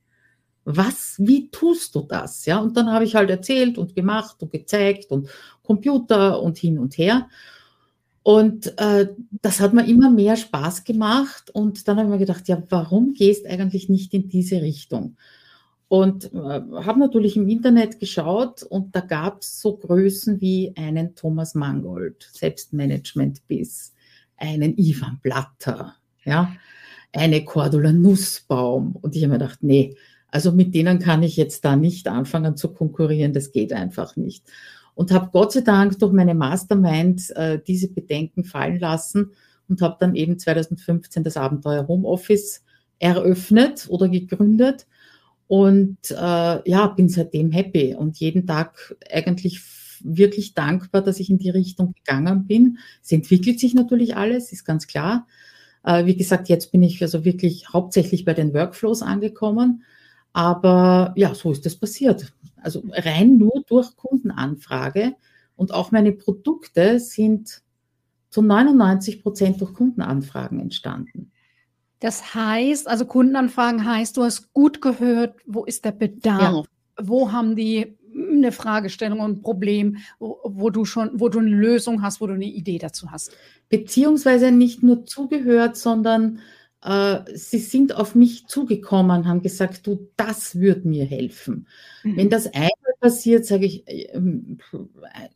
Was, 0.66 1.16
wie 1.20 1.50
tust 1.50 1.96
du 1.96 2.02
das? 2.02 2.46
Ja, 2.46 2.60
und 2.60 2.76
dann 2.76 2.92
habe 2.92 3.06
ich 3.06 3.16
halt 3.16 3.30
erzählt 3.30 3.78
und 3.78 3.96
gemacht 3.96 4.42
und 4.42 4.52
gezeigt 4.52 5.12
und 5.12 5.30
Computer 5.64 6.42
und 6.42 6.58
hin 6.58 6.78
und 6.78 6.98
her. 6.98 7.30
Und 8.28 8.78
äh, 8.78 9.08
das 9.42 9.62
hat 9.62 9.74
mir 9.74 9.88
immer 9.88 10.12
mehr 10.12 10.36
Spaß 10.36 10.84
gemacht. 10.84 11.50
Und 11.54 11.88
dann 11.88 11.96
habe 11.96 12.08
ich 12.08 12.12
mir 12.12 12.20
gedacht, 12.20 12.50
ja, 12.50 12.62
warum 12.68 13.14
gehst 13.14 13.48
eigentlich 13.48 13.88
nicht 13.88 14.14
in 14.14 14.28
diese 14.28 14.62
Richtung? 14.62 15.16
Und 15.88 16.34
äh, 16.34 16.38
habe 16.38 17.00
natürlich 17.00 17.38
im 17.38 17.48
Internet 17.48 18.02
geschaut 18.02 18.64
und 18.64 18.94
da 18.94 19.00
gab 19.00 19.44
es 19.44 19.62
so 19.62 19.78
Größen 19.78 20.42
wie 20.42 20.74
einen 20.76 21.16
Thomas 21.16 21.56
Mangold, 21.56 22.30
Selbstmanagement 22.34 23.48
bis, 23.48 23.94
einen 24.36 24.78
Ivan 24.78 25.20
Blatter, 25.24 25.96
ja, 26.26 26.52
eine 27.14 27.46
Cordula 27.46 27.94
Nussbaum. 27.94 28.98
Und 28.98 29.16
ich 29.16 29.24
habe 29.24 29.36
mir 29.36 29.40
gedacht, 29.40 29.60
nee, 29.62 29.96
also 30.32 30.52
mit 30.52 30.76
denen 30.76 31.00
kann 31.00 31.24
ich 31.24 31.38
jetzt 31.38 31.64
da 31.64 31.78
nicht 31.78 32.10
anfangen 32.10 32.58
zu 32.58 32.74
konkurrieren, 32.74 33.32
das 33.32 33.54
geht 33.54 33.72
einfach 33.72 34.18
nicht 34.18 34.44
und 34.98 35.12
habe 35.12 35.30
Gott 35.32 35.52
sei 35.52 35.62
Dank 35.62 36.00
durch 36.00 36.12
meine 36.12 36.34
Mastermind 36.34 37.30
äh, 37.36 37.60
diese 37.66 37.88
Bedenken 37.88 38.44
fallen 38.44 38.80
lassen 38.80 39.30
und 39.70 39.80
habe 39.84 39.96
dann 40.00 40.16
eben 40.16 40.40
2015 40.40 41.24
das 41.24 41.38
Abenteuer 41.38 41.88
Homeoffice 41.88 42.64
eröffnet 42.98 43.86
oder 43.90 44.10
gegründet 44.10 44.88
und 45.46 46.00
äh, 46.10 46.16
ja, 46.70 46.88
bin 46.88 47.10
seitdem 47.10 47.52
happy 47.52 47.94
und 47.94 48.18
jeden 48.18 48.48
Tag 48.48 48.96
eigentlich 49.12 49.62
wirklich 50.02 50.56
dankbar, 50.56 51.04
dass 51.04 51.20
ich 51.20 51.30
in 51.30 51.38
die 51.38 51.52
Richtung 51.52 51.94
gegangen 51.94 52.48
bin. 52.48 52.80
Es 53.04 53.12
entwickelt 53.12 53.60
sich 53.60 53.76
natürlich 53.76 54.16
alles, 54.18 54.52
ist 54.52 54.66
ganz 54.66 54.88
klar. 54.88 55.28
Äh, 55.84 56.08
wie 56.08 56.18
gesagt, 56.18 56.50
jetzt 56.50 56.72
bin 56.72 56.82
ich 56.82 57.04
also 57.04 57.24
wirklich 57.24 57.70
hauptsächlich 57.70 58.26
bei 58.26 58.34
den 58.34 58.52
Workflows 58.52 59.04
angekommen 59.04 59.84
aber 60.38 61.14
ja, 61.16 61.34
so 61.34 61.52
ist 61.52 61.66
das 61.66 61.76
passiert. 61.76 62.32
Also 62.62 62.84
rein 62.92 63.40
nur 63.40 63.64
durch 63.66 63.96
Kundenanfrage. 63.96 65.16
Und 65.56 65.74
auch 65.74 65.92
meine 65.92 66.12
Produkte 66.12 67.00
sind 67.00 67.64
zu 68.30 68.44
99 68.44 69.24
Prozent 69.24 69.60
durch 69.60 69.74
Kundenanfragen 69.74 70.60
entstanden. 70.60 71.32
Das 72.02 72.36
heißt, 72.36 72.88
also 72.88 73.08
Kundenanfragen 73.08 73.84
heißt, 73.84 74.16
du 74.16 74.22
hast 74.26 74.54
gut 74.54 74.80
gehört, 74.80 75.40
wo 75.48 75.66
ist 75.66 75.84
der 75.86 75.92
Bedarf? 75.92 76.68
Ja. 76.68 77.04
Wo 77.04 77.32
haben 77.32 77.56
die 77.56 77.98
eine 78.16 78.52
Fragestellung 78.52 79.22
und 79.22 79.40
ein 79.40 79.42
Problem, 79.42 79.98
wo, 80.20 80.38
wo, 80.44 80.70
du 80.70 80.86
schon, 80.86 81.20
wo 81.20 81.30
du 81.30 81.40
eine 81.40 81.50
Lösung 81.50 82.04
hast, 82.04 82.22
wo 82.22 82.28
du 82.28 82.34
eine 82.34 82.46
Idee 82.46 82.78
dazu 82.78 83.10
hast? 83.10 83.32
Beziehungsweise 83.70 84.52
nicht 84.52 84.84
nur 84.84 85.08
zugehört, 85.08 85.78
sondern 85.78 86.42
äh, 86.88 87.20
sie 87.36 87.60
sind 87.60 87.94
auf 87.96 88.16
mich 88.16 88.48
zugekommen, 88.48 89.28
haben 89.28 89.42
gesagt, 89.42 89.86
du, 89.86 90.08
das 90.16 90.58
würde 90.58 90.88
mir 90.88 91.04
helfen. 91.04 91.68
Mhm. 92.04 92.16
Wenn 92.18 92.30
das 92.30 92.48
einmal 92.48 92.72
passiert, 93.02 93.46
sage 93.46 93.66
ich, 93.66 93.86
äh, 93.88 94.18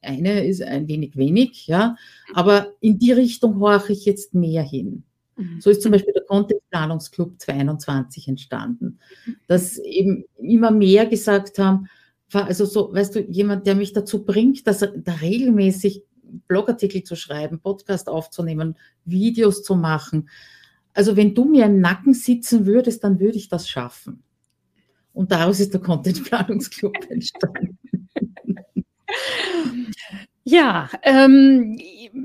eine 0.02 0.46
ist 0.46 0.62
ein 0.62 0.88
wenig 0.88 1.18
wenig, 1.18 1.68
ja, 1.68 1.98
aber 2.34 2.74
in 2.80 3.00
die 3.00 3.12
Richtung 3.12 3.60
horche 3.60 3.92
ich 3.92 4.06
jetzt 4.06 4.34
mehr 4.34 4.64
hin. 4.64 5.04
Mhm. 5.36 5.60
So 5.60 5.70
ist 5.70 5.82
zum 5.82 5.92
Beispiel 5.92 6.14
der 6.14 6.24
Content-Planungsclub 6.24 7.38
22 7.38 8.30
entstanden, 8.30 9.00
mhm. 9.26 9.36
dass 9.48 9.78
eben 9.78 10.24
immer 10.38 10.72
mehr 10.72 11.06
gesagt 11.06 11.60
haben, 11.60 11.90
also 12.32 12.64
so, 12.64 12.94
weißt 12.94 13.16
du, 13.16 13.20
jemand, 13.24 13.68
der 13.68 13.76
mich 13.76 13.92
dazu 13.92 14.24
bringt, 14.24 14.66
dass 14.68 14.84
er 14.84 14.98
da 14.98 15.16
regelmäßig 15.16 16.06
Blogartikel 16.48 17.04
zu 17.04 17.18
schreiben, 17.18 17.60
Podcast 17.60 18.08
aufzunehmen, 18.08 18.78
Videos 19.04 19.64
zu 19.64 19.76
machen. 19.76 20.30
Also 20.94 21.16
wenn 21.16 21.34
du 21.34 21.46
mir 21.46 21.66
im 21.66 21.80
Nacken 21.80 22.14
sitzen 22.14 22.66
würdest, 22.66 23.04
dann 23.04 23.20
würde 23.20 23.38
ich 23.38 23.50
das 23.50 23.70
schaffen. 23.70 24.24
Und 25.14 25.32
daraus 25.32 25.60
ist 25.60 25.74
der 25.74 25.82
Content 25.82 26.24
Planungsclub 26.24 26.96
entstanden. 27.10 27.78
Ja, 30.44 30.90
ähm, 31.04 31.80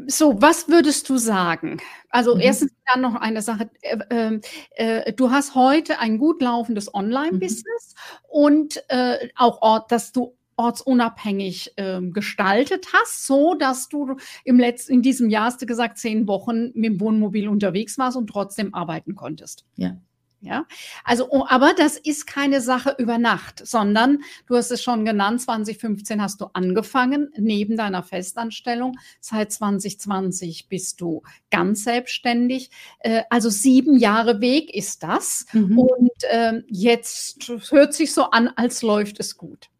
so, 0.06 0.40
was 0.40 0.68
würdest 0.68 1.08
du 1.08 1.18
sagen? 1.18 1.80
Also 2.08 2.34
mhm. 2.34 2.40
erstens 2.40 2.72
dann 2.92 3.02
noch 3.02 3.14
eine 3.14 3.42
Sache. 3.42 3.68
Äh, 3.82 3.98
ähm, 4.10 4.40
äh, 4.70 5.12
du 5.12 5.30
hast 5.30 5.54
heute 5.54 5.98
ein 5.98 6.18
gut 6.18 6.40
laufendes 6.40 6.92
Online-Business 6.94 7.94
mhm. 7.94 8.28
und 8.28 8.84
äh, 8.88 9.28
auch 9.36 9.60
Ort, 9.60 9.92
dass 9.92 10.12
du 10.12 10.34
ortsunabhängig 10.56 11.74
ähm, 11.76 12.12
gestaltet 12.12 12.88
hast, 12.92 13.26
so 13.26 13.54
dass 13.54 13.88
du 13.88 14.16
im 14.44 14.58
letzten, 14.58 14.94
in 14.94 15.02
diesem 15.02 15.30
Jahr 15.30 15.46
hast 15.46 15.62
du 15.62 15.66
gesagt, 15.66 15.98
zehn 15.98 16.26
Wochen 16.26 16.72
mit 16.74 16.84
dem 16.84 17.00
Wohnmobil 17.00 17.48
unterwegs 17.48 17.98
warst 17.98 18.16
und 18.16 18.28
trotzdem 18.28 18.74
arbeiten 18.74 19.14
konntest. 19.14 19.64
Ja. 19.76 19.96
Ja, 20.42 20.66
also, 21.02 21.28
oh, 21.30 21.44
aber 21.48 21.72
das 21.76 21.96
ist 21.96 22.26
keine 22.26 22.60
Sache 22.60 22.94
über 22.98 23.16
Nacht, 23.16 23.66
sondern 23.66 24.18
du 24.46 24.54
hast 24.54 24.70
es 24.70 24.82
schon 24.82 25.04
genannt, 25.04 25.40
2015 25.40 26.20
hast 26.20 26.40
du 26.40 26.46
angefangen, 26.52 27.32
neben 27.36 27.76
deiner 27.76 28.02
Festanstellung. 28.02 28.98
Seit 29.18 29.50
2020 29.50 30.68
bist 30.68 31.00
du 31.00 31.22
ganz 31.50 31.84
selbstständig. 31.84 32.70
Äh, 33.00 33.22
also 33.30 33.48
sieben 33.48 33.96
Jahre 33.96 34.40
Weg 34.40 34.72
ist 34.72 35.02
das. 35.02 35.46
Mhm. 35.52 35.78
Und 35.78 36.24
äh, 36.30 36.62
jetzt 36.68 37.50
hört 37.70 37.94
sich 37.94 38.12
so 38.12 38.30
an, 38.30 38.48
als 38.54 38.82
läuft 38.82 39.18
es 39.18 39.38
gut. 39.38 39.70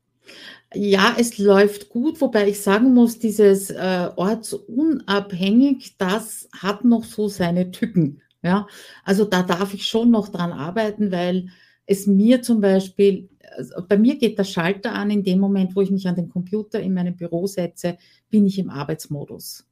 Ja, 0.75 1.15
es 1.19 1.39
läuft 1.39 1.89
gut, 1.91 2.21
wobei 2.21 2.49
ich 2.49 2.61
sagen 2.61 2.93
muss, 2.93 3.19
dieses 3.19 3.71
äh, 3.71 4.11
ortsunabhängig, 4.17 5.97
das 5.97 6.49
hat 6.53 6.85
noch 6.85 7.05
so 7.05 7.29
seine 7.29 7.71
Tücken. 7.71 8.21
Ja, 8.43 8.67
also 9.05 9.25
da 9.25 9.43
darf 9.43 9.75
ich 9.75 9.87
schon 9.87 10.11
noch 10.11 10.29
dran 10.29 10.53
arbeiten, 10.53 11.11
weil 11.11 11.49
es 11.87 12.07
mir 12.07 12.43
zum 12.43 12.61
Beispiel, 12.61 13.29
also 13.57 13.75
bei 13.89 13.97
mir 13.97 14.17
geht 14.19 14.39
der 14.39 14.45
Schalter 14.45 14.93
an 14.93 15.11
in 15.11 15.23
dem 15.25 15.39
Moment, 15.41 15.75
wo 15.75 15.81
ich 15.81 15.91
mich 15.91 16.07
an 16.07 16.17
den 16.17 16.29
Computer 16.29 16.81
in 16.81 16.95
meinem 16.95 17.17
Büro 17.17 17.47
setze, 17.47 17.97
bin 18.31 18.47
ich 18.47 18.59
im 18.59 18.71
Arbeitsmodus. 18.71 19.65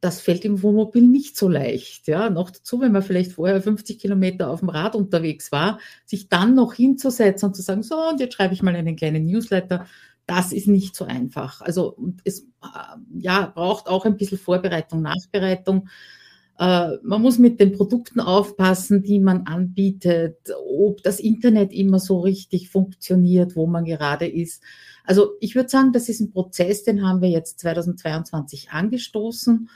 Das 0.00 0.20
fällt 0.20 0.46
im 0.46 0.62
Wohnmobil 0.62 1.02
nicht 1.02 1.36
so 1.36 1.48
leicht. 1.48 2.08
Ja, 2.08 2.30
noch 2.30 2.50
dazu, 2.50 2.80
wenn 2.80 2.92
man 2.92 3.02
vielleicht 3.02 3.32
vorher 3.32 3.60
50 3.60 3.98
Kilometer 3.98 4.50
auf 4.50 4.60
dem 4.60 4.70
Rad 4.70 4.94
unterwegs 4.94 5.52
war, 5.52 5.78
sich 6.06 6.28
dann 6.28 6.54
noch 6.54 6.72
hinzusetzen 6.72 7.48
und 7.48 7.54
zu 7.54 7.62
sagen, 7.62 7.82
so, 7.82 7.96
und 8.08 8.20
jetzt 8.20 8.34
schreibe 8.34 8.54
ich 8.54 8.62
mal 8.62 8.74
einen 8.74 8.96
kleinen 8.96 9.26
Newsletter, 9.26 9.86
das 10.30 10.52
ist 10.52 10.68
nicht 10.68 10.94
so 10.94 11.04
einfach. 11.04 11.60
Also 11.60 11.96
es 12.24 12.42
äh, 12.62 13.18
ja, 13.18 13.52
braucht 13.52 13.88
auch 13.88 14.04
ein 14.04 14.16
bisschen 14.16 14.38
Vorbereitung, 14.38 15.02
Nachbereitung. 15.02 15.88
Äh, 16.56 16.98
man 17.02 17.20
muss 17.20 17.38
mit 17.38 17.58
den 17.58 17.72
Produkten 17.72 18.20
aufpassen, 18.20 19.02
die 19.02 19.18
man 19.18 19.46
anbietet, 19.46 20.36
ob 20.78 21.02
das 21.02 21.18
Internet 21.18 21.72
immer 21.72 21.98
so 21.98 22.20
richtig 22.20 22.70
funktioniert, 22.70 23.56
wo 23.56 23.66
man 23.66 23.84
gerade 23.84 24.28
ist. 24.28 24.62
Also 25.04 25.32
ich 25.40 25.56
würde 25.56 25.68
sagen, 25.68 25.92
das 25.92 26.08
ist 26.08 26.20
ein 26.20 26.30
Prozess, 26.30 26.84
den 26.84 27.04
haben 27.04 27.22
wir 27.22 27.30
jetzt 27.30 27.58
2022 27.60 28.70
angestoßen 28.70 29.68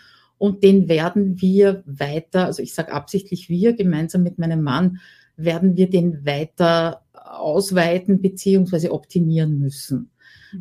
und 0.44 0.62
den 0.62 0.90
werden 0.90 1.40
wir 1.40 1.82
weiter, 1.86 2.44
also 2.44 2.62
ich 2.62 2.74
sage 2.74 2.92
absichtlich 2.92 3.48
wir, 3.48 3.72
gemeinsam 3.72 4.22
mit 4.22 4.38
meinem 4.38 4.62
Mann, 4.62 4.98
werden 5.38 5.74
wir 5.78 5.88
den 5.88 6.26
weiter 6.26 7.00
ausweiten 7.14 8.20
beziehungsweise 8.20 8.92
optimieren 8.92 9.58
müssen, 9.58 10.10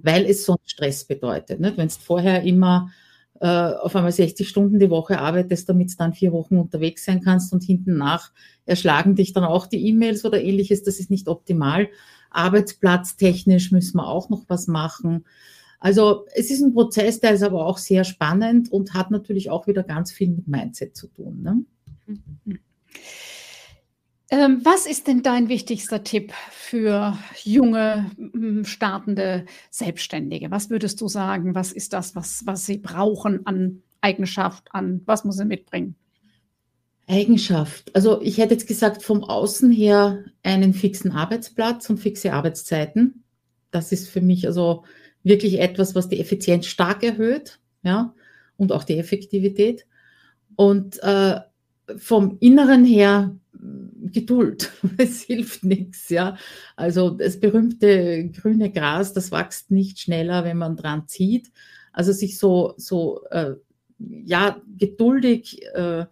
weil 0.02 0.26
es 0.26 0.46
sonst 0.46 0.72
Stress 0.72 1.04
bedeutet. 1.04 1.60
Wenn 1.60 1.88
es 1.88 1.98
vorher 1.98 2.44
immer 2.44 2.92
äh, 3.42 3.46
auf 3.46 3.94
einmal 3.98 4.14
60 4.14 4.48
Stunden 4.48 4.80
die 4.80 4.90
Woche 4.90 5.20
arbeitest, 5.20 5.68
damit 5.68 5.92
du 5.92 5.98
dann 5.98 6.14
vier 6.14 6.32
Wochen 6.32 6.56
unterwegs 6.56 7.04
sein 7.04 7.20
kannst 7.20 7.52
und 7.52 7.62
hinten 7.62 7.98
nach 7.98 8.32
erschlagen 8.66 9.16
dich 9.16 9.34
dann 9.34 9.44
auch 9.44 9.68
die 9.68 9.86
E-Mails 9.86 10.24
oder 10.24 10.42
ähnliches. 10.42 10.84
Das 10.84 10.98
ist 10.98 11.12
nicht 11.12 11.28
optimal. 11.28 11.90
Arbeitsplatztechnisch 12.30 13.74
müssen 13.74 13.98
wir 13.98 14.08
auch 14.08 14.30
noch 14.30 14.46
was 14.48 14.68
machen. 14.68 15.26
Also 15.84 16.26
es 16.34 16.50
ist 16.50 16.62
ein 16.62 16.74
Prozess, 16.74 17.20
der 17.20 17.34
ist 17.34 17.44
aber 17.44 17.66
auch 17.66 17.78
sehr 17.78 18.06
spannend 18.06 18.72
und 18.72 18.94
hat 18.94 19.12
natürlich 19.12 19.50
auch 19.50 19.68
wieder 19.68 19.84
ganz 19.84 20.14
viel 20.14 20.30
mit 20.30 20.48
Mindset 20.48 20.96
zu 20.96 21.08
tun. 21.08 21.42
Ne? 21.42 21.66
Mhm. 22.06 22.60
Ähm, 24.30 24.62
was 24.64 24.86
ist 24.86 25.08
denn 25.08 25.24
dein 25.24 25.50
wichtigster 25.50 26.02
Tipp 26.02 26.32
für 26.52 27.18
junge, 27.44 28.10
startende 28.64 29.46
Selbstständige? 29.72 30.52
Was 30.52 30.70
würdest 30.70 31.02
du 31.02 31.10
sagen? 31.10 31.54
Was 31.54 31.74
ist 31.74 31.92
das, 31.92 32.16
was, 32.16 32.44
was 32.46 32.66
sie 32.66 32.78
brauchen 32.78 33.46
an 33.46 33.84
Eigenschaft, 34.00 34.70
an 34.72 35.02
was 35.06 35.26
muss 35.26 35.36
sie 35.36 35.44
mitbringen? 35.44 35.96
Eigenschaft. 37.10 37.94
Also 37.94 38.22
ich 38.22 38.38
hätte 38.38 38.54
jetzt 38.54 38.70
gesagt, 38.70 39.04
vom 39.04 39.26
Außen 39.26 39.70
her 39.70 40.24
einen 40.44 40.74
fixen 40.74 41.12
Arbeitsplatz 41.12 41.90
und 41.90 41.98
fixe 41.98 42.32
Arbeitszeiten. 42.32 43.26
Das 43.72 43.92
ist 43.92 44.08
für 44.08 44.22
mich 44.22 44.48
also 44.48 44.86
wirklich 45.24 45.60
etwas, 45.60 45.96
was 45.96 46.10
die 46.10 46.20
Effizienz 46.20 46.66
stark 46.66 47.04
erhöht, 47.04 47.60
ja, 47.84 48.14
und 48.58 48.72
auch 48.72 48.84
die 48.84 48.98
Effektivität. 48.98 49.86
Und 50.56 51.02
äh, 51.02 51.40
vom 51.98 52.38
Inneren 52.40 52.86
her 52.86 53.36
Geduld. 54.12 54.72
Es 54.98 55.22
hilft 55.22 55.64
nichts, 55.64 56.10
ja. 56.10 56.38
Also 56.76 57.10
das 57.10 57.40
berühmte 57.40 58.30
grüne 58.30 58.72
Gras, 58.72 59.14
das 59.14 59.32
wächst 59.32 59.72
nicht 59.72 60.00
schneller, 60.00 60.44
wenn 60.44 60.58
man 60.58 60.76
dran 60.76 61.08
zieht. 61.08 61.52
Also 61.92 62.12
sich 62.12 62.38
so, 62.38 62.74
so 62.78 63.24
äh, 63.32 63.54
ja, 64.00 64.62
geduldig, 64.78 65.64
äh, 65.74 66.06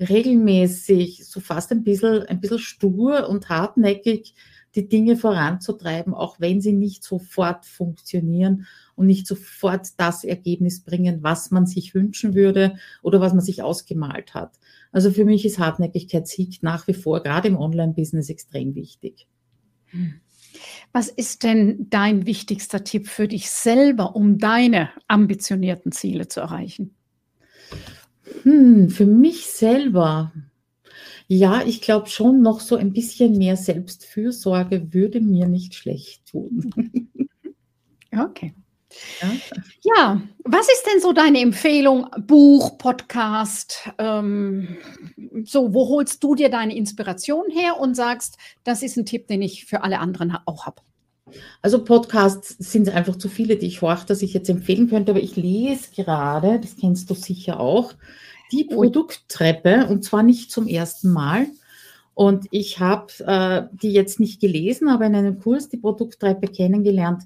regelmäßig, 0.00 1.26
so 1.26 1.40
fast 1.40 1.70
ein 1.72 1.84
bisschen, 1.84 2.22
ein 2.24 2.40
bisschen 2.40 2.58
stur 2.58 3.28
und 3.28 3.48
hartnäckig 3.48 4.34
die 4.76 4.88
Dinge 4.88 5.16
voranzutreiben, 5.16 6.14
auch 6.14 6.38
wenn 6.38 6.60
sie 6.60 6.72
nicht 6.72 7.02
sofort 7.02 7.64
funktionieren 7.64 8.66
und 8.94 9.06
nicht 9.06 9.26
sofort 9.26 9.88
das 9.96 10.24
Ergebnis 10.24 10.80
bringen, 10.80 11.22
was 11.22 11.50
man 11.50 11.66
sich 11.66 11.94
wünschen 11.94 12.34
würde 12.34 12.76
oder 13.02 13.20
was 13.20 13.32
man 13.32 13.42
sich 13.42 13.62
ausgemalt 13.62 14.34
hat. 14.34 14.58
Also 14.92 15.10
für 15.10 15.24
mich 15.24 15.44
ist 15.44 15.58
Hartnäckigkeit 15.58 16.28
Sieg 16.28 16.62
nach 16.62 16.86
wie 16.86 16.94
vor, 16.94 17.22
gerade 17.22 17.48
im 17.48 17.56
Online-Business, 17.56 18.28
extrem 18.28 18.74
wichtig. 18.74 19.26
Was 20.92 21.08
ist 21.08 21.42
denn 21.42 21.86
dein 21.90 22.26
wichtigster 22.26 22.84
Tipp 22.84 23.08
für 23.08 23.28
dich 23.28 23.50
selber, 23.50 24.16
um 24.16 24.38
deine 24.38 24.90
ambitionierten 25.08 25.92
Ziele 25.92 26.28
zu 26.28 26.40
erreichen? 26.40 26.94
Hm, 28.42 28.88
für 28.90 29.06
mich 29.06 29.46
selber. 29.46 30.32
Ja, 31.28 31.62
ich 31.64 31.80
glaube 31.80 32.08
schon 32.08 32.40
noch 32.40 32.60
so 32.60 32.76
ein 32.76 32.92
bisschen 32.92 33.36
mehr 33.36 33.56
Selbstfürsorge 33.56 34.92
würde 34.92 35.20
mir 35.20 35.46
nicht 35.46 35.74
schlecht 35.74 36.26
tun. 36.26 36.72
Okay. 38.18 38.54
Ja. 39.20 39.30
ja, 39.82 40.22
was 40.44 40.68
ist 40.68 40.84
denn 40.90 41.02
so 41.02 41.12
deine 41.12 41.40
Empfehlung? 41.40 42.06
Buch, 42.26 42.78
Podcast? 42.78 43.90
Ähm, 43.98 44.78
so, 45.44 45.74
wo 45.74 45.88
holst 45.88 46.24
du 46.24 46.34
dir 46.34 46.48
deine 46.48 46.74
Inspiration 46.74 47.44
her 47.50 47.78
und 47.78 47.94
sagst, 47.94 48.38
das 48.64 48.82
ist 48.82 48.96
ein 48.96 49.04
Tipp, 49.04 49.26
den 49.26 49.42
ich 49.42 49.66
für 49.66 49.82
alle 49.82 49.98
anderen 49.98 50.34
auch 50.46 50.64
habe? 50.64 50.80
Also 51.60 51.82
Podcasts 51.84 52.56
sind 52.58 52.88
einfach 52.88 53.16
zu 53.16 53.28
viele, 53.28 53.56
die 53.56 53.66
ich 53.66 53.82
horche, 53.82 54.06
dass 54.06 54.22
ich 54.22 54.32
jetzt 54.32 54.48
empfehlen 54.48 54.88
könnte, 54.88 55.12
aber 55.12 55.20
ich 55.20 55.36
lese 55.36 55.90
gerade, 55.94 56.60
das 56.60 56.76
kennst 56.76 57.10
du 57.10 57.14
sicher 57.14 57.60
auch, 57.60 57.94
die 58.52 58.64
Produkttreppe 58.64 59.86
und 59.88 60.04
zwar 60.04 60.22
nicht 60.22 60.50
zum 60.50 60.66
ersten 60.66 61.12
Mal. 61.12 61.46
Und 62.14 62.46
ich 62.50 62.80
habe 62.80 63.12
äh, 63.20 63.76
die 63.76 63.92
jetzt 63.92 64.20
nicht 64.20 64.40
gelesen, 64.40 64.88
aber 64.88 65.06
in 65.06 65.14
einem 65.14 65.38
Kurs 65.38 65.68
die 65.68 65.76
Produkttreppe 65.76 66.48
kennengelernt 66.48 67.24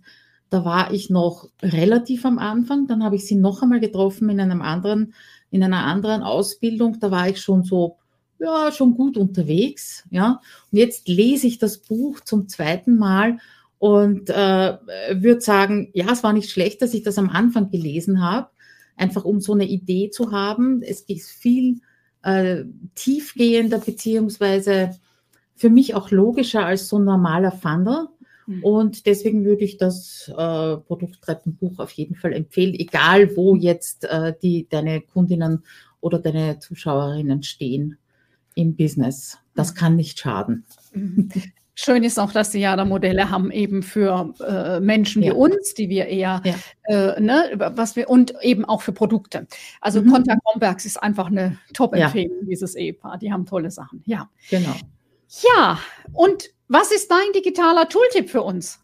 da 0.50 0.64
war 0.64 0.92
ich 0.92 1.10
noch 1.10 1.48
relativ 1.62 2.24
am 2.24 2.38
Anfang. 2.38 2.88
Dann 2.88 3.04
habe 3.04 3.16
ich 3.16 3.26
sie 3.26 3.36
noch 3.36 3.62
einmal 3.62 3.80
getroffen 3.80 4.28
in 4.28 4.40
einem 4.40 4.62
anderen, 4.62 5.14
in 5.50 5.62
einer 5.62 5.84
anderen 5.84 6.22
Ausbildung. 6.22 6.98
Da 7.00 7.10
war 7.12 7.28
ich 7.28 7.40
schon 7.40 7.62
so, 7.62 7.96
ja, 8.40 8.72
schon 8.72 8.96
gut 8.96 9.16
unterwegs. 9.16 10.04
Ja, 10.10 10.40
und 10.70 10.78
jetzt 10.78 11.08
lese 11.08 11.46
ich 11.46 11.58
das 11.58 11.78
Buch 11.78 12.20
zum 12.20 12.48
zweiten 12.48 12.96
Mal 12.96 13.38
und 13.78 14.28
äh, 14.28 14.76
würde 15.12 15.40
sagen, 15.40 15.90
ja, 15.94 16.10
es 16.12 16.24
war 16.24 16.32
nicht 16.32 16.50
schlecht, 16.50 16.82
dass 16.82 16.94
ich 16.94 17.04
das 17.04 17.16
am 17.16 17.30
Anfang 17.30 17.70
gelesen 17.70 18.20
habe, 18.20 18.50
einfach 19.00 19.24
um 19.24 19.40
so 19.40 19.52
eine 19.52 19.66
Idee 19.66 20.10
zu 20.10 20.32
haben. 20.32 20.82
Es 20.82 21.00
ist 21.02 21.30
viel 21.30 21.80
äh, 22.22 22.64
tiefgehender 22.94 23.78
beziehungsweise 23.78 24.90
für 25.56 25.70
mich 25.70 25.94
auch 25.94 26.10
logischer 26.10 26.64
als 26.64 26.88
so 26.88 26.98
ein 26.98 27.04
normaler 27.04 27.52
Funnel. 27.52 28.08
Mhm. 28.46 28.64
Und 28.64 29.06
deswegen 29.06 29.44
würde 29.44 29.64
ich 29.64 29.78
das 29.78 30.28
äh, 30.28 30.76
Produkttreppenbuch 30.76 31.78
auf 31.78 31.90
jeden 31.92 32.14
Fall 32.14 32.32
empfehlen, 32.32 32.74
egal 32.74 33.36
wo 33.36 33.56
jetzt 33.56 34.04
äh, 34.04 34.34
die, 34.42 34.68
deine 34.68 35.00
Kundinnen 35.00 35.64
oder 36.00 36.18
deine 36.18 36.58
Zuschauerinnen 36.58 37.42
stehen 37.42 37.98
im 38.54 38.76
Business. 38.76 39.38
Das 39.54 39.72
mhm. 39.72 39.76
kann 39.76 39.96
nicht 39.96 40.18
schaden. 40.18 40.64
Schön 41.74 42.02
ist 42.02 42.18
auch, 42.18 42.32
dass 42.32 42.52
Sie 42.52 42.60
ja 42.60 42.76
da 42.76 42.84
Modelle 42.84 43.30
haben 43.30 43.50
eben 43.50 43.82
für 43.82 44.34
äh, 44.46 44.80
Menschen 44.80 45.22
ja. 45.22 45.32
wie 45.32 45.36
uns, 45.36 45.74
die 45.74 45.88
wir 45.88 46.06
eher, 46.06 46.42
ja. 46.44 46.54
äh, 46.84 47.20
ne, 47.20 47.52
was 47.74 47.96
wir 47.96 48.10
und 48.10 48.34
eben 48.42 48.64
auch 48.64 48.82
für 48.82 48.92
Produkte. 48.92 49.46
Also 49.80 50.02
mhm. 50.02 50.12
Contact 50.12 50.44
Combergs 50.44 50.84
ist 50.84 51.02
einfach 51.02 51.28
eine 51.28 51.58
Top-Empfehlung, 51.72 52.38
ja. 52.42 52.46
dieses 52.48 52.74
Ehepaar. 52.74 53.18
Die 53.18 53.32
haben 53.32 53.46
tolle 53.46 53.70
Sachen. 53.70 54.02
Ja. 54.06 54.28
Genau. 54.50 54.74
Ja, 55.56 55.78
und 56.12 56.50
was 56.68 56.90
ist 56.90 57.10
dein 57.10 57.32
digitaler 57.34 57.88
Tooltip 57.88 58.30
für 58.30 58.42
uns? 58.42 58.80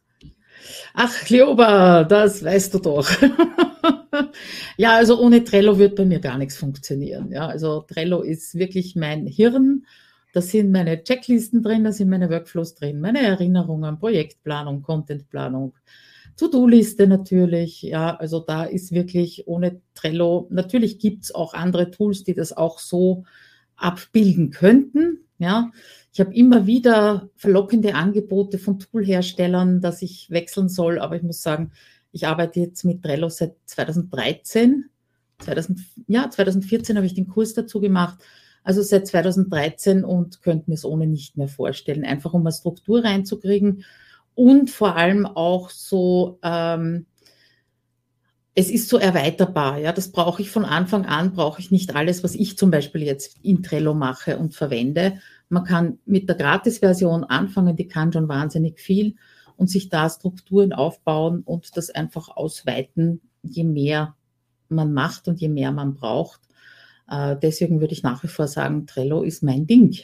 Ach, 0.94 1.28
Leoba, 1.28 2.04
das 2.04 2.44
weißt 2.44 2.74
du 2.74 2.78
doch. 2.78 3.08
ja, 4.76 4.94
also 4.94 5.20
ohne 5.20 5.44
Trello 5.44 5.78
wird 5.78 5.96
bei 5.96 6.04
mir 6.04 6.20
gar 6.20 6.38
nichts 6.38 6.56
funktionieren. 6.56 7.30
Ja, 7.30 7.46
also 7.46 7.80
Trello 7.82 8.22
ist 8.22 8.56
wirklich 8.56 8.96
mein 8.96 9.26
Hirn 9.26 9.86
da 10.36 10.42
sind 10.42 10.70
meine 10.70 11.02
Checklisten 11.02 11.62
drin, 11.62 11.84
da 11.84 11.92
sind 11.92 12.10
meine 12.10 12.28
Workflows 12.28 12.74
drin, 12.74 13.00
meine 13.00 13.22
Erinnerungen, 13.22 13.98
Projektplanung, 13.98 14.82
Contentplanung, 14.82 15.72
To-Do-Liste 16.36 17.06
natürlich. 17.06 17.80
Ja, 17.80 18.14
also 18.16 18.40
da 18.40 18.64
ist 18.64 18.92
wirklich 18.92 19.48
ohne 19.48 19.80
Trello, 19.94 20.46
natürlich 20.50 20.98
gibt 20.98 21.24
es 21.24 21.34
auch 21.34 21.54
andere 21.54 21.90
Tools, 21.90 22.22
die 22.22 22.34
das 22.34 22.54
auch 22.54 22.80
so 22.80 23.24
abbilden 23.76 24.50
könnten. 24.50 25.20
Ja, 25.38 25.70
ich 26.12 26.20
habe 26.20 26.34
immer 26.34 26.66
wieder 26.66 27.30
verlockende 27.36 27.94
Angebote 27.94 28.58
von 28.58 28.78
Toolherstellern, 28.78 29.80
dass 29.80 30.02
ich 30.02 30.28
wechseln 30.28 30.68
soll, 30.68 30.98
aber 30.98 31.16
ich 31.16 31.22
muss 31.22 31.40
sagen, 31.40 31.72
ich 32.12 32.26
arbeite 32.26 32.60
jetzt 32.60 32.84
mit 32.84 33.02
Trello 33.02 33.30
seit 33.30 33.54
2013. 33.64 34.84
2000, 35.38 35.80
ja, 36.08 36.28
2014 36.28 36.96
habe 36.96 37.06
ich 37.06 37.14
den 37.14 37.26
Kurs 37.26 37.54
dazu 37.54 37.80
gemacht 37.80 38.18
also 38.66 38.82
seit 38.82 39.06
2013 39.06 40.04
und 40.04 40.42
könnte 40.42 40.68
mir 40.68 40.74
es 40.74 40.84
ohne 40.84 41.06
nicht 41.06 41.36
mehr 41.36 41.46
vorstellen, 41.46 42.04
einfach 42.04 42.34
um 42.34 42.40
eine 42.40 42.52
Struktur 42.52 43.04
reinzukriegen 43.04 43.84
und 44.34 44.70
vor 44.70 44.96
allem 44.96 45.24
auch 45.24 45.70
so, 45.70 46.40
ähm, 46.42 47.06
es 48.56 48.68
ist 48.68 48.88
so 48.88 48.98
erweiterbar. 48.98 49.78
Ja, 49.78 49.92
das 49.92 50.10
brauche 50.10 50.42
ich 50.42 50.50
von 50.50 50.64
Anfang 50.64 51.06
an, 51.06 51.32
brauche 51.32 51.60
ich 51.60 51.70
nicht 51.70 51.94
alles, 51.94 52.24
was 52.24 52.34
ich 52.34 52.58
zum 52.58 52.72
Beispiel 52.72 53.04
jetzt 53.04 53.36
in 53.42 53.62
Trello 53.62 53.94
mache 53.94 54.36
und 54.36 54.56
verwende. 54.56 55.20
Man 55.48 55.62
kann 55.62 56.00
mit 56.04 56.28
der 56.28 56.34
Gratis-Version 56.34 57.22
anfangen, 57.22 57.76
die 57.76 57.86
kann 57.86 58.12
schon 58.12 58.28
wahnsinnig 58.28 58.80
viel 58.80 59.14
und 59.56 59.70
sich 59.70 59.90
da 59.90 60.10
Strukturen 60.10 60.72
aufbauen 60.72 61.42
und 61.44 61.76
das 61.76 61.90
einfach 61.90 62.36
ausweiten, 62.36 63.20
je 63.44 63.62
mehr 63.62 64.16
man 64.68 64.92
macht 64.92 65.28
und 65.28 65.40
je 65.40 65.48
mehr 65.48 65.70
man 65.70 65.94
braucht. 65.94 66.40
Äh, 67.08 67.36
deswegen 67.40 67.80
würde 67.80 67.92
ich 67.92 68.02
nach 68.02 68.22
wie 68.22 68.28
vor 68.28 68.48
sagen, 68.48 68.86
Trello 68.86 69.22
ist 69.22 69.42
mein 69.42 69.66
Ding. 69.66 69.96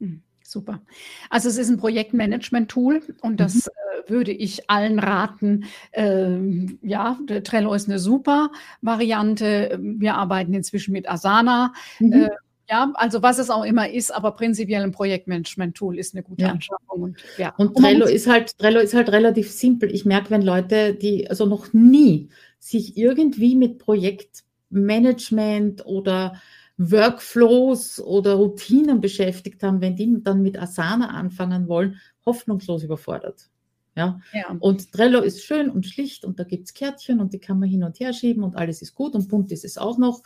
Hm, 0.00 0.22
super. 0.42 0.80
Also 1.28 1.48
es 1.48 1.58
ist 1.58 1.70
ein 1.70 1.78
Projektmanagement-Tool 1.78 3.02
und 3.20 3.40
das 3.40 3.54
mhm. 3.54 3.60
äh, 4.06 4.10
würde 4.10 4.32
ich 4.32 4.68
allen 4.70 4.98
raten. 4.98 5.64
Ähm, 5.92 6.78
ja, 6.82 7.18
Trello 7.44 7.74
ist 7.74 7.88
eine 7.88 7.98
super 7.98 8.50
Variante. 8.80 9.78
Wir 9.80 10.14
arbeiten 10.14 10.54
inzwischen 10.54 10.92
mit 10.92 11.08
Asana. 11.08 11.72
Mhm. 11.98 12.12
Äh, 12.12 12.30
ja, 12.70 12.92
also 12.94 13.20
was 13.20 13.38
es 13.38 13.50
auch 13.50 13.64
immer 13.64 13.90
ist, 13.90 14.14
aber 14.14 14.30
prinzipiell 14.32 14.84
ein 14.84 14.92
Projektmanagement-Tool 14.92 15.98
ist 15.98 16.14
eine 16.14 16.22
gute 16.22 16.44
ja. 16.44 16.50
Anschaffung. 16.50 17.02
Und, 17.02 17.18
ja. 17.36 17.52
und 17.56 17.76
Trello 17.76 18.06
ist 18.06 18.28
halt, 18.28 18.56
Trello 18.58 18.78
ist 18.78 18.94
halt 18.94 19.10
relativ 19.10 19.50
simpel. 19.50 19.92
Ich 19.92 20.04
merke, 20.04 20.30
wenn 20.30 20.42
Leute, 20.42 20.94
die 20.94 21.28
also 21.28 21.46
noch 21.46 21.72
nie 21.72 22.28
sich 22.60 22.96
irgendwie 22.96 23.56
mit 23.56 23.78
Projekt 23.78 24.44
Management 24.70 25.84
oder 25.84 26.40
Workflows 26.78 28.00
oder 28.00 28.34
Routinen 28.34 29.00
beschäftigt 29.00 29.62
haben, 29.62 29.80
wenn 29.80 29.96
die 29.96 30.22
dann 30.22 30.40
mit 30.40 30.58
Asana 30.58 31.10
anfangen 31.10 31.68
wollen, 31.68 32.00
hoffnungslos 32.24 32.82
überfordert. 32.82 33.50
Ja? 33.96 34.20
ja. 34.32 34.56
Und 34.60 34.92
Trello 34.92 35.20
ist 35.20 35.44
schön 35.44 35.68
und 35.68 35.84
schlicht 35.86 36.24
und 36.24 36.38
da 36.38 36.44
gibt 36.44 36.68
es 36.68 36.74
Kärtchen 36.74 37.20
und 37.20 37.32
die 37.32 37.38
kann 37.38 37.58
man 37.58 37.68
hin 37.68 37.84
und 37.84 38.00
her 38.00 38.12
schieben 38.12 38.42
und 38.42 38.56
alles 38.56 38.80
ist 38.80 38.94
gut 38.94 39.14
und 39.14 39.28
bunt 39.28 39.52
ist 39.52 39.64
es 39.64 39.76
auch 39.76 39.98
noch. 39.98 40.22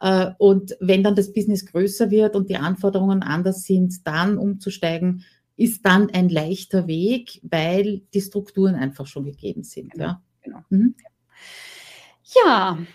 Äh, 0.00 0.32
und 0.38 0.76
wenn 0.80 1.02
dann 1.02 1.14
das 1.14 1.32
Business 1.32 1.64
größer 1.64 2.10
wird 2.10 2.36
und 2.36 2.50
die 2.50 2.56
Anforderungen 2.56 3.22
anders 3.22 3.64
sind, 3.64 4.06
dann 4.06 4.36
umzusteigen, 4.36 5.24
ist 5.56 5.86
dann 5.86 6.10
ein 6.10 6.28
leichter 6.28 6.86
Weg, 6.86 7.40
weil 7.42 8.02
die 8.12 8.20
Strukturen 8.20 8.74
einfach 8.74 9.06
schon 9.06 9.24
gegeben 9.24 9.62
sind. 9.62 9.92
Genau. 9.92 10.04
Ja? 10.04 10.22
genau. 10.42 10.58
Mhm. 10.68 10.94
Ja, 11.02 11.10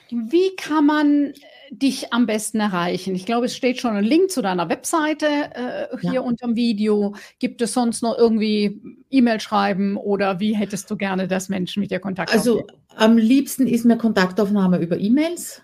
wie 0.09 0.55
kann 0.57 0.85
man 0.85 1.25
äh, 1.27 1.33
dich 1.71 2.11
am 2.11 2.25
besten 2.25 2.59
erreichen? 2.59 3.15
Ich 3.15 3.25
glaube, 3.25 3.45
es 3.45 3.55
steht 3.55 3.79
schon 3.79 3.95
ein 3.95 4.03
Link 4.03 4.29
zu 4.29 4.41
deiner 4.41 4.67
Webseite 4.67 5.25
äh, 5.25 5.97
hier 6.01 6.13
ja. 6.13 6.21
unter 6.21 6.47
dem 6.47 6.57
Video. 6.57 7.15
Gibt 7.39 7.61
es 7.61 7.71
sonst 7.71 8.03
noch 8.03 8.17
irgendwie 8.17 8.81
E-Mail 9.09 9.39
schreiben 9.39 9.95
oder 9.95 10.41
wie 10.41 10.53
hättest 10.53 10.91
du 10.91 10.97
gerne, 10.97 11.29
dass 11.29 11.47
Menschen 11.47 11.79
mit 11.79 11.91
dir 11.91 11.99
Kontakt 11.99 12.33
also, 12.33 12.59
aufnehmen? 12.59 12.81
Also 12.89 13.05
am 13.05 13.17
liebsten 13.17 13.67
ist 13.67 13.85
mir 13.85 13.97
Kontaktaufnahme 13.97 14.79
über 14.79 14.99
E-Mails, 14.99 15.61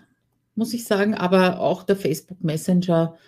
muss 0.54 0.72
ich 0.72 0.84
sagen, 0.86 1.14
aber 1.14 1.60
auch 1.60 1.82
der 1.82 1.96
Facebook 1.96 2.42
Messenger 2.42 3.18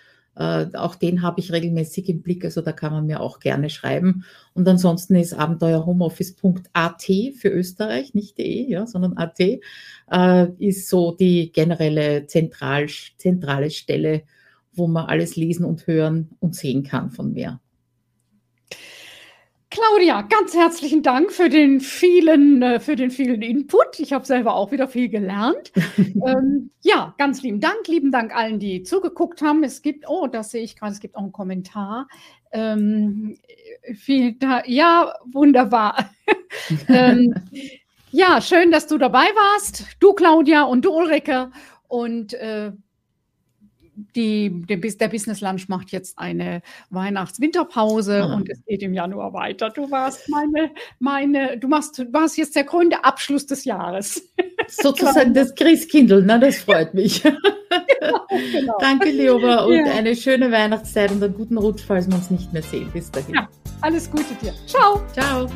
äh, 0.41 0.74
auch 0.74 0.95
den 0.95 1.20
habe 1.20 1.38
ich 1.38 1.53
regelmäßig 1.53 2.09
im 2.09 2.22
Blick, 2.22 2.47
also 2.47 2.62
da 2.62 2.72
kann 2.72 2.93
man 2.93 3.05
mir 3.05 3.20
auch 3.20 3.41
gerne 3.41 3.68
schreiben. 3.68 4.24
Und 4.55 4.66
ansonsten 4.66 5.14
ist 5.16 5.34
abenteuerhomeoffice.at 5.34 7.03
für 7.34 7.49
Österreich, 7.51 8.14
nicht 8.14 8.38
de, 8.38 8.66
ja, 8.66 8.86
sondern 8.86 9.18
at, 9.18 9.38
äh, 9.38 9.59
ist 10.59 10.88
so 10.88 11.12
die 11.12 11.53
generelle 11.53 12.26
zentral, 12.26 12.86
zentrale 13.18 13.70
Stelle, 13.70 14.22
wo 14.72 14.86
man 14.86 15.07
alles 15.07 15.36
lesen 15.36 15.66
und 15.66 15.86
hören 15.86 16.30
und 16.41 16.57
sehen 16.57 16.84
kann 16.84 17.11
von 17.11 17.34
mir. 17.34 17.61
Claudia, 19.71 20.23
ganz 20.23 20.55
herzlichen 20.55 21.05
Dank 21.05 21.31
für 21.31 21.49
den 21.49 21.79
vielen, 21.79 22.61
äh, 22.61 22.81
für 22.81 22.97
den 22.97 23.12
vielen 23.12 23.41
Input. 23.41 24.01
Ich 24.01 24.12
habe 24.12 24.27
selber 24.27 24.57
auch 24.57 24.73
wieder 24.73 24.89
viel 24.89 25.09
gelernt. 25.09 25.71
ähm, 25.97 26.71
ja, 26.81 27.14
ganz 27.18 27.41
lieben 27.43 27.61
Dank, 27.61 27.87
lieben 27.87 28.11
Dank 28.11 28.35
allen, 28.35 28.59
die 28.59 28.83
zugeguckt 28.83 29.43
haben. 29.43 29.62
Es 29.62 29.81
gibt, 29.81 30.09
oh, 30.09 30.27
das 30.27 30.51
sehe 30.51 30.64
ich 30.64 30.75
gerade, 30.75 30.93
es 30.93 30.99
gibt 30.99 31.14
auch 31.14 31.23
einen 31.23 31.31
Kommentar. 31.31 32.09
Ähm, 32.51 33.39
viel 33.95 34.33
da, 34.33 34.64
ja, 34.66 35.14
wunderbar. 35.33 36.11
ähm, 36.89 37.33
ja, 38.11 38.41
schön, 38.41 38.73
dass 38.73 38.89
du 38.89 38.99
dabei 38.99 39.27
warst. 39.37 39.85
Du, 40.01 40.14
Claudia, 40.14 40.64
und 40.64 40.85
du, 40.85 40.93
Ulrike. 40.93 41.53
Und 41.87 42.35
äh, 42.35 42.73
die, 44.14 44.64
der, 44.66 44.76
der 44.78 45.09
Business 45.09 45.40
Lunch 45.40 45.68
macht 45.68 45.90
jetzt 45.90 46.18
eine 46.18 46.62
Weihnachts-Winterpause 46.90 48.22
ah. 48.22 48.34
und 48.34 48.48
es 48.48 48.64
geht 48.66 48.82
im 48.82 48.94
Januar 48.94 49.32
weiter. 49.32 49.70
Du 49.70 49.90
warst 49.90 50.28
meine, 50.28 50.70
meine, 50.98 51.59
du 51.59 51.68
machst, 51.68 51.98
du 51.98 52.12
warst 52.12 52.36
jetzt 52.38 52.57
der 52.57 52.64
grüne 52.64 53.05
Abschluss 53.05 53.46
des 53.46 53.64
Jahres. 53.64 54.22
Sozusagen 54.68 55.34
das 55.34 55.55
Christkindl, 55.55 56.22
na, 56.24 56.38
das 56.38 56.59
freut 56.59 56.94
mich. 56.94 57.22
genau, 57.22 58.26
genau. 58.28 58.76
Danke, 58.80 59.11
Leoba, 59.11 59.64
und 59.64 59.74
ja. 59.86 59.92
eine 59.92 60.14
schöne 60.14 60.51
Weihnachtszeit 60.51 61.11
und 61.11 61.22
einen 61.22 61.34
guten 61.34 61.59
Rutsch, 61.59 61.82
falls 61.86 62.09
wir 62.09 62.14
uns 62.14 62.30
nicht 62.30 62.53
mehr 62.53 62.62
sehen. 62.62 62.90
Bis 62.92 63.11
dahin. 63.11 63.34
Ja, 63.34 63.48
alles 63.80 64.11
Gute 64.11 64.34
dir. 64.42 64.53
Ciao. 64.66 65.01
Ciao. 65.12 65.48